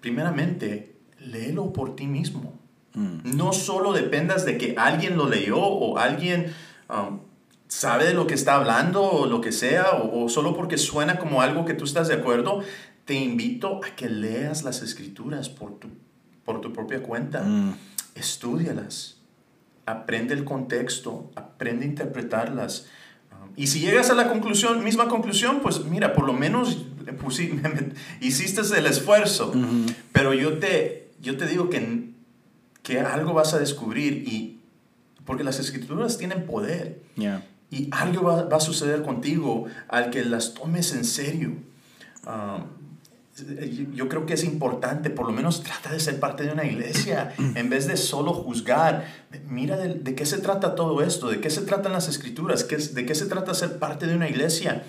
primeramente, 0.00 0.94
léelo 1.18 1.72
por 1.72 1.96
ti 1.96 2.06
mismo. 2.06 2.54
Mm. 2.94 3.36
No 3.36 3.52
solo 3.52 3.92
dependas 3.92 4.46
de 4.46 4.56
que 4.56 4.76
alguien 4.78 5.16
lo 5.16 5.28
leyó 5.28 5.58
o 5.58 5.98
alguien 5.98 6.52
um, 6.88 7.18
sabe 7.66 8.04
de 8.04 8.14
lo 8.14 8.28
que 8.28 8.34
está 8.34 8.54
hablando 8.54 9.02
o 9.02 9.26
lo 9.26 9.40
que 9.40 9.50
sea, 9.50 9.94
o, 9.94 10.26
o 10.26 10.28
solo 10.28 10.54
porque 10.54 10.78
suena 10.78 11.18
como 11.18 11.42
algo 11.42 11.64
que 11.64 11.74
tú 11.74 11.84
estás 11.84 12.06
de 12.06 12.14
acuerdo, 12.14 12.62
te 13.04 13.14
invito 13.14 13.80
a 13.84 13.96
que 13.96 14.08
leas 14.08 14.62
las 14.62 14.80
escrituras 14.80 15.48
por 15.48 15.76
tu, 15.80 15.88
por 16.44 16.60
tu 16.60 16.72
propia 16.72 17.02
cuenta. 17.02 17.42
Mm 17.42 17.74
estudialas, 18.20 19.16
aprende 19.86 20.34
el 20.34 20.44
contexto, 20.44 21.30
aprende 21.34 21.84
a 21.84 21.88
interpretarlas. 21.88 22.86
Y 23.56 23.66
si 23.66 23.80
llegas 23.80 24.10
a 24.10 24.14
la 24.14 24.28
conclusión, 24.28 24.84
misma 24.84 25.08
conclusión, 25.08 25.60
pues 25.60 25.84
mira, 25.84 26.12
por 26.12 26.26
lo 26.26 26.32
menos 26.32 26.86
pues, 27.20 27.40
hiciste 28.20 28.60
el 28.78 28.86
esfuerzo. 28.86 29.50
Uh 29.54 29.56
-huh. 29.56 29.94
Pero 30.12 30.34
yo 30.34 30.58
te, 30.58 31.10
yo 31.20 31.36
te 31.36 31.46
digo 31.46 31.68
que, 31.68 32.10
que 32.82 33.00
algo 33.00 33.34
vas 33.34 33.52
a 33.54 33.58
descubrir 33.58 34.12
y 34.28 34.60
porque 35.24 35.44
las 35.44 35.58
escrituras 35.58 36.16
tienen 36.16 36.46
poder. 36.46 37.02
Yeah. 37.16 37.44
Y 37.70 37.88
algo 37.92 38.22
va, 38.24 38.44
va, 38.44 38.56
a 38.56 38.60
suceder 38.60 39.02
contigo 39.02 39.66
al 39.88 40.10
que 40.10 40.24
las 40.24 40.54
tomes 40.54 40.92
en 40.92 41.04
serio. 41.04 41.52
Um, 42.26 42.79
yo 43.94 44.08
creo 44.08 44.26
que 44.26 44.34
es 44.34 44.44
importante, 44.44 45.10
por 45.10 45.26
lo 45.26 45.32
menos 45.32 45.62
trata 45.62 45.92
de 45.92 46.00
ser 46.00 46.20
parte 46.20 46.44
de 46.44 46.52
una 46.52 46.64
iglesia, 46.64 47.34
en 47.54 47.70
vez 47.70 47.86
de 47.86 47.96
solo 47.96 48.32
juzgar. 48.32 49.06
Mira 49.48 49.76
de, 49.76 49.94
de 49.94 50.14
qué 50.14 50.26
se 50.26 50.38
trata 50.38 50.74
todo 50.74 51.02
esto, 51.02 51.28
de 51.28 51.40
qué 51.40 51.50
se 51.50 51.62
tratan 51.62 51.92
las 51.92 52.08
escrituras, 52.08 52.64
¿Qué, 52.64 52.76
de 52.76 53.06
qué 53.06 53.14
se 53.14 53.26
trata 53.26 53.54
ser 53.54 53.78
parte 53.78 54.06
de 54.06 54.14
una 54.14 54.28
iglesia. 54.28 54.84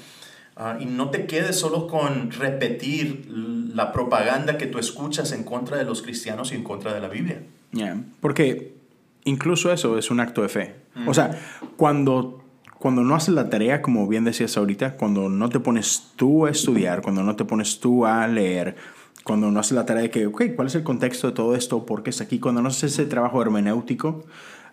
Uh, 0.57 0.81
y 0.81 0.85
no 0.85 1.09
te 1.09 1.25
quedes 1.27 1.57
solo 1.57 1.87
con 1.87 2.31
repetir 2.31 3.25
la 3.29 3.93
propaganda 3.93 4.57
que 4.57 4.67
tú 4.67 4.79
escuchas 4.79 5.31
en 5.31 5.43
contra 5.43 5.77
de 5.77 5.85
los 5.85 6.01
cristianos 6.01 6.51
y 6.51 6.55
en 6.55 6.63
contra 6.63 6.93
de 6.93 6.99
la 6.99 7.07
Biblia. 7.07 7.41
Yeah. 7.71 8.03
Porque 8.19 8.75
incluso 9.23 9.71
eso 9.71 9.97
es 9.97 10.11
un 10.11 10.19
acto 10.19 10.41
de 10.41 10.49
fe. 10.49 10.75
Mm. 10.93 11.07
O 11.07 11.13
sea, 11.13 11.39
cuando 11.77 12.40
cuando 12.82 13.04
no 13.04 13.13
haces 13.13 13.36
la 13.36 13.48
tarea, 13.48 13.84
como 13.84 14.08
bien 14.08 14.24
decías 14.24 14.58
ahorita, 14.58 14.98
cuando 14.98 15.30
no 15.30 15.50
te 15.50 15.60
pones 15.60 16.13
tú 16.15 16.48
a 16.48 16.50
estudiar, 16.50 17.04
cuando 17.04 17.22
no 17.22 17.36
te 17.36 17.46
pones 17.46 17.80
tú 17.80 18.08
a 18.08 18.28
leer, 18.28 18.76
cuando 19.24 19.52
no 19.52 19.60
haces 19.60 19.74
la 19.74 19.86
tarea 19.86 20.02
de 20.02 20.10
que, 20.10 20.26
ok, 20.26 20.56
¿cuál 20.56 20.67
es 20.67 20.74
el 20.74 20.84
contexto 20.84 21.28
de 21.28 21.34
todo 21.34 21.54
esto? 21.54 21.86
¿Por 21.86 22.02
qué 22.02 22.10
está 22.10 22.24
aquí? 22.24 22.39
Cuando 22.39 22.60
no 22.63 22.70
haces 22.70 22.94
ese 22.94 23.06
trabajo 23.06 23.39
hermenéutico, 23.39 24.26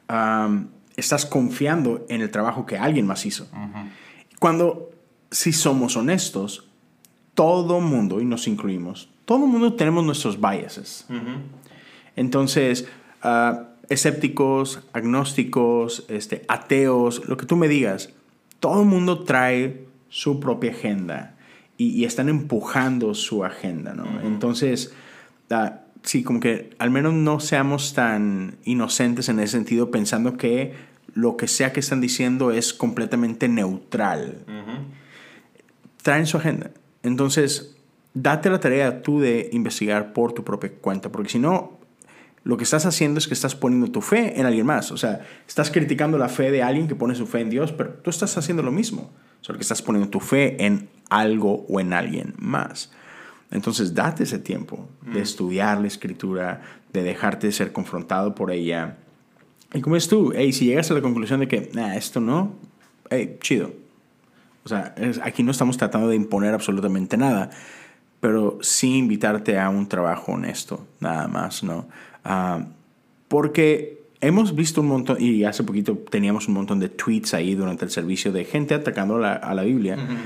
um, 0.08 0.68
estás 0.96 1.26
confiando 1.26 2.06
en 2.08 2.22
el 2.22 2.30
trabajo 2.30 2.64
que 2.64 2.78
alguien 2.78 3.06
más 3.06 3.26
hizo. 3.26 3.44
Uh 3.52 3.56
-huh. 3.56 3.90
Cuando, 4.38 4.88
si 5.30 5.52
somos 5.52 5.94
honestos, 5.98 6.66
todo 7.34 7.78
mundo, 7.80 8.22
y 8.22 8.24
nos 8.24 8.48
incluimos, 8.48 9.10
todo 9.26 9.46
mundo 9.46 9.74
tenemos 9.74 10.02
nuestros 10.02 10.40
biases. 10.40 11.04
Uh 11.10 11.12
-huh. 11.12 11.36
Entonces, 12.16 12.88
uh, 13.22 13.67
escépticos, 13.88 14.80
agnósticos, 14.92 16.04
este, 16.08 16.44
ateos, 16.48 17.26
lo 17.28 17.36
que 17.36 17.46
tú 17.46 17.56
me 17.56 17.68
digas, 17.68 18.10
todo 18.60 18.82
el 18.82 18.88
mundo 18.88 19.24
trae 19.24 19.86
su 20.08 20.40
propia 20.40 20.72
agenda 20.72 21.36
y, 21.76 21.90
y 21.90 22.04
están 22.04 22.28
empujando 22.28 23.14
su 23.14 23.44
agenda, 23.44 23.94
¿no? 23.94 24.04
Uh 24.04 24.06
-huh. 24.06 24.26
Entonces, 24.26 24.92
uh, 25.50 25.70
sí, 26.02 26.22
como 26.22 26.40
que 26.40 26.70
al 26.78 26.90
menos 26.90 27.14
no 27.14 27.40
seamos 27.40 27.94
tan 27.94 28.56
inocentes 28.64 29.28
en 29.28 29.40
ese 29.40 29.52
sentido 29.52 29.90
pensando 29.90 30.36
que 30.36 30.74
lo 31.14 31.36
que 31.36 31.48
sea 31.48 31.72
que 31.72 31.80
están 31.80 32.00
diciendo 32.00 32.50
es 32.52 32.72
completamente 32.72 33.48
neutral. 33.48 34.44
Uh 34.46 34.50
-huh. 34.50 34.78
Traen 36.02 36.26
su 36.26 36.36
agenda. 36.36 36.70
Entonces, 37.02 37.76
date 38.14 38.50
la 38.50 38.60
tarea 38.60 39.02
tú 39.02 39.20
de 39.20 39.48
investigar 39.52 40.12
por 40.12 40.32
tu 40.32 40.44
propia 40.44 40.72
cuenta, 40.80 41.10
porque 41.10 41.30
si 41.30 41.38
no, 41.38 41.77
lo 42.48 42.56
que 42.56 42.64
estás 42.64 42.86
haciendo 42.86 43.18
es 43.18 43.28
que 43.28 43.34
estás 43.34 43.54
poniendo 43.54 43.90
tu 43.90 44.00
fe 44.00 44.40
en 44.40 44.46
alguien 44.46 44.64
más. 44.64 44.90
O 44.90 44.96
sea, 44.96 45.20
estás 45.46 45.70
criticando 45.70 46.16
la 46.16 46.30
fe 46.30 46.50
de 46.50 46.62
alguien 46.62 46.88
que 46.88 46.94
pone 46.94 47.14
su 47.14 47.26
fe 47.26 47.42
en 47.42 47.50
Dios, 47.50 47.72
pero 47.72 47.90
tú 47.90 48.08
estás 48.08 48.38
haciendo 48.38 48.62
lo 48.62 48.72
mismo. 48.72 49.10
Solo 49.42 49.58
que 49.58 49.64
estás 49.64 49.82
poniendo 49.82 50.08
tu 50.08 50.18
fe 50.18 50.64
en 50.64 50.88
algo 51.10 51.66
o 51.68 51.78
en 51.78 51.92
alguien 51.92 52.32
más. 52.38 52.90
Entonces, 53.50 53.94
date 53.94 54.22
ese 54.22 54.38
tiempo 54.38 54.88
de 55.02 55.20
estudiar 55.20 55.78
la 55.78 55.88
escritura, 55.88 56.62
de 56.90 57.02
dejarte 57.02 57.52
ser 57.52 57.70
confrontado 57.70 58.34
por 58.34 58.50
ella. 58.50 58.96
Y 59.74 59.82
como 59.82 59.96
es 59.96 60.08
tú, 60.08 60.32
hey, 60.34 60.50
si 60.54 60.64
llegas 60.64 60.90
a 60.90 60.94
la 60.94 61.02
conclusión 61.02 61.40
de 61.40 61.48
que, 61.48 61.70
nah, 61.74 61.96
esto 61.96 62.18
no, 62.18 62.54
hey, 63.10 63.36
chido. 63.42 63.74
O 64.64 64.70
sea, 64.70 64.94
es, 64.96 65.20
aquí 65.22 65.42
no 65.42 65.50
estamos 65.50 65.76
tratando 65.76 66.08
de 66.08 66.16
imponer 66.16 66.54
absolutamente 66.54 67.18
nada, 67.18 67.50
pero 68.20 68.58
sí 68.62 68.96
invitarte 68.96 69.58
a 69.58 69.68
un 69.68 69.86
trabajo 69.86 70.32
honesto, 70.32 70.86
nada 70.98 71.28
más, 71.28 71.62
¿no? 71.62 71.88
Uh, 72.24 72.64
porque 73.28 73.98
hemos 74.20 74.54
visto 74.54 74.80
un 74.80 74.88
montón, 74.88 75.16
y 75.20 75.44
hace 75.44 75.62
poquito 75.62 75.96
teníamos 76.10 76.48
un 76.48 76.54
montón 76.54 76.80
de 76.80 76.88
tweets 76.88 77.34
ahí 77.34 77.54
durante 77.54 77.84
el 77.84 77.90
servicio 77.90 78.32
de 78.32 78.44
gente 78.44 78.74
atacando 78.74 79.16
a 79.16 79.20
la, 79.20 79.32
a 79.34 79.54
la 79.54 79.62
Biblia. 79.62 79.96
Uh 79.96 80.00
-huh. 80.00 80.16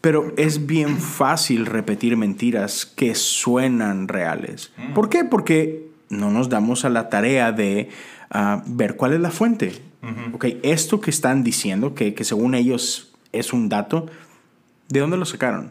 Pero 0.00 0.34
es 0.36 0.66
bien 0.66 0.98
fácil 0.98 1.66
repetir 1.66 2.16
mentiras 2.16 2.84
que 2.84 3.14
suenan 3.14 4.08
reales. 4.08 4.72
Uh 4.76 4.82
-huh. 4.82 4.94
¿Por 4.94 5.08
qué? 5.08 5.24
Porque 5.24 5.88
no 6.10 6.30
nos 6.30 6.48
damos 6.48 6.84
a 6.84 6.90
la 6.90 7.08
tarea 7.08 7.52
de 7.52 7.88
uh, 8.34 8.60
ver 8.66 8.96
cuál 8.96 9.12
es 9.12 9.20
la 9.20 9.30
fuente. 9.30 9.72
Uh 10.02 10.06
-huh. 10.06 10.34
Okay, 10.34 10.60
esto 10.62 11.00
que 11.00 11.10
están 11.10 11.42
diciendo, 11.42 11.94
que, 11.94 12.12
que, 12.14 12.24
según 12.24 12.54
ellos 12.54 13.14
es 13.32 13.52
un 13.52 13.68
dato, 13.68 14.06
¿de 14.88 15.00
dónde 15.00 15.16
lo 15.16 15.24
sacaron? 15.24 15.70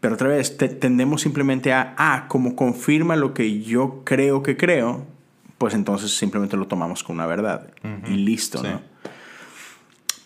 Pero 0.00 0.14
otra 0.14 0.28
vez, 0.28 0.56
te, 0.56 0.68
tendemos 0.68 1.22
simplemente 1.22 1.72
a, 1.72 1.94
ah, 1.98 2.26
como 2.28 2.54
confirma 2.54 3.16
lo 3.16 3.34
que 3.34 3.62
yo 3.62 4.02
creo 4.04 4.42
que 4.42 4.56
creo, 4.56 5.04
pues 5.58 5.74
entonces 5.74 6.16
simplemente 6.16 6.56
lo 6.56 6.66
tomamos 6.66 7.02
como 7.02 7.16
una 7.16 7.26
verdad. 7.26 7.70
Uh 7.82 7.88
-huh. 7.88 8.12
Y 8.12 8.16
listo, 8.18 8.58
sí. 8.58 8.68
¿no? 8.68 8.80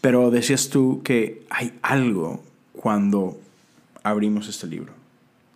Pero 0.03 0.31
decías 0.31 0.69
tú 0.69 1.01
que 1.03 1.47
hay 1.49 1.73
algo 1.81 2.43
cuando 2.73 3.39
abrimos 4.03 4.49
este 4.49 4.67
libro. 4.67 4.93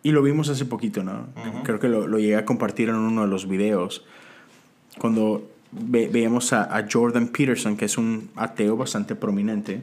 Y 0.03 0.13
lo 0.13 0.23
vimos 0.23 0.49
hace 0.49 0.65
poquito, 0.65 1.03
¿no? 1.03 1.27
Uh 1.37 1.41
-huh. 1.41 1.63
Creo 1.65 1.81
que 1.81 1.89
lo, 1.89 2.07
lo, 2.07 2.19
llegué 2.19 2.37
a 2.37 2.45
compartir 2.45 2.89
en 2.89 2.95
uno 2.95 3.23
de 3.23 3.29
los 3.29 3.49
videos. 3.49 4.05
Cuando 4.99 5.51
ve, 5.73 6.09
veíamos 6.09 6.53
a, 6.53 6.75
a, 6.75 6.87
Jordan 6.91 7.29
Peterson, 7.29 7.77
que 7.77 7.85
es 7.85 7.99
un 7.99 8.31
ateo 8.37 8.77
bastante 8.77 9.15
prominente. 9.15 9.83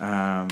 Uh, 0.00 0.46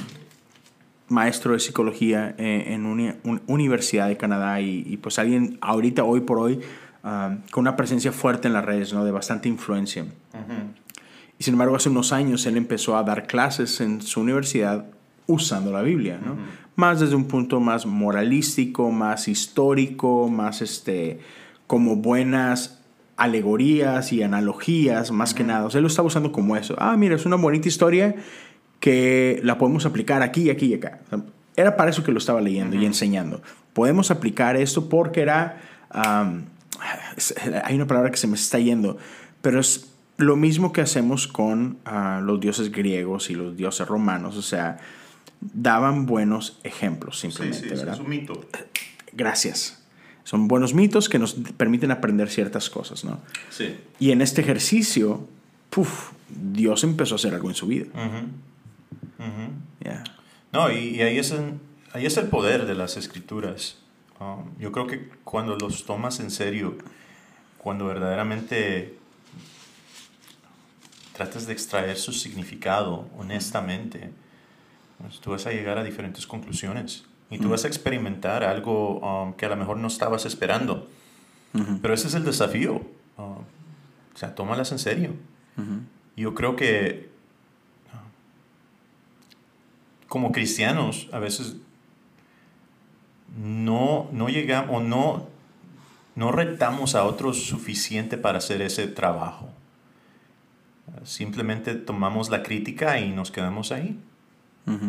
maestro 1.08 1.52
de 1.52 1.60
psicología 1.60 2.34
en 2.38 2.86
una 2.86 3.16
un, 3.24 3.40
universidad 3.46 4.08
de 4.08 4.16
Canadá 4.16 4.60
y, 4.60 4.84
y, 4.86 4.96
pues 4.98 5.18
alguien 5.18 5.58
ahorita, 5.60 6.04
hoy 6.04 6.20
por 6.20 6.38
hoy, 6.38 6.60
uh, 7.04 7.34
con 7.50 7.62
una 7.62 7.76
presencia 7.76 8.12
fuerte 8.12 8.48
en 8.48 8.54
las 8.54 8.64
redes, 8.64 8.92
¿no? 8.92 9.04
de 9.04 9.10
bastante 9.10 9.48
influencia. 9.48 10.02
Uh 10.02 10.06
-huh. 10.36 10.88
Y 11.38 11.44
sin 11.44 11.54
embargo, 11.54 11.76
hace 11.76 11.88
unos 11.88 12.12
años 12.12 12.44
él 12.46 12.56
empezó 12.56 12.96
a 12.96 13.02
dar 13.04 13.26
clases 13.26 13.80
en 13.80 14.02
su 14.02 14.20
universidad 14.20 14.86
usando 15.26 15.70
la 15.72 15.82
Biblia, 15.82 16.18
¿no? 16.24 16.32
Uh 16.32 16.36
-huh. 16.36 16.40
Más 16.76 17.00
desde 17.00 17.16
un 17.16 17.24
punto 17.26 17.60
más 17.60 17.86
moralístico, 17.86 18.90
más 18.90 19.28
histórico, 19.28 20.28
más 20.28 20.62
este, 20.62 21.18
como 21.66 21.96
buenas 21.96 22.80
alegorías 23.16 24.12
y 24.12 24.22
analogías, 24.22 25.10
más 25.10 25.30
uh 25.30 25.34
-huh. 25.34 25.36
que 25.36 25.44
nada. 25.44 25.64
O 25.64 25.70
sea, 25.70 25.78
él 25.78 25.82
lo 25.82 25.88
estaba 25.88 26.06
usando 26.06 26.30
como 26.32 26.56
eso. 26.56 26.74
Ah, 26.78 26.96
mira, 26.96 27.16
es 27.16 27.26
una 27.26 27.36
bonita 27.36 27.68
historia 27.68 28.14
que 28.80 29.40
la 29.42 29.58
podemos 29.58 29.86
aplicar 29.86 30.22
aquí, 30.22 30.50
aquí 30.50 30.66
y 30.66 30.74
acá. 30.74 31.00
Era 31.56 31.76
para 31.76 31.90
eso 31.90 32.04
que 32.04 32.12
lo 32.12 32.18
estaba 32.18 32.40
leyendo 32.40 32.76
uh 32.76 32.80
-huh. 32.80 32.82
y 32.82 32.86
enseñando. 32.86 33.42
Podemos 33.72 34.10
aplicar 34.10 34.56
esto 34.56 34.88
porque 34.88 35.20
era... 35.22 35.60
Um, 35.94 36.44
hay 37.64 37.74
una 37.74 37.86
palabra 37.86 38.10
que 38.10 38.16
se 38.16 38.28
me 38.28 38.36
está 38.36 38.58
yendo, 38.58 38.98
pero 39.42 39.58
es 39.58 39.88
lo 40.18 40.36
mismo 40.36 40.72
que 40.72 40.80
hacemos 40.80 41.26
con 41.26 41.78
uh, 41.86 42.20
los 42.22 42.40
dioses 42.40 42.70
griegos 42.70 43.30
y 43.30 43.34
los 43.34 43.56
dioses 43.56 43.88
romanos. 43.88 44.36
O 44.36 44.42
sea, 44.42 44.78
daban 45.40 46.06
buenos 46.06 46.58
ejemplos 46.64 47.18
simplemente. 47.18 47.58
Sí, 47.58 47.68
sí, 47.68 47.74
¿verdad? 47.74 47.94
es 47.94 48.00
un 48.00 48.08
mito. 48.08 48.46
gracias. 49.12 49.82
Son 50.24 50.46
buenos 50.46 50.74
mitos 50.74 51.08
que 51.08 51.18
nos 51.18 51.34
permiten 51.56 51.90
aprender 51.90 52.28
ciertas 52.28 52.68
cosas, 52.68 53.04
¿no? 53.04 53.18
Sí. 53.48 53.74
Y 53.98 54.10
en 54.10 54.20
este 54.20 54.42
ejercicio, 54.42 55.26
puf, 55.70 56.10
Dios 56.28 56.84
empezó 56.84 57.14
a 57.14 57.16
hacer 57.16 57.32
algo 57.32 57.48
en 57.48 57.54
su 57.54 57.66
vida. 57.66 57.86
Yeah. 59.84 60.04
No, 60.52 60.70
y, 60.70 60.96
y 60.96 61.02
ahí, 61.02 61.18
es 61.18 61.30
en- 61.32 61.60
ahí 61.92 62.06
es 62.06 62.16
el 62.16 62.28
poder 62.28 62.66
de 62.66 62.74
las 62.74 62.96
escrituras. 62.96 63.78
Um, 64.20 64.50
yo 64.58 64.72
creo 64.72 64.86
que 64.86 65.08
cuando 65.24 65.56
los 65.56 65.84
tomas 65.84 66.20
en 66.20 66.30
serio, 66.30 66.76
cuando 67.58 67.86
verdaderamente 67.86 68.96
tratas 71.12 71.46
de 71.46 71.52
extraer 71.52 71.96
su 71.96 72.12
significado 72.12 73.08
honestamente, 73.18 74.10
pues 75.00 75.20
tú 75.20 75.30
vas 75.30 75.46
a 75.46 75.50
llegar 75.50 75.78
a 75.78 75.84
diferentes 75.84 76.26
conclusiones 76.26 77.04
y 77.30 77.38
tú 77.38 77.48
vas 77.50 77.64
a 77.64 77.68
experimentar 77.68 78.42
algo 78.44 78.98
um, 79.00 79.32
que 79.34 79.46
a 79.46 79.48
lo 79.48 79.56
mejor 79.56 79.76
no 79.76 79.88
estabas 79.88 80.24
esperando. 80.26 80.88
Pero 81.82 81.94
ese 81.94 82.08
es 82.08 82.14
el 82.14 82.24
desafío. 82.24 82.82
um, 83.16 83.24
o 84.14 84.16
sea, 84.20 84.34
tómalas 84.34 84.70
en 84.72 84.78
serio. 84.78 85.10
Yo 86.16 86.34
creo 86.34 86.56
que 86.56 87.08
como 90.08 90.32
cristianos 90.32 91.08
a 91.12 91.18
veces 91.18 91.56
no, 93.36 94.08
no 94.12 94.28
llegamos 94.28 94.76
o 94.76 94.80
no, 94.80 95.26
no 96.16 96.32
retamos 96.32 96.94
a 96.94 97.04
otros 97.04 97.44
suficiente 97.44 98.16
para 98.18 98.38
hacer 98.38 98.62
ese 98.62 98.86
trabajo. 98.88 99.50
Simplemente 101.04 101.74
tomamos 101.74 102.30
la 102.30 102.42
crítica 102.42 102.98
y 103.00 103.10
nos 103.10 103.30
quedamos 103.30 103.70
ahí. 103.72 103.98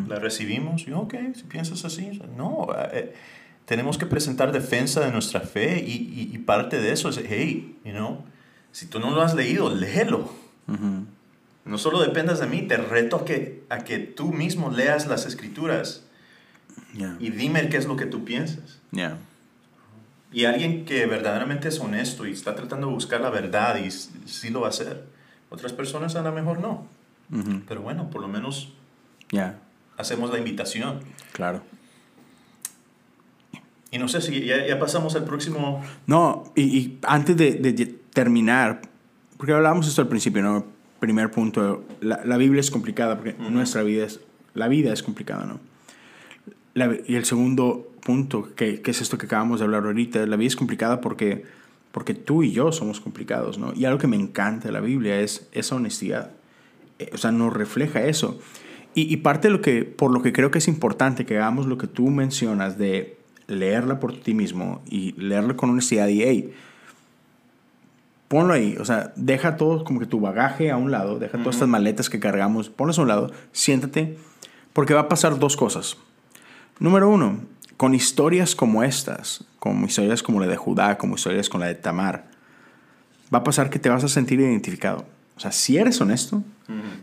La 0.09 0.19
recibimos 0.19 0.87
y 0.87 0.91
ok, 0.91 1.15
si 1.35 1.43
piensas 1.43 1.85
así, 1.85 2.19
no. 2.35 2.67
eh, 2.91 3.13
tenemos 3.65 3.97
que 3.97 4.05
presentar 4.05 4.51
defensa 4.51 4.99
de 5.01 5.11
nuestra 5.11 5.39
fe 5.41 5.81
y, 5.85 5.91
y- 5.93 6.29
y 6.33 6.37
parte 6.39 6.81
de 6.81 6.91
eso 6.91 7.07
es, 7.09 7.21
hey, 7.29 7.77
you 7.85 7.91
know, 7.91 8.23
si 8.73 8.87
tú 8.87 8.99
no 8.99 9.11
lo 9.11 9.21
has 9.21 9.35
leído, 9.35 9.73
léelo. 9.73 10.29
No 11.69 11.77
solo 11.77 12.01
dependas 12.01 12.39
de 12.39 12.47
mí, 12.47 12.63
te 12.63 12.77
reto 12.77 13.17
a 13.17 13.25
que, 13.25 13.63
a 13.69 13.79
que 13.79 13.99
tú 13.99 14.33
mismo 14.33 14.69
leas 14.71 15.07
las 15.07 15.25
escrituras 15.25 16.03
Yeah. 16.93 17.17
y 17.19 17.29
dime 17.29 17.69
qué 17.69 17.77
es 17.77 17.85
lo 17.85 17.95
que 17.95 18.05
tú 18.07 18.25
piensas. 18.25 18.79
Yeah. 18.91 19.17
Y 20.31 20.45
alguien 20.45 20.85
que 20.85 21.05
verdaderamente 21.05 21.67
es 21.67 21.79
honesto 21.79 22.25
y 22.25 22.31
está 22.31 22.55
tratando 22.55 22.87
de 22.87 22.93
buscar 22.93 23.21
la 23.21 23.29
verdad 23.29 23.77
y 23.77 23.91
sí 23.91 24.49
lo 24.49 24.61
va 24.61 24.67
a 24.67 24.69
hacer. 24.69 25.05
Otras 25.51 25.71
personas 25.73 26.15
a 26.15 26.21
lo 26.23 26.31
mejor 26.31 26.59
no. 26.59 26.87
Pero 27.67 27.81
bueno, 27.81 28.09
por 28.09 28.21
lo 28.21 28.27
menos 28.27 28.73
Yeah. 29.31 29.59
hacemos 29.97 30.31
la 30.31 30.39
invitación. 30.39 31.01
Claro. 31.33 31.61
Y 33.91 33.97
no 33.99 34.07
sé 34.07 34.21
si 34.21 34.45
ya, 34.45 34.65
ya 34.67 34.79
pasamos 34.79 35.15
al 35.15 35.25
próximo... 35.25 35.83
No, 36.07 36.51
y, 36.55 36.63
y 36.77 36.99
antes 37.03 37.35
de, 37.37 37.51
de- 37.53 37.73
de 37.73 37.85
terminar, 37.85 38.81
porque 39.37 39.53
hablábamos 39.53 39.87
esto 39.87 40.01
al 40.01 40.07
principio, 40.07 40.41
¿no? 40.41 40.65
Primer 40.99 41.31
punto, 41.31 41.83
la, 42.01 42.21
la 42.25 42.37
Biblia 42.37 42.59
es 42.59 42.71
complicada 42.71 43.15
porque 43.17 43.35
nuestra 43.49 43.83
vida 43.83 44.05
es, 44.05 44.19
la 44.53 44.67
vida 44.67 44.91
es 44.91 45.01
complicada, 45.03 45.45
¿no? 45.45 45.59
La- 46.73 46.95
y 47.07 47.15
el 47.15 47.25
segundo 47.25 47.91
punto, 48.05 48.53
que, 48.55 48.81
que 48.81 48.91
es 48.91 49.01
esto 49.01 49.17
que 49.17 49.25
acabamos 49.25 49.59
de 49.59 49.65
hablar 49.65 49.83
ahorita, 49.85 50.25
la 50.25 50.35
vida 50.35 50.47
es 50.47 50.55
complicada 50.55 50.99
porque, 51.01 51.43
porque 51.91 52.13
tú 52.13 52.43
y 52.43 52.51
yo 52.51 52.71
somos 52.71 52.99
complicados, 52.99 53.57
¿no? 53.57 53.73
Y 53.75 53.85
algo 53.85 53.97
que 53.99 54.07
me 54.07 54.15
encanta 54.17 54.67
de 54.67 54.71
la 54.73 54.81
Biblia 54.81 55.19
es 55.19 55.47
esa 55.51 55.75
honestidad. 55.75 56.31
Eh, 56.99 57.09
O 57.13 57.17
sea, 57.17 57.31
nos 57.31 57.53
refleja 57.53 58.03
eso. 58.05 58.39
Y, 58.95 59.13
y 59.13 59.17
parte 59.17 59.47
de 59.47 59.53
lo 59.53 59.61
que, 59.61 59.83
por 59.85 60.11
lo 60.11 60.21
que 60.21 60.33
creo 60.33 60.51
que 60.51 60.57
es 60.57 60.67
importante 60.67 61.25
que 61.25 61.37
hagamos 61.37 61.65
lo 61.65 61.77
que 61.77 61.87
tú 61.87 62.07
mencionas 62.09 62.77
de 62.77 63.17
leerla 63.47 63.99
por 63.99 64.15
ti 64.19 64.33
mismo 64.33 64.81
y 64.89 65.13
leerla 65.13 65.55
con 65.55 65.69
honestidad 65.69 66.07
y, 66.07 66.23
hey, 66.23 66.53
ponlo 68.29 68.53
ahí, 68.53 68.77
o 68.79 68.85
sea, 68.85 69.11
deja 69.15 69.57
todo 69.57 69.83
como 69.83 69.99
que 69.99 70.05
tu 70.05 70.21
bagaje 70.21 70.71
a 70.71 70.77
un 70.77 70.91
lado, 70.91 71.19
deja 71.19 71.39
todas 71.39 71.55
estas 71.55 71.67
maletas 71.67 72.09
que 72.09 72.19
cargamos, 72.19 72.69
ponlas 72.69 72.97
a 72.99 73.01
un 73.01 73.07
lado, 73.09 73.31
siéntate, 73.51 74.17
porque 74.71 74.93
va 74.93 75.01
a 75.01 75.09
pasar 75.09 75.39
dos 75.39 75.57
cosas. 75.57 75.97
Número 76.79 77.09
uno, 77.09 77.39
con 77.75 77.95
historias 77.95 78.55
como 78.55 78.83
estas, 78.83 79.43
como 79.57 79.85
historias 79.87 80.21
como 80.21 80.39
la 80.39 80.45
de 80.47 80.55
Judá, 80.55 80.97
como 80.97 81.15
historias 81.15 81.49
como 81.49 81.63
la 81.63 81.69
de 81.69 81.75
Tamar, 81.75 82.29
va 83.33 83.39
a 83.39 83.43
pasar 83.43 83.71
que 83.71 83.79
te 83.79 83.89
vas 83.89 84.03
a 84.03 84.07
sentir 84.07 84.39
identificado. 84.39 85.05
O 85.35 85.39
sea, 85.39 85.51
si 85.51 85.77
eres 85.77 85.99
honesto, 85.99 86.43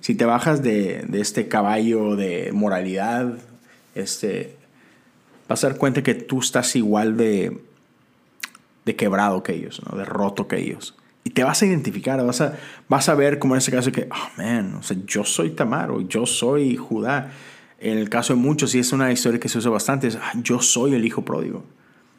si 0.00 0.14
te 0.14 0.26
bajas 0.26 0.62
de, 0.62 1.04
de 1.08 1.20
este 1.20 1.48
caballo 1.48 2.14
de 2.14 2.50
moralidad, 2.52 3.36
este, 3.96 4.56
vas 5.48 5.64
a 5.64 5.70
dar 5.70 5.78
cuenta 5.78 6.02
que 6.02 6.14
tú 6.14 6.38
estás 6.38 6.76
igual 6.76 7.16
de, 7.16 7.60
de 8.84 8.94
quebrado 8.94 9.42
que 9.42 9.54
ellos, 9.54 9.82
¿no? 9.90 9.98
de 9.98 10.04
roto 10.04 10.46
que 10.46 10.58
ellos. 10.58 10.94
Y 11.26 11.30
te 11.30 11.42
vas 11.42 11.60
a 11.60 11.66
identificar, 11.66 12.24
vas 12.24 12.40
a, 12.40 12.56
vas 12.88 13.08
a 13.08 13.16
ver 13.16 13.40
como 13.40 13.56
en 13.56 13.58
ese 13.58 13.72
caso 13.72 13.90
que, 13.90 14.08
oh 14.12 14.40
man, 14.40 14.76
o 14.76 14.82
sea, 14.84 14.96
yo 15.08 15.24
soy 15.24 15.50
Tamar 15.50 15.90
o 15.90 16.02
yo 16.02 16.24
soy 16.24 16.76
Judá. 16.76 17.32
En 17.80 17.98
el 17.98 18.08
caso 18.08 18.32
de 18.32 18.38
muchos, 18.38 18.76
y 18.76 18.78
es 18.78 18.92
una 18.92 19.10
historia 19.10 19.40
que 19.40 19.48
se 19.48 19.58
usa 19.58 19.72
bastante, 19.72 20.06
es, 20.06 20.14
"Ah, 20.14 20.34
yo 20.36 20.60
soy 20.62 20.94
el 20.94 21.04
hijo 21.04 21.24
pródigo. 21.24 21.64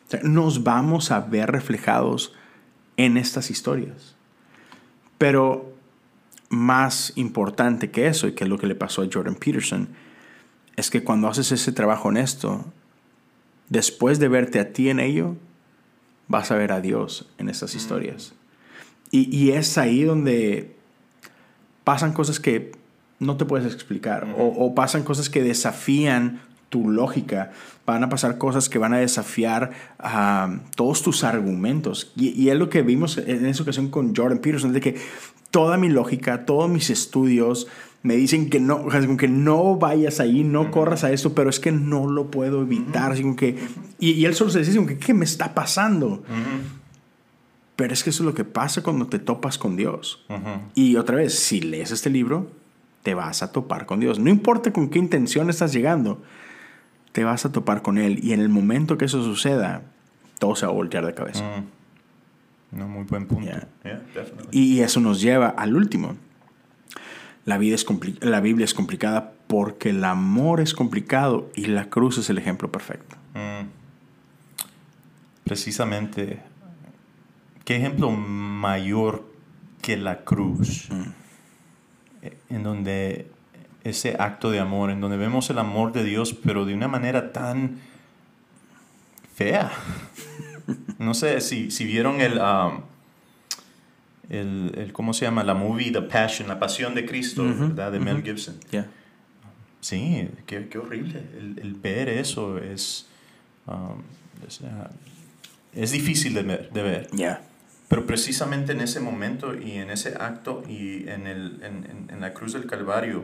O 0.08 0.10
sea, 0.12 0.20
nos 0.24 0.66
vamos 0.66 1.12
a 1.12 1.22
ver 1.22 1.50
reflejados 1.50 2.34
en 2.98 3.16
estas 3.16 3.50
historias. 3.50 4.18
Pero 5.18 5.74
más 6.50 7.14
importante 7.16 7.90
que 7.92 8.08
eso, 8.08 8.28
y 8.28 8.34
que 8.34 8.44
es 8.44 8.50
lo 8.50 8.58
que 8.58 8.68
le 8.68 8.76
pasó 8.76 9.04
a 9.04 9.08
Jordan 9.10 9.36
Peterson, 9.36 9.88
es 10.76 10.90
que 10.90 11.06
cuando 11.06 11.30
haces 11.30 11.54
ese 11.54 11.72
trabajo 11.72 12.10
honesto, 12.10 12.66
después 13.70 14.20
de 14.20 14.28
verte 14.28 14.60
a 14.60 14.74
ti 14.74 14.90
en 14.90 15.00
ello, 15.00 15.38
vas 16.28 16.52
a 16.52 16.58
ver 16.58 16.74
a 16.74 16.82
Dios 16.82 17.30
en 17.38 17.48
estas 17.48 17.74
historias. 17.74 18.34
Y, 19.12 19.36
y 19.36 19.52
es 19.52 19.78
ahí 19.78 20.04
donde 20.04 20.76
pasan 21.84 22.14
cosas 22.14 22.40
que 22.40 22.72
no 23.20 23.38
te 23.38 23.46
puedes 23.46 23.74
explicar 23.74 24.28
o, 24.38 24.46
o 24.46 24.76
pasan 24.76 25.04
cosas 25.04 25.30
que 25.30 25.42
desafían 25.42 26.42
tu 26.70 26.90
lógica, 26.90 27.52
van 27.86 28.04
a 28.04 28.10
pasar 28.10 28.38
cosas 28.38 28.68
que 28.68 28.78
van 28.78 28.94
a 28.94 28.98
desafiar 28.98 29.72
ah, 30.00 30.60
todos 30.76 31.02
tus 31.02 31.24
argumentos. 31.24 32.12
Y, 32.16 32.30
y 32.30 32.50
es 32.50 32.58
lo 32.58 32.70
que 32.70 32.82
vimos 32.82 33.18
en 33.18 33.46
esa 33.46 33.64
ocasión 33.64 33.90
con 33.90 34.16
Jordan 34.16 34.40
Peterson, 34.40 34.74
de 34.74 34.82
que 34.82 34.96
toda 35.50 35.78
mi 35.78 35.90
lógica, 35.90 36.46
todos 36.46 36.70
mis 36.70 36.90
estudios 36.90 37.68
me 38.04 38.16
dicen 38.16 38.50
que 38.50 38.60
no, 38.60 38.88
que 39.18 39.28
no 39.28 39.76
vayas 39.78 40.20
ahí, 40.20 40.44
no 40.44 40.72
corras 40.72 41.04
a 41.04 41.12
esto, 41.12 41.34
pero 41.34 41.50
es 41.50 41.60
que 41.60 41.72
no 41.72 42.08
lo 42.10 42.30
puedo 42.30 42.62
evitar. 42.62 43.12
así 43.12 43.36
que, 43.36 43.58
y, 44.00 44.12
y 44.12 44.26
él 44.26 44.36
solo 44.36 44.50
se 44.52 44.60
dice, 44.60 44.86
que, 44.86 44.98
¿qué 44.98 45.14
me 45.14 45.26
está 45.26 45.54
pasando? 45.54 46.24
Pero 47.78 47.94
es 47.94 48.04
que 48.04 48.10
eso 48.10 48.24
es 48.24 48.26
lo 48.26 48.34
que 48.34 48.44
pasa 48.44 48.84
cuando 48.84 49.08
te 49.08 49.20
topas 49.20 49.58
con 49.58 49.78
Dios. 49.78 50.26
Y 50.76 50.98
otra 50.98 51.16
vez, 51.16 51.36
si 51.36 51.62
lees 51.62 51.92
este 51.92 52.10
libro, 52.10 52.52
te 53.04 53.14
vas 53.14 53.44
a 53.44 53.54
topar 53.54 53.86
con 53.86 54.02
Dios. 54.02 54.20
No 54.20 54.30
importa 54.30 54.74
con 54.74 54.90
qué 54.90 55.00
intención 55.00 55.50
estás 55.50 55.72
llegando, 55.72 56.22
te 57.14 57.24
vas 57.24 57.46
a 57.46 57.52
topar 57.52 57.84
con 57.84 57.98
Él. 57.98 58.20
Y 58.22 58.34
en 58.34 58.42
el 58.42 58.50
momento 58.50 58.98
que 58.98 59.06
eso 59.06 59.24
suceda, 59.24 59.84
todo 60.40 60.56
se 60.56 60.66
va 60.66 60.72
a 60.72 60.76
voltear 60.76 61.06
de 61.06 61.14
cabeza. 61.14 61.44
No, 62.72 62.88
muy 62.88 63.06
buen 63.06 63.28
punto. 63.28 63.46
Yeah. 63.46 63.68
Yeah. 63.84 64.02
Y 64.52 64.82
eso 64.82 65.00
nos 65.00 65.22
lleva 65.22 65.48
al 65.48 65.76
último. 65.76 66.18
La, 67.46 67.58
vida 67.58 67.76
es 67.76 67.86
la 68.22 68.42
Biblia 68.42 68.66
es 68.66 68.74
complicada 68.74 69.34
porque 69.48 69.92
el 69.92 70.04
amor 70.04 70.60
es 70.60 70.74
complicado 70.74 71.50
y 71.56 71.68
la 71.68 71.90
cruz 71.90 72.18
es 72.18 72.30
el 72.30 72.40
ejemplo 72.40 72.72
perfecto. 72.72 73.16
Mm. 73.36 73.68
Precisamente, 75.46 76.42
¿qué 77.68 77.76
ejemplo 77.76 78.12
mayor 78.12 79.26
que 79.82 79.98
la 79.98 80.24
cruz? 80.24 80.88
Eh, 82.22 82.38
En 82.50 82.64
donde 82.64 83.30
ese 83.84 84.16
acto 84.18 84.52
de 84.52 84.62
amor, 84.62 84.90
en 84.90 85.02
donde 85.02 85.18
vemos 85.18 85.50
el 85.50 85.58
amor 85.60 85.92
de 85.92 86.06
Dios, 86.06 86.34
pero 86.34 86.64
de 86.64 86.74
una 86.74 86.88
manera 86.88 87.34
tan 87.34 87.80
fea. 89.36 89.70
No 90.98 91.14
sé 91.14 91.40
si, 91.40 91.72
si 91.72 91.86
vieron 91.86 92.20
el, 92.20 92.40
um, 92.40 92.82
el, 94.30 94.74
el, 94.76 94.92
¿cómo 94.92 95.14
se 95.14 95.24
llama? 95.24 95.44
La 95.46 95.54
movie 95.54 95.92
The 95.92 96.02
Passion, 96.02 96.50
La 96.50 96.60
Pasión 96.60 96.94
de 96.94 97.06
Cristo, 97.06 97.46
¿verdad? 97.46 97.92
De 97.94 98.00
Mel 98.02 98.22
Gibson. 98.22 98.56
Ya. 98.70 98.88
Sí, 99.80 100.28
qué, 100.46 100.68
qué 100.68 100.78
horrible. 100.78 101.24
El, 101.38 101.60
el 101.60 101.74
ver 101.76 102.10
eso 102.10 102.58
es, 102.58 103.08
um, 103.66 104.02
es, 104.46 104.60
ah, 104.64 104.90
es 105.74 105.92
difícil 105.92 106.34
de 106.34 106.44
ver. 106.44 106.70
De 106.74 106.82
ver. 106.84 107.08
Ya. 107.14 107.42
Pero 107.88 108.06
precisamente 108.06 108.74
en 108.74 108.82
ese 108.82 109.00
momento 109.00 109.56
y 109.58 109.74
en 109.74 109.90
ese 109.90 110.16
acto 110.20 110.62
y 110.68 111.08
en, 111.10 111.26
el, 111.28 111.60
en, 111.64 111.86
en- 111.90 112.08
en 112.12 112.22
la 112.22 112.34
cruz 112.34 112.54
del 112.54 112.66
Calvario, 112.66 113.24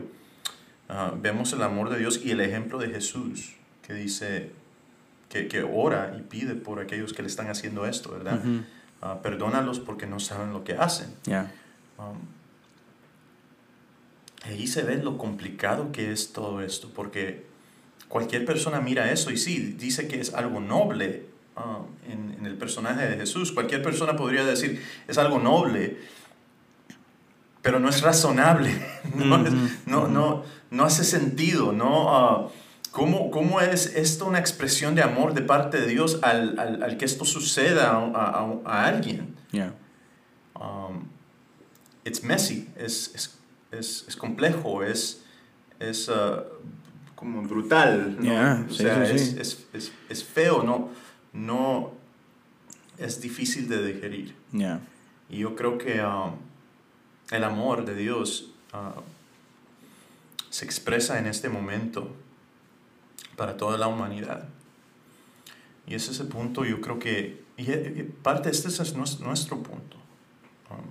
ah, 0.88 1.12
vemos 1.20 1.52
el 1.52 1.62
amor 1.62 1.90
de 1.90 1.98
Dios 1.98 2.20
y 2.24 2.30
el 2.30 2.40
ejemplo 2.40 2.78
de 2.78 2.88
Jesús, 2.88 3.56
que 3.86 3.92
dice, 3.92 4.50
que, 5.28 5.48
que 5.48 5.62
ora 5.62 6.16
y 6.18 6.22
pide 6.22 6.54
por 6.54 6.80
aquellos 6.80 7.12
que 7.12 7.20
le 7.22 7.28
están 7.28 7.48
haciendo 7.50 7.84
esto, 7.86 8.10
¿verdad? 8.12 8.40
Ah, 9.02 9.20
perdónalos 9.22 9.80
porque 9.80 10.06
no 10.06 10.18
saben 10.18 10.52
lo 10.54 10.64
que 10.64 10.72
hacen. 10.74 11.08
Ya. 11.24 11.52
Um, 11.98 12.16
ahí 14.44 14.66
se 14.66 14.82
ve 14.82 14.96
lo 14.96 15.18
complicado 15.18 15.92
que 15.92 16.10
es 16.12 16.32
todo 16.32 16.62
esto, 16.62 16.90
porque 16.94 17.44
cualquier 18.08 18.44
persona 18.46 18.80
mira 18.80 19.10
eso 19.12 19.30
y 19.30 19.36
sí, 19.36 19.74
dice 19.78 20.08
que 20.08 20.20
es 20.20 20.32
algo 20.34 20.60
noble, 20.60 21.26
ah, 21.56 21.80
en, 22.08 22.36
en, 22.38 22.46
el 22.46 22.56
personaje 22.56 23.06
de 23.06 23.16
Jesús. 23.16 23.52
Cualquier 23.52 23.82
persona 23.82 24.16
podría 24.16 24.44
decir, 24.44 24.82
es 25.08 25.18
algo 25.18 25.38
noble, 25.38 25.98
pero 27.62 27.80
no 27.80 27.88
es 27.88 28.02
razonable, 28.02 28.70
no, 29.14 29.38
no, 29.86 30.08
no, 30.08 30.42
no, 30.70 30.84
hace 30.84 31.02
sentido, 31.02 31.72
¿no? 31.72 32.14
Ah, 32.14 32.48
¿cómo, 32.90 33.30
¿cómo, 33.30 33.60
es 33.60 33.86
esto 33.96 34.26
una 34.26 34.38
expresión 34.38 34.94
de 34.94 35.02
amor 35.02 35.32
de 35.32 35.40
parte 35.40 35.80
de 35.80 35.86
Dios 35.86 36.18
al, 36.22 36.58
al, 36.58 36.82
al 36.82 36.96
que 36.98 37.06
esto 37.06 37.24
suceda 37.24 37.90
a, 37.90 37.96
a, 37.96 38.60
a 38.66 38.86
alguien? 38.86 39.34
Yeah. 39.50 39.72
Um, 40.54 41.08
it's 42.04 42.22
messy, 42.22 42.68
es, 42.76 43.12
es, 43.14 43.38
es, 43.70 44.04
es 44.08 44.16
complejo, 44.16 44.82
es, 44.82 45.24
es 45.80 46.08
uh, 46.08 46.42
como 47.14 47.42
brutal, 47.42 48.16
¿no? 48.18 48.22
Yeah, 48.22 48.66
o 48.68 48.72
sí, 48.72 48.82
sea, 48.82 49.06
sí, 49.06 49.14
es, 49.14 49.30
sí. 49.30 49.36
Es, 49.40 49.66
es, 49.72 49.92
es, 50.08 50.24
feo, 50.24 50.62
no, 50.62 50.90
no 51.34 51.92
es 52.96 53.20
difícil 53.20 53.68
de 53.68 53.84
digerir. 53.84 54.34
Yeah. 54.52 54.80
Y 55.28 55.38
yo 55.38 55.54
creo 55.56 55.76
que 55.76 56.00
um, 56.02 56.36
el 57.30 57.44
amor 57.44 57.84
de 57.84 57.94
Dios 57.94 58.52
uh, 58.72 59.00
se 60.48 60.64
expresa 60.64 61.18
en 61.18 61.26
este 61.26 61.48
momento 61.48 62.14
para 63.36 63.56
toda 63.56 63.76
la 63.76 63.88
humanidad. 63.88 64.48
Y 65.86 65.94
ese 65.96 66.12
es 66.12 66.20
el 66.20 66.28
punto, 66.28 66.64
yo 66.64 66.80
creo 66.80 66.98
que, 66.98 67.42
y 67.58 67.64
parte 68.22 68.48
de 68.48 68.54
este 68.56 68.68
es 68.68 68.94
nuestro, 68.94 69.26
nuestro 69.26 69.62
punto, 69.62 69.96
um, 70.70 70.86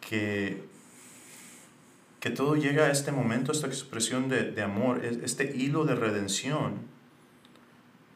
que, 0.00 0.62
que 2.20 2.30
todo 2.30 2.54
llega 2.56 2.84
a 2.84 2.90
este 2.90 3.10
momento, 3.10 3.50
esta 3.52 3.66
expresión 3.66 4.28
de, 4.28 4.50
de 4.52 4.62
amor, 4.62 5.04
es- 5.04 5.18
este 5.24 5.56
hilo 5.56 5.84
de 5.84 5.94
redención, 5.94 6.91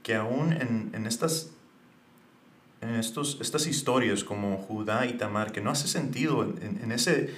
que 0.06 0.14
aún 0.14 0.52
en, 0.52 0.90
en 0.94 1.04
estas 1.08 1.50
en 2.80 2.94
estos, 2.94 3.38
estas 3.40 3.66
historias 3.66 4.22
como 4.22 4.58
Judá 4.58 5.04
y 5.06 5.14
Tamar, 5.14 5.50
que 5.50 5.60
no 5.60 5.70
hace 5.70 5.88
sentido 5.88 6.44
en, 6.44 6.78
en- 6.84 6.92
ese, 6.92 7.30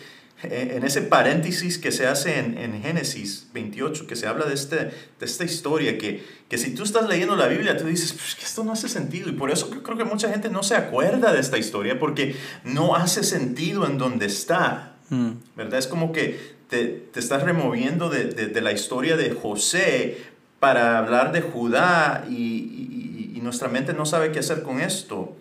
en 0.42 0.84
ese 0.84 1.00
paréntesis 1.00 1.78
que 1.78 1.92
se 1.92 2.06
hace 2.06 2.38
en, 2.38 2.58
en 2.58 2.82
Génesis 2.82 3.48
28, 3.54 4.06
que 4.06 4.16
se 4.16 4.26
habla 4.26 4.44
de, 4.46 4.54
este, 4.54 4.76
de 4.76 4.92
esta 5.22 5.44
historia, 5.44 5.96
que, 5.96 6.22
que 6.50 6.58
si 6.58 6.74
tú 6.74 6.82
estás 6.82 7.08
leyendo 7.08 7.36
la 7.36 7.46
Biblia, 7.48 7.76
tú 7.78 7.86
dices, 7.86 8.12
pues 8.12 8.34
que 8.34 8.44
esto 8.44 8.64
no 8.64 8.72
hace 8.72 8.88
sentido. 8.88 9.30
Y 9.30 9.32
por 9.32 9.50
eso 9.50 9.70
creo 9.70 9.96
que 9.96 10.04
mucha 10.04 10.28
gente 10.28 10.50
no 10.50 10.62
se 10.62 10.74
acuerda 10.76 11.32
de 11.32 11.40
esta 11.40 11.56
historia, 11.56 11.98
porque 11.98 12.36
no 12.64 12.94
hace 12.96 13.22
sentido 13.24 13.86
en 13.86 13.96
donde 13.96 14.26
está. 14.26 14.96
Mm. 15.08 15.30
¿verdad? 15.56 15.78
Es 15.78 15.86
como 15.86 16.12
que 16.12 16.38
te, 16.68 16.84
te 16.86 17.20
estás 17.20 17.42
removiendo 17.44 18.10
de, 18.10 18.24
de- 18.26 18.48
de 18.48 18.60
la 18.60 18.72
historia 18.72 19.16
de 19.16 19.30
José 19.30 20.18
para 20.61 20.98
hablar 20.98 21.32
de 21.32 21.40
Judá 21.40 22.24
y, 22.28 22.34
y- 22.34 23.32
y 23.36 23.40
nuestra 23.40 23.68
mente 23.68 23.92
no 23.92 24.04
sabe 24.06 24.32
qué 24.32 24.40
hacer 24.40 24.62
con 24.62 24.80
esto. 24.80 25.36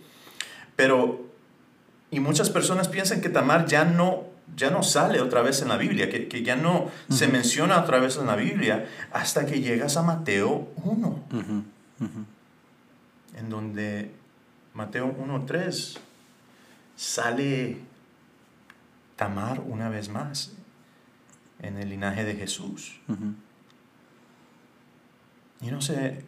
Pero, 0.75 1.25
y 2.11 2.19
muchas 2.19 2.49
personas 2.49 2.87
piensan 2.87 3.21
que 3.21 3.29
Tamar 3.29 3.65
ya 3.65 3.83
no, 3.85 4.23
ya 4.55 4.69
no 4.69 4.83
sale 4.83 5.19
otra 5.21 5.41
vez 5.41 5.61
en 5.61 5.69
la 5.69 5.77
Biblia, 5.77 6.09
que, 6.09 6.27
que 6.27 6.43
ya 6.43 6.55
no 6.55 6.89
se 7.09 7.27
menciona 7.27 7.79
otra 7.81 7.99
vez 7.99 8.17
en 8.17 8.27
la 8.27 8.35
Biblia, 8.35 8.87
hasta 9.11 9.45
que 9.45 9.59
llegas 9.61 9.97
a 9.97 10.03
Mateo 10.03 10.67
1, 10.83 11.07
Ujú, 11.31 11.63
ujú. 11.99 12.25
en 13.37 13.49
donde 13.49 14.11
Mateo 14.75 15.07
1.3 15.17 15.97
sale 16.95 17.77
Tamar 19.15 19.61
una 19.61 19.89
vez 19.89 20.09
más 20.09 20.53
en 21.59 21.77
el 21.79 21.89
linaje 21.89 22.23
de 22.23 22.35
Jesús. 22.35 22.99
Y 25.61 25.67
no 25.71 25.81
sé, 25.81 26.23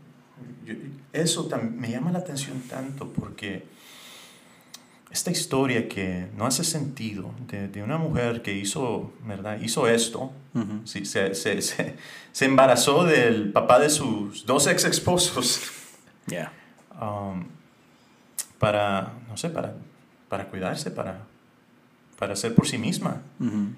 yo- 0.66 0.74
eso 1.14 1.50
me 1.78 1.90
llama 1.92 2.12
la 2.12 2.20
atención 2.20 2.62
tanto 2.70 3.12
porque 3.14 3.66
esta 5.12 5.32
historia 5.32 5.88
que 5.90 6.28
no 6.38 6.46
hace 6.46 6.64
sentido 6.64 7.32
de, 7.48 7.68
de 7.68 7.82
una 7.84 7.98
mujer 7.98 8.42
que 8.44 8.54
hizo, 8.54 9.12
¿verdad? 9.26 9.60
Hizo 9.60 9.88
esto, 9.88 10.32
Ujú. 10.54 10.82
sí, 10.86 11.04
se, 11.06 11.34
se- 11.36 11.62
se- 11.62 11.96
se 12.32 12.46
embarazó 12.46 13.04
del 13.06 13.52
papá 13.52 13.80
de 13.80 13.90
sus 13.90 14.46
dos 14.46 14.68
ex 14.68 14.86
esposos 14.86 15.62
Yeah. 16.28 16.52
um, 17.02 17.46
para, 18.60 19.14
no 19.28 19.36
sé, 19.38 19.50
para, 19.50 19.74
para 20.28 20.46
cuidarse, 20.48 20.92
para, 20.92 21.22
para 22.20 22.34
hacer 22.34 22.54
por 22.54 22.68
sí 22.68 22.78
misma. 22.78 23.22
Ujú. 23.40 23.70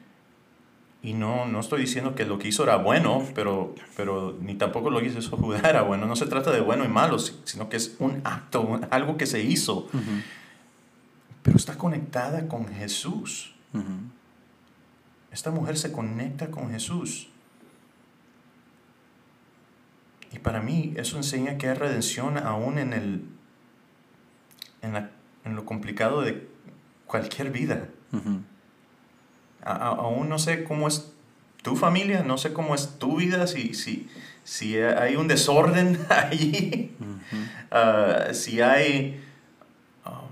Y 1.04 1.14
no, 1.14 1.46
no 1.48 1.60
estoy 1.60 1.82
diciendo 1.82 2.14
que 2.14 2.26
lo 2.26 2.38
que 2.38 2.48
hizo 2.50 2.62
era 2.64 2.76
bueno, 2.76 3.24
pero, 3.34 3.74
pero 3.98 4.38
ni 4.40 4.54
tampoco 4.54 4.92
lo 4.92 5.00
que 5.00 5.08
hizo 5.08 5.36
Judá 5.36 5.62
era 5.68 5.82
bueno. 5.82 6.06
No 6.06 6.16
se 6.16 6.28
trata 6.28 6.52
de 6.52 6.62
bueno 6.62 6.86
y 6.86 6.90
malo, 6.90 7.18
si- 7.18 7.40
sino 7.44 7.70
que 7.70 7.78
es 7.78 7.96
un 7.98 8.22
acto, 8.24 8.80
algo 8.92 9.18
que 9.18 9.26
se 9.26 9.42
hizo. 9.42 9.88
Pero 11.42 11.58
está 11.58 11.76
conectada 11.78 12.48
con 12.48 12.68
Jesús. 12.68 13.56
Esta 15.32 15.50
mujer 15.50 15.78
se 15.78 15.92
conecta 15.92 16.52
con 16.52 16.70
Jesús. 16.70 17.30
Y 20.34 20.40
para 20.40 20.62
mí 20.62 20.94
eso 20.98 21.18
enseña 21.18 21.58
que 21.58 21.68
hay 21.68 21.74
redención 21.76 22.38
aún 22.38 22.78
en, 22.78 22.94
el, 22.94 23.26
en, 24.82 24.94
la- 24.94 25.10
en 25.46 25.56
lo 25.56 25.66
complicado 25.66 26.22
de 26.22 26.48
cualquier 27.08 27.50
vida. 27.52 27.90
Ujú. 28.14 28.42
A- 29.64 29.72
a- 29.74 29.88
aún 29.90 30.30
no 30.30 30.40
sé 30.40 30.64
cómo 30.64 30.88
es 30.88 31.12
tu 31.62 31.76
familia, 31.76 32.24
no 32.24 32.38
sé 32.38 32.54
cómo 32.54 32.74
es 32.76 32.98
tu 33.00 33.18
vida, 33.18 33.46
si, 33.48 33.74
si, 33.76 34.10
si 34.44 34.78
hay 34.78 35.16
un 35.16 35.28
desorden 35.28 36.00
allí, 36.10 36.96
ah, 37.72 38.28
si 38.34 38.62
hay 38.62 39.24
ah, 40.06 40.24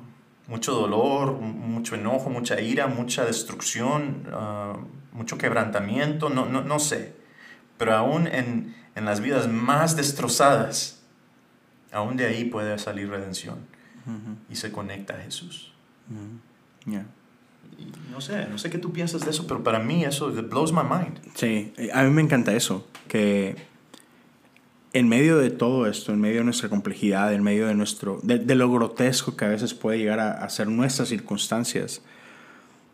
mucho 0.47 0.73
dolor, 0.73 1.33
mucho 1.33 1.95
enojo, 1.95 2.29
mucha 2.29 2.59
ira, 2.59 2.87
mucha 2.87 3.25
destrucción, 3.25 4.27
ah, 4.33 4.77
mucho 5.13 5.37
quebrantamiento, 5.37 6.29
no, 6.29 6.45
no, 6.45 6.61
no 6.63 6.79
sé. 6.79 7.13
Pero 7.77 7.95
aún 7.95 8.27
en, 8.27 8.75
en 8.95 9.05
las 9.05 9.21
vidas 9.21 9.47
más 9.47 9.95
destrozadas, 9.95 11.01
aún 11.91 12.17
de 12.17 12.25
ahí 12.25 12.45
puede 12.45 12.77
salir 12.79 13.09
redención 13.09 13.57
y 14.49 14.55
se 14.55 14.71
conecta 14.71 15.13
a 15.13 15.17
Jesús. 15.17 15.71
Yeah. 16.85 17.05
No 18.11 18.21
sé, 18.21 18.47
no 18.49 18.57
sé 18.57 18.69
qué 18.69 18.77
tú 18.77 18.91
piensas 18.91 19.23
de 19.23 19.31
eso, 19.31 19.47
pero 19.47 19.63
para 19.63 19.79
mí 19.79 20.03
eso 20.03 20.29
it 20.29 20.49
blows 20.49 20.73
my 20.73 20.81
mind. 20.83 21.19
Sí, 21.35 21.73
eh, 21.77 21.89
a 21.93 22.03
mí 22.03 22.09
me 22.09 22.21
encanta 22.21 22.53
eso, 22.53 22.85
que 23.07 23.55
en 24.93 25.07
medio 25.07 25.37
de 25.37 25.51
todo 25.51 25.87
esto, 25.87 26.11
en 26.11 26.19
medio 26.19 26.39
de 26.39 26.43
nuestra 26.43 26.69
complejidad, 26.69 27.33
en 27.33 27.43
medio 27.43 27.67
de, 27.67 27.75
nuestro, 27.75 28.19
de, 28.23 28.39
de 28.39 28.55
lo 28.55 28.71
grotesco 28.71 29.35
que 29.37 29.45
a 29.45 29.49
veces 29.49 29.73
puede 29.73 29.99
llegar 29.99 30.19
a, 30.19 30.31
a 30.31 30.49
ser 30.49 30.67
nuestras 30.67 31.09
circunstancias, 31.09 32.01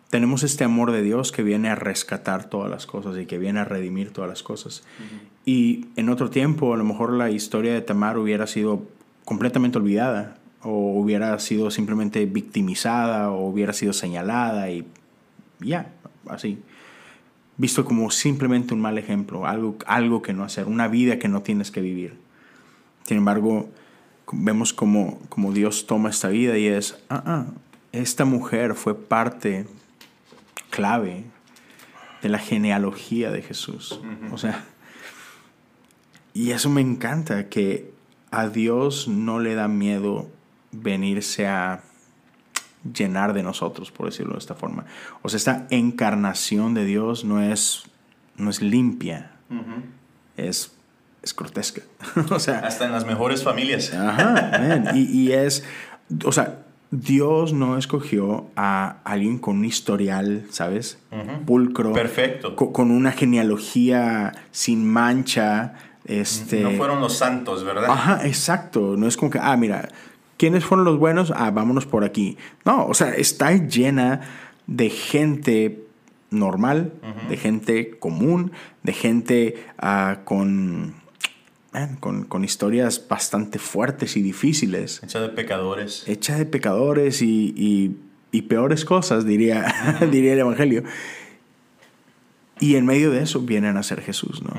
tenemos 0.10 0.44
este 0.44 0.64
amor 0.64 0.92
de 0.92 1.02
Dios 1.02 1.32
que 1.32 1.44
viene 1.44 1.70
a 1.70 1.76
rescatar 1.76 2.50
todas 2.50 2.70
las 2.70 2.86
cosas 2.86 3.18
y 3.18 3.26
que 3.26 3.38
viene 3.38 3.60
a 3.60 3.66
redimir 3.66 4.12
todas 4.12 4.30
las 4.30 4.44
cosas. 4.44 4.84
Y 5.46 5.88
en 5.96 6.10
otro 6.10 6.30
tiempo, 6.30 6.74
a 6.74 6.78
lo 6.78 6.84
mejor 6.84 7.12
la 7.12 7.32
historia 7.32 7.74
de 7.74 7.82
Tamar 7.82 8.18
hubiera 8.18 8.48
sido 8.48 8.84
completamente 9.26 9.78
olvidada, 9.78 10.38
o 10.66 11.00
hubiera 11.00 11.40
sido 11.40 11.72
simplemente 11.72 12.26
victimizada, 12.26 13.32
o 13.32 13.48
hubiera 13.48 13.72
sido 13.72 13.94
señalada, 13.94 14.72
y 14.72 14.86
ya, 15.60 15.94
así 16.28 16.60
visto 17.58 17.86
como 17.86 18.12
simplemente 18.12 18.74
un 18.74 18.82
mal 18.82 18.98
ejemplo, 18.98 19.46
algo, 19.46 19.78
algo 19.86 20.22
que 20.22 20.34
no 20.34 20.44
hacer, 20.44 20.68
una 20.68 20.88
vida 20.88 21.20
que 21.20 21.28
no 21.28 21.42
tienes 21.42 21.72
que 21.72 21.82
vivir. 21.82 22.18
Sin 23.04 23.18
embargo, 23.18 23.70
vemos 24.32 24.74
como, 24.74 25.20
como 25.30 25.54
Dios 25.54 25.86
toma 25.88 26.10
esta 26.10 26.30
vida 26.30 26.58
y 26.58 26.68
es, 26.68 26.98
ah, 27.10 27.24
ah, 27.26 27.46
esta 27.92 28.26
mujer 28.26 28.76
fue 28.76 28.98
parte 28.98 29.68
clave 30.70 31.24
de 32.22 32.30
la 32.30 32.40
genealogía 32.40 33.32
de 33.32 33.42
Jesús. 33.42 34.02
O 34.32 34.38
sea, 34.38 34.66
y 36.34 36.52
eso 36.52 36.70
me 36.70 36.82
encanta, 36.82 37.48
que 37.48 37.94
a 38.32 38.50
Dios 38.50 39.08
no 39.08 39.40
le 39.40 39.56
da 39.56 39.70
miedo 39.70 40.28
venirse 40.82 41.48
a 41.48 41.82
llenar 42.94 43.34
de 43.34 43.42
nosotros, 43.44 43.92
por 43.92 44.06
decirlo 44.08 44.34
de 44.34 44.40
esta 44.40 44.54
forma. 44.56 44.86
O 45.24 45.30
sea, 45.30 45.38
esta 45.38 45.68
encarnación 45.70 46.74
de 46.74 46.86
Dios 46.86 47.26
no 47.26 47.42
es, 47.42 47.84
no 48.38 48.50
es 48.50 48.62
limpia, 48.62 49.32
es, 50.38 50.72
es 51.24 51.36
grotesca. 51.36 51.82
o 52.32 52.40
sea, 52.40 52.60
Hasta 52.60 52.86
en 52.86 52.92
las 52.92 53.06
mejores 53.06 53.44
familias. 53.44 53.94
ajá, 53.94 54.92
y, 54.94 55.02
y 55.20 55.32
es, 55.32 55.64
o 56.26 56.32
sea, 56.32 56.60
Dios 56.92 57.52
no 57.54 57.78
escogió 57.78 58.48
a 58.56 58.98
alguien 59.04 59.40
con 59.40 59.58
un 59.58 59.66
historial, 59.66 60.46
¿sabes? 60.52 61.00
Pulcro. 61.46 61.92
Perfecto. 61.94 62.56
co- 62.56 62.72
Con 62.72 62.92
una 62.92 63.12
genealogía 63.12 64.32
sin 64.52 64.88
mancha. 64.88 65.74
Este, 66.06 66.62
No 66.62 66.72
fueron 66.72 67.02
los 67.02 67.18
santos, 67.18 67.64
¿verdad? 67.64 67.90
Ajá, 67.90 68.26
exacto. 68.28 68.96
No 68.96 69.08
es 69.08 69.18
como 69.18 69.32
que, 69.32 69.40
ah, 69.42 69.58
mira, 69.58 69.90
¿quiénes 70.38 70.66
fueron 70.66 70.86
los 70.86 70.98
buenos? 70.98 71.32
Ah, 71.36 71.52
vámonos 71.52 71.86
por 71.86 72.04
aquí. 72.04 72.38
No, 72.64 72.86
o 72.88 72.94
sea, 72.94 73.14
está 73.16 73.52
llena 73.54 74.22
de 74.68 74.90
gente 74.90 75.86
normal, 76.32 76.94
de 77.30 77.38
gente 77.38 77.92
común, 77.98 78.52
de 78.84 78.94
gente 78.94 79.66
ah, 79.78 80.20
con, 80.26 80.96
man, 81.74 81.98
con, 82.00 82.26
con 82.26 82.44
historias 82.44 83.08
bastante 83.08 83.60
fuertes 83.60 84.18
y 84.18 84.22
difíciles. 84.22 85.02
Hecha 85.04 85.22
de 85.22 85.30
pecadores. 85.30 86.04
Hecha 86.08 86.38
de 86.38 86.46
pecadores 86.46 87.22
y, 87.22 87.54
y, 87.56 87.98
y 88.32 88.44
peores 88.44 88.86
cosas, 88.86 89.26
diría, 89.26 90.00
diría 90.12 90.34
el 90.34 90.40
Evangelio. 90.40 90.84
Y 92.60 92.76
en 92.76 92.86
medio 92.86 93.12
de 93.12 93.22
eso 93.22 93.42
vienen 93.42 93.78
a 93.78 93.84
ser 93.84 94.02
Jesús, 94.02 94.42
¿no? 94.42 94.54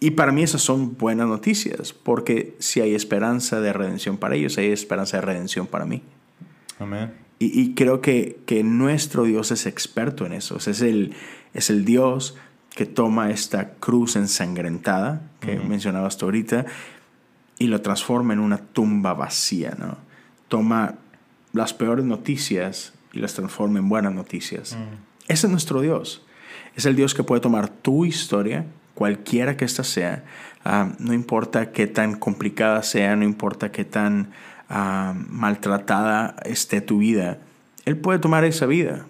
Y 0.00 0.12
para 0.12 0.30
mí 0.30 0.42
esas 0.42 0.62
son 0.62 0.96
buenas 0.96 1.26
noticias, 1.26 1.92
porque 1.92 2.54
si 2.60 2.80
hay 2.80 2.94
esperanza 2.94 3.60
de 3.60 3.72
redención 3.72 4.16
para 4.16 4.36
ellos, 4.36 4.56
hay 4.58 4.70
esperanza 4.70 5.16
de 5.16 5.22
redención 5.22 5.66
para 5.66 5.86
mí. 5.86 6.02
Amén. 6.78 7.12
Y, 7.40 7.60
y 7.60 7.74
creo 7.74 8.00
que, 8.00 8.38
que 8.46 8.62
nuestro 8.62 9.24
Dios 9.24 9.50
es 9.50 9.66
experto 9.66 10.24
en 10.26 10.32
eso. 10.32 10.56
O 10.56 10.60
sea, 10.60 10.72
es, 10.72 10.82
el, 10.82 11.14
es 11.52 11.70
el 11.70 11.84
Dios 11.84 12.36
que 12.74 12.86
toma 12.86 13.30
esta 13.30 13.70
cruz 13.74 14.14
ensangrentada, 14.14 15.22
que 15.40 15.56
Ujú. 15.56 15.68
mencionabas 15.68 16.16
tú 16.16 16.26
ahorita, 16.26 16.66
y 17.58 17.66
lo 17.66 17.80
transforma 17.80 18.34
en 18.34 18.38
una 18.38 18.58
tumba 18.58 19.14
vacía, 19.14 19.74
¿no? 19.76 19.98
Toma 20.46 20.94
las 21.52 21.74
peores 21.74 22.04
noticias 22.04 22.92
y 23.12 23.18
las 23.18 23.34
transforma 23.34 23.80
en 23.80 23.88
buenas 23.88 24.14
noticias. 24.14 24.76
Ese 25.26 25.46
es 25.46 25.50
nuestro 25.50 25.80
Dios. 25.80 26.24
Es 26.76 26.86
el 26.86 26.94
Dios 26.94 27.14
que 27.14 27.24
puede 27.24 27.40
tomar 27.40 27.68
tu 27.68 28.04
historia, 28.04 28.66
cualquiera 28.98 29.56
que 29.56 29.64
ésta 29.64 29.84
sea, 29.84 30.24
ah, 30.64 30.90
no 30.98 31.14
importa 31.14 31.70
qué 31.70 31.86
tan 31.86 32.16
complicada 32.16 32.82
sea, 32.82 33.14
no 33.14 33.22
importa 33.22 33.70
qué 33.70 33.84
tan 33.84 34.32
ah, 34.68 35.14
maltratada 35.28 36.34
esté 36.44 36.80
tu 36.80 36.98
vida, 36.98 37.38
Él 37.84 37.96
puede 37.96 38.18
tomar 38.18 38.42
esa 38.42 38.66
vida 38.66 39.06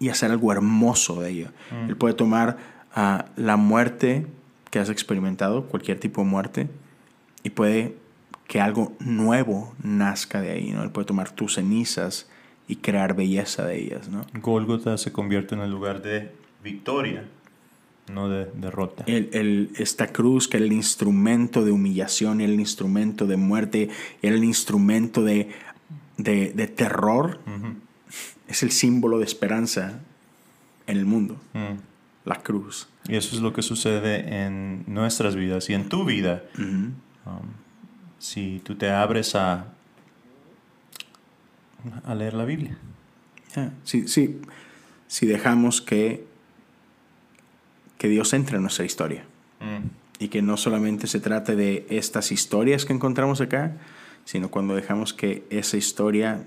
y 0.00 0.08
hacer 0.08 0.32
algo 0.32 0.50
hermoso 0.50 1.22
de 1.22 1.30
ella. 1.30 1.52
Él 1.86 1.96
puede 1.96 2.14
tomar 2.14 2.56
ah, 2.92 3.26
la 3.36 3.56
muerte 3.56 4.26
que 4.72 4.80
has 4.80 4.90
experimentado, 4.90 5.66
cualquier 5.66 6.00
tipo 6.00 6.20
de 6.22 6.26
muerte, 6.26 6.68
y 7.44 7.50
puede 7.50 7.94
que 8.48 8.60
algo 8.60 8.96
nuevo 8.98 9.76
nazca 9.80 10.40
de 10.40 10.50
ahí, 10.50 10.72
¿no? 10.72 10.82
Él 10.82 10.90
puede 10.90 11.06
tomar 11.06 11.30
tus 11.30 11.54
cenizas 11.54 12.28
y 12.66 12.76
crear 12.76 13.14
belleza 13.14 13.64
de 13.64 13.78
ellas, 13.78 14.08
¿no? 14.08 14.26
Gólgota 14.34 14.98
se 14.98 15.12
convierte 15.12 15.54
en 15.54 15.60
el 15.60 15.70
lugar 15.70 16.02
de 16.02 16.32
victoria, 16.64 17.28
no 18.10 18.28
de 18.28 18.46
derrota. 18.54 19.04
El, 19.06 19.30
el- 19.32 19.70
esta 19.76 20.08
cruz 20.08 20.48
que 20.48 20.56
era 20.58 20.66
el 20.66 20.72
instrumento 20.72 21.64
de 21.64 21.70
humillación, 21.72 22.40
el 22.40 22.58
instrumento 22.58 23.26
de 23.26 23.36
muerte, 23.36 23.88
era 24.22 24.34
el 24.34 24.44
instrumento 24.44 25.22
de, 25.24 25.50
de, 26.16 26.52
de 26.52 26.66
terror, 26.68 27.40
es 28.46 28.62
el 28.62 28.70
símbolo 28.70 29.18
de 29.18 29.24
esperanza 29.24 30.00
en 30.86 30.96
el 30.96 31.04
mundo, 31.06 31.40
Mm. 31.54 31.78
la 32.24 32.36
cruz. 32.42 32.88
Y 33.08 33.16
eso 33.16 33.34
es 33.36 33.42
lo 33.42 33.52
que 33.52 33.62
sucede 33.62 34.44
en 34.44 34.84
nuestras 34.86 35.34
vidas 35.36 35.68
y 35.70 35.74
en 35.74 35.88
tu 35.88 36.04
vida. 36.04 36.44
Um, 36.58 36.92
si 38.18 38.60
tú 38.64 38.74
te 38.74 38.90
abres 38.90 39.34
a, 39.34 39.72
a 42.04 42.14
leer 42.14 42.34
la 42.34 42.44
Biblia. 42.44 42.76
Ya, 43.54 43.72
Sí, 43.84 44.08
sí, 44.08 44.40
si 45.06 45.26
dejamos 45.26 45.80
que, 45.80 46.26
que 47.98 48.08
Dios 48.08 48.32
entre 48.32 48.56
en 48.56 48.62
nuestra 48.62 48.84
historia 48.84 49.24
Mm. 49.60 49.88
y 50.20 50.28
que 50.28 50.40
no 50.40 50.56
solamente 50.56 51.06
se 51.08 51.18
trate 51.20 51.56
de 51.56 51.84
estas 51.90 52.30
historias 52.32 52.84
que 52.84 52.92
encontramos 52.92 53.40
acá, 53.40 53.72
sino 54.24 54.50
cuando 54.50 54.74
dejamos 54.76 55.12
que 55.12 55.44
esa 55.50 55.76
historia 55.76 56.44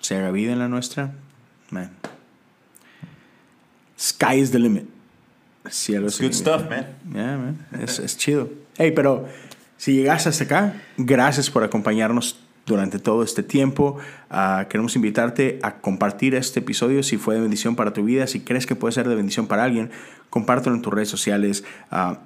se 0.00 0.16
haga 0.16 0.30
vida 0.32 0.52
en 0.52 0.58
la 0.58 0.68
nuestra, 0.68 1.12
man. 1.70 1.90
Sky 3.98 4.36
is 4.40 4.50
the 4.50 4.58
limit. 4.58 4.86
Cielo 5.70 6.06
It's 6.06 6.20
good 6.20 6.32
stuff, 6.32 6.62
man. 6.70 6.86
Yeah, 7.12 7.36
man. 7.36 7.66
Es, 7.80 7.98
es 7.98 8.16
chido. 8.16 8.48
Hey, 8.78 8.92
pero 8.94 9.28
si 9.76 9.92
llegaste 9.94 10.30
hasta 10.30 10.44
acá, 10.44 10.82
gracias 10.96 11.50
por 11.50 11.62
acompañarnos 11.64 12.40
durante 12.66 12.98
todo 12.98 13.22
este 13.22 13.42
tiempo. 13.42 13.98
Ah, 14.30 14.66
queremos 14.68 14.96
invitarte 14.96 15.58
a 15.62 15.76
compartir 15.76 16.34
este 16.34 16.60
episodio 16.60 17.02
si 17.02 17.16
fue 17.16 17.34
de 17.34 17.40
bendición 17.40 17.76
para 17.76 17.92
tu 17.92 18.04
vida. 18.04 18.26
Si 18.26 18.40
crees 18.40 18.66
que 18.66 18.76
puede 18.76 18.92
ser 18.92 19.08
de 19.08 19.14
bendición 19.14 19.46
para 19.46 19.64
alguien, 19.64 19.90
compártelo 20.30 20.76
en 20.76 20.82
tus 20.82 20.92
redes 20.92 21.08
sociales. 21.08 21.64
Ah, 21.90 22.20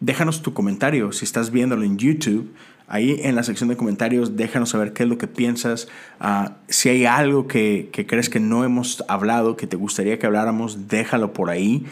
déjanos 0.00 0.42
tu 0.42 0.54
comentario. 0.54 1.12
Si 1.12 1.24
estás 1.24 1.50
viéndolo 1.50 1.84
en 1.84 1.98
YouTube, 1.98 2.52
ahí 2.88 3.20
en 3.22 3.36
la 3.36 3.42
sección 3.42 3.68
de 3.68 3.76
comentarios, 3.76 4.36
déjanos 4.36 4.70
saber 4.70 4.92
qué 4.92 5.04
es 5.04 5.08
lo 5.08 5.18
que 5.18 5.26
piensas. 5.26 5.88
Ah, 6.20 6.56
si 6.68 6.88
hay 6.88 7.06
algo 7.06 7.46
que, 7.46 7.90
que 7.92 8.06
crees 8.06 8.28
que 8.28 8.40
no 8.40 8.64
hemos 8.64 9.04
hablado, 9.08 9.56
que 9.56 9.66
te 9.66 9.76
gustaría 9.76 10.18
que 10.18 10.26
habláramos, 10.26 10.88
déjalo 10.88 11.32
por 11.32 11.50
ahí. 11.50 11.84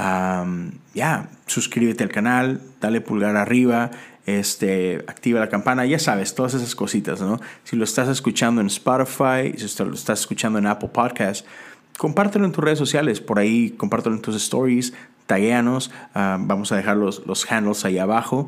Am, 0.00 0.74
ya, 0.94 1.28
suscríbete 1.46 2.04
al 2.04 2.10
canal, 2.10 2.60
dale 2.80 3.00
pulgar 3.00 3.34
arriba, 3.34 3.90
este, 4.26 5.04
activa 5.08 5.40
la 5.40 5.48
campana, 5.48 5.86
ya 5.86 5.98
sabes, 5.98 6.36
todas 6.36 6.54
esas 6.54 6.76
cositas, 6.76 7.20
¿no? 7.20 7.40
Si 7.64 7.74
lo 7.74 7.82
estás 7.82 8.08
escuchando 8.08 8.60
en 8.60 8.68
Spotify, 8.68 9.52
si 9.56 9.82
lo 9.82 9.94
estás 9.94 10.20
escuchando 10.20 10.60
en 10.60 10.68
Apple 10.68 10.90
Podcast, 10.90 11.44
compártelo 11.98 12.44
en 12.44 12.52
tus 12.52 12.62
redes 12.62 12.78
sociales, 12.78 13.20
por 13.20 13.40
ahí 13.40 13.70
compártelo 13.70 14.14
en 14.14 14.22
tus 14.22 14.36
stories, 14.36 14.92
taguéanos, 15.26 15.90
ah, 16.14 16.38
vamos 16.38 16.70
a 16.70 16.76
dejar 16.76 16.96
los, 16.96 17.26
los 17.26 17.50
handles 17.50 17.84
ahí 17.84 17.98
abajo 17.98 18.46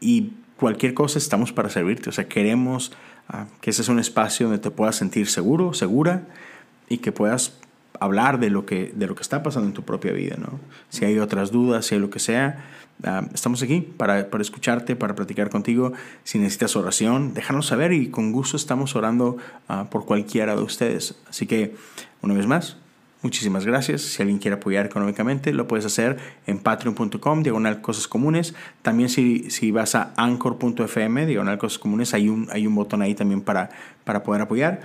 y 0.00 0.34
cualquier 0.58 0.92
cosa 0.92 1.16
estamos 1.16 1.50
para 1.50 1.70
servirte, 1.70 2.10
o 2.10 2.12
sea, 2.12 2.28
queremos 2.28 2.92
ah, 3.26 3.46
que 3.62 3.70
ese 3.70 3.80
es 3.80 3.88
un 3.88 3.98
espacio 3.98 4.48
donde 4.48 4.60
te 4.60 4.70
puedas 4.70 4.96
sentir 4.96 5.28
seguro, 5.28 5.72
segura 5.72 6.24
y 6.90 6.98
que 6.98 7.10
puedas 7.10 7.58
hablar 8.00 8.40
de 8.40 8.50
lo 8.50 8.66
que, 8.66 8.92
de 8.94 9.06
lo 9.06 9.14
que 9.14 9.22
está 9.22 9.42
pasando 9.42 9.68
en 9.68 9.74
tu 9.74 9.82
propia 9.82 10.12
vida, 10.12 10.36
¿no? 10.38 10.58
Si 10.88 11.04
hay 11.04 11.18
otras 11.18 11.52
dudas, 11.52 11.86
si 11.86 11.94
hay 11.94 12.00
lo 12.00 12.10
que 12.10 12.18
sea, 12.18 12.64
ah, 13.04 13.26
estamos 13.32 13.62
aquí 13.62 13.82
para, 13.82 14.30
para 14.30 14.42
escucharte, 14.42 14.96
para 14.96 15.14
platicar 15.14 15.50
contigo. 15.50 15.92
Si 16.24 16.38
necesitas 16.38 16.74
oración, 16.76 17.34
déjanos 17.34 17.66
saber 17.66 17.92
y 17.92 18.08
con 18.08 18.32
gusto 18.32 18.56
estamos 18.56 18.96
orando 18.96 19.36
ah, 19.68 19.86
por 19.90 20.06
cualquiera 20.06 20.56
de 20.56 20.62
ustedes. 20.62 21.14
Así 21.28 21.46
que, 21.46 21.76
una 22.22 22.34
vez 22.34 22.46
más, 22.46 22.78
muchísimas 23.20 23.66
gracias. 23.66 24.00
Si 24.00 24.22
alguien 24.22 24.38
quiere 24.38 24.56
apoyar 24.56 24.86
económicamente, 24.86 25.52
lo 25.52 25.68
puedes 25.68 25.84
hacer 25.84 26.16
en 26.46 26.58
patreon.com, 26.58 27.42
diagonal 27.42 27.82
cosas 27.82 28.08
comunes. 28.08 28.54
También 28.80 29.10
si, 29.10 29.50
si 29.50 29.72
vas 29.72 29.94
a 29.94 30.14
anchor.fm, 30.16 31.26
diagonal 31.26 31.58
cosas 31.58 31.78
comunes, 31.78 32.14
hay 32.14 32.30
un, 32.30 32.48
hay 32.50 32.66
un 32.66 32.74
botón 32.74 33.02
ahí 33.02 33.14
también 33.14 33.42
para, 33.42 33.68
para 34.04 34.22
poder 34.22 34.40
apoyar. 34.40 34.80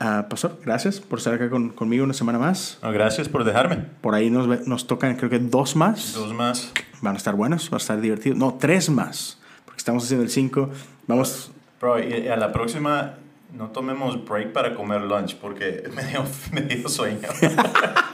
Ah, 0.00 0.26
Pastor, 0.30 0.60
gracias 0.64 1.00
por 1.00 1.18
estar 1.18 1.34
acá 1.34 1.50
con- 1.50 1.70
conmigo 1.70 2.04
una 2.04 2.14
semana 2.14 2.38
más. 2.38 2.78
Ah, 2.82 2.90
gracias 2.92 3.28
por 3.28 3.44
dejarme. 3.44 3.76
Por 4.00 4.14
ahí 4.14 4.30
nos, 4.30 4.66
nos 4.66 4.86
tocan, 4.86 5.16
creo 5.16 5.28
que 5.28 5.38
dos 5.40 5.74
más. 5.74 6.12
Dos 6.14 6.32
más. 6.32 6.72
Van 7.00 7.14
a 7.14 7.16
estar 7.16 7.34
buenos, 7.34 7.70
va 7.72 7.76
a 7.76 7.78
estar 7.78 8.00
divertido. 8.00 8.36
No, 8.36 8.54
tres 8.60 8.90
más. 8.90 9.38
Porque 9.64 9.78
estamos 9.78 10.04
haciendo 10.04 10.24
el 10.24 10.30
cinco. 10.30 10.70
Vamos. 11.08 11.50
Bro, 11.80 11.98
y 12.02 12.28
a 12.28 12.36
la 12.36 12.52
próxima 12.52 13.14
no 13.56 13.68
tomemos 13.70 14.24
break 14.24 14.52
para 14.52 14.74
comer 14.74 15.00
lunch 15.02 15.36
porque 15.36 15.84
me 15.96 16.04
dio, 16.04 16.24
me 16.52 16.60
dio 16.62 16.88
sueño. 16.88 17.28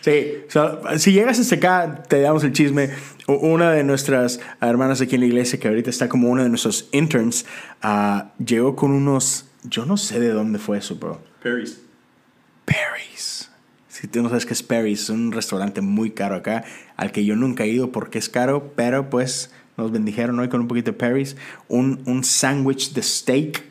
Sí, 0.00 0.44
o 0.46 0.50
sea, 0.50 0.98
si 0.98 1.12
llegas 1.12 1.38
hasta 1.40 1.56
acá, 1.56 2.02
te 2.08 2.20
damos 2.20 2.44
el 2.44 2.52
chisme. 2.52 2.90
Una 3.26 3.70
de 3.72 3.82
nuestras 3.84 4.40
hermanas 4.60 5.00
aquí 5.00 5.16
en 5.16 5.22
la 5.22 5.26
iglesia, 5.26 5.58
que 5.58 5.66
ahorita 5.68 5.90
está 5.90 6.08
como 6.08 6.28
uno 6.28 6.42
de 6.42 6.48
nuestros 6.48 6.88
interns, 6.92 7.46
ah, 7.82 8.30
llegó 8.44 8.76
con 8.76 8.92
unos. 8.92 9.46
Yo 9.64 9.86
no 9.86 9.96
sé 9.96 10.20
de 10.20 10.28
dónde 10.30 10.58
fue 10.58 10.78
eso, 10.78 10.96
bro. 10.96 11.20
Perry's. 11.48 11.80
Perry's. 12.66 13.50
Si 13.88 14.06
tú 14.06 14.22
no 14.22 14.28
sabes 14.28 14.44
qué 14.44 14.52
es 14.52 14.62
Perry's, 14.62 15.04
es 15.04 15.10
un 15.10 15.32
restaurante 15.32 15.80
muy 15.80 16.10
caro 16.10 16.34
acá, 16.36 16.64
al 16.96 17.10
que 17.10 17.24
yo 17.24 17.36
nunca 17.36 17.64
he 17.64 17.68
ido 17.68 17.90
porque 17.90 18.18
es 18.18 18.28
caro, 18.28 18.72
pero 18.76 19.08
pues 19.08 19.50
nos 19.78 19.90
bendijeron 19.90 20.38
hoy 20.38 20.48
con 20.48 20.60
un 20.60 20.68
poquito 20.68 20.92
de 20.92 20.98
Perry's. 20.98 21.36
Un, 21.68 22.02
un 22.04 22.22
sándwich 22.22 22.92
de 22.92 23.02
steak. 23.02 23.64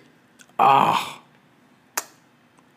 ¡Ah! 0.58 1.22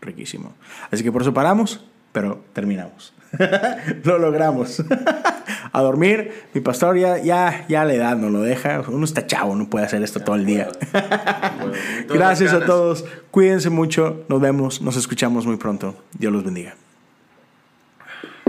Riquísimo. 0.03 0.53
Así 0.90 1.03
que 1.03 1.11
por 1.11 1.22
eso 1.22 1.32
paramos, 1.32 1.82
pero 2.12 2.44
terminamos. 2.53 3.14
lo 4.05 4.18
logramos. 4.18 4.82
a 5.72 5.82
dormir, 5.82 6.32
mi 6.55 6.61
pastor 6.61 6.98
ya, 6.98 7.18
ya, 7.18 7.66
ya 7.68 7.84
la 7.84 7.94
edad 7.94 8.16
no 8.16 8.30
lo 8.30 8.42
deja. 8.42 8.82
Uno 8.88 9.05
está 9.05 9.26
chavo, 9.26 9.55
no 9.55 9.68
puede 9.68 9.86
hacer 9.86 10.03
esto 10.03 10.20
todo 10.20 10.36
el 10.36 10.46
día. 10.46 10.68
Gracias 12.09 12.53
a 12.53 12.64
todos. 12.64 13.05
Cuídense 13.30 13.70
mucho. 13.70 14.24
Nos 14.28 14.40
vemos. 14.40 14.82
Nos 14.82 14.96
escuchamos 14.96 15.46
muy 15.46 15.57
pronto. 15.57 15.94
Dios 16.18 16.32
los 16.32 16.44
bendiga. 16.44 16.74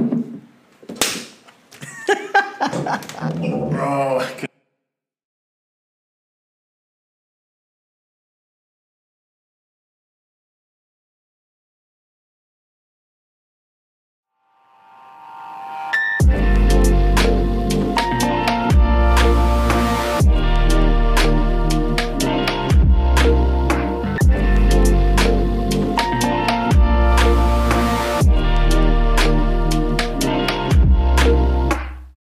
Bro, 3.72 4.20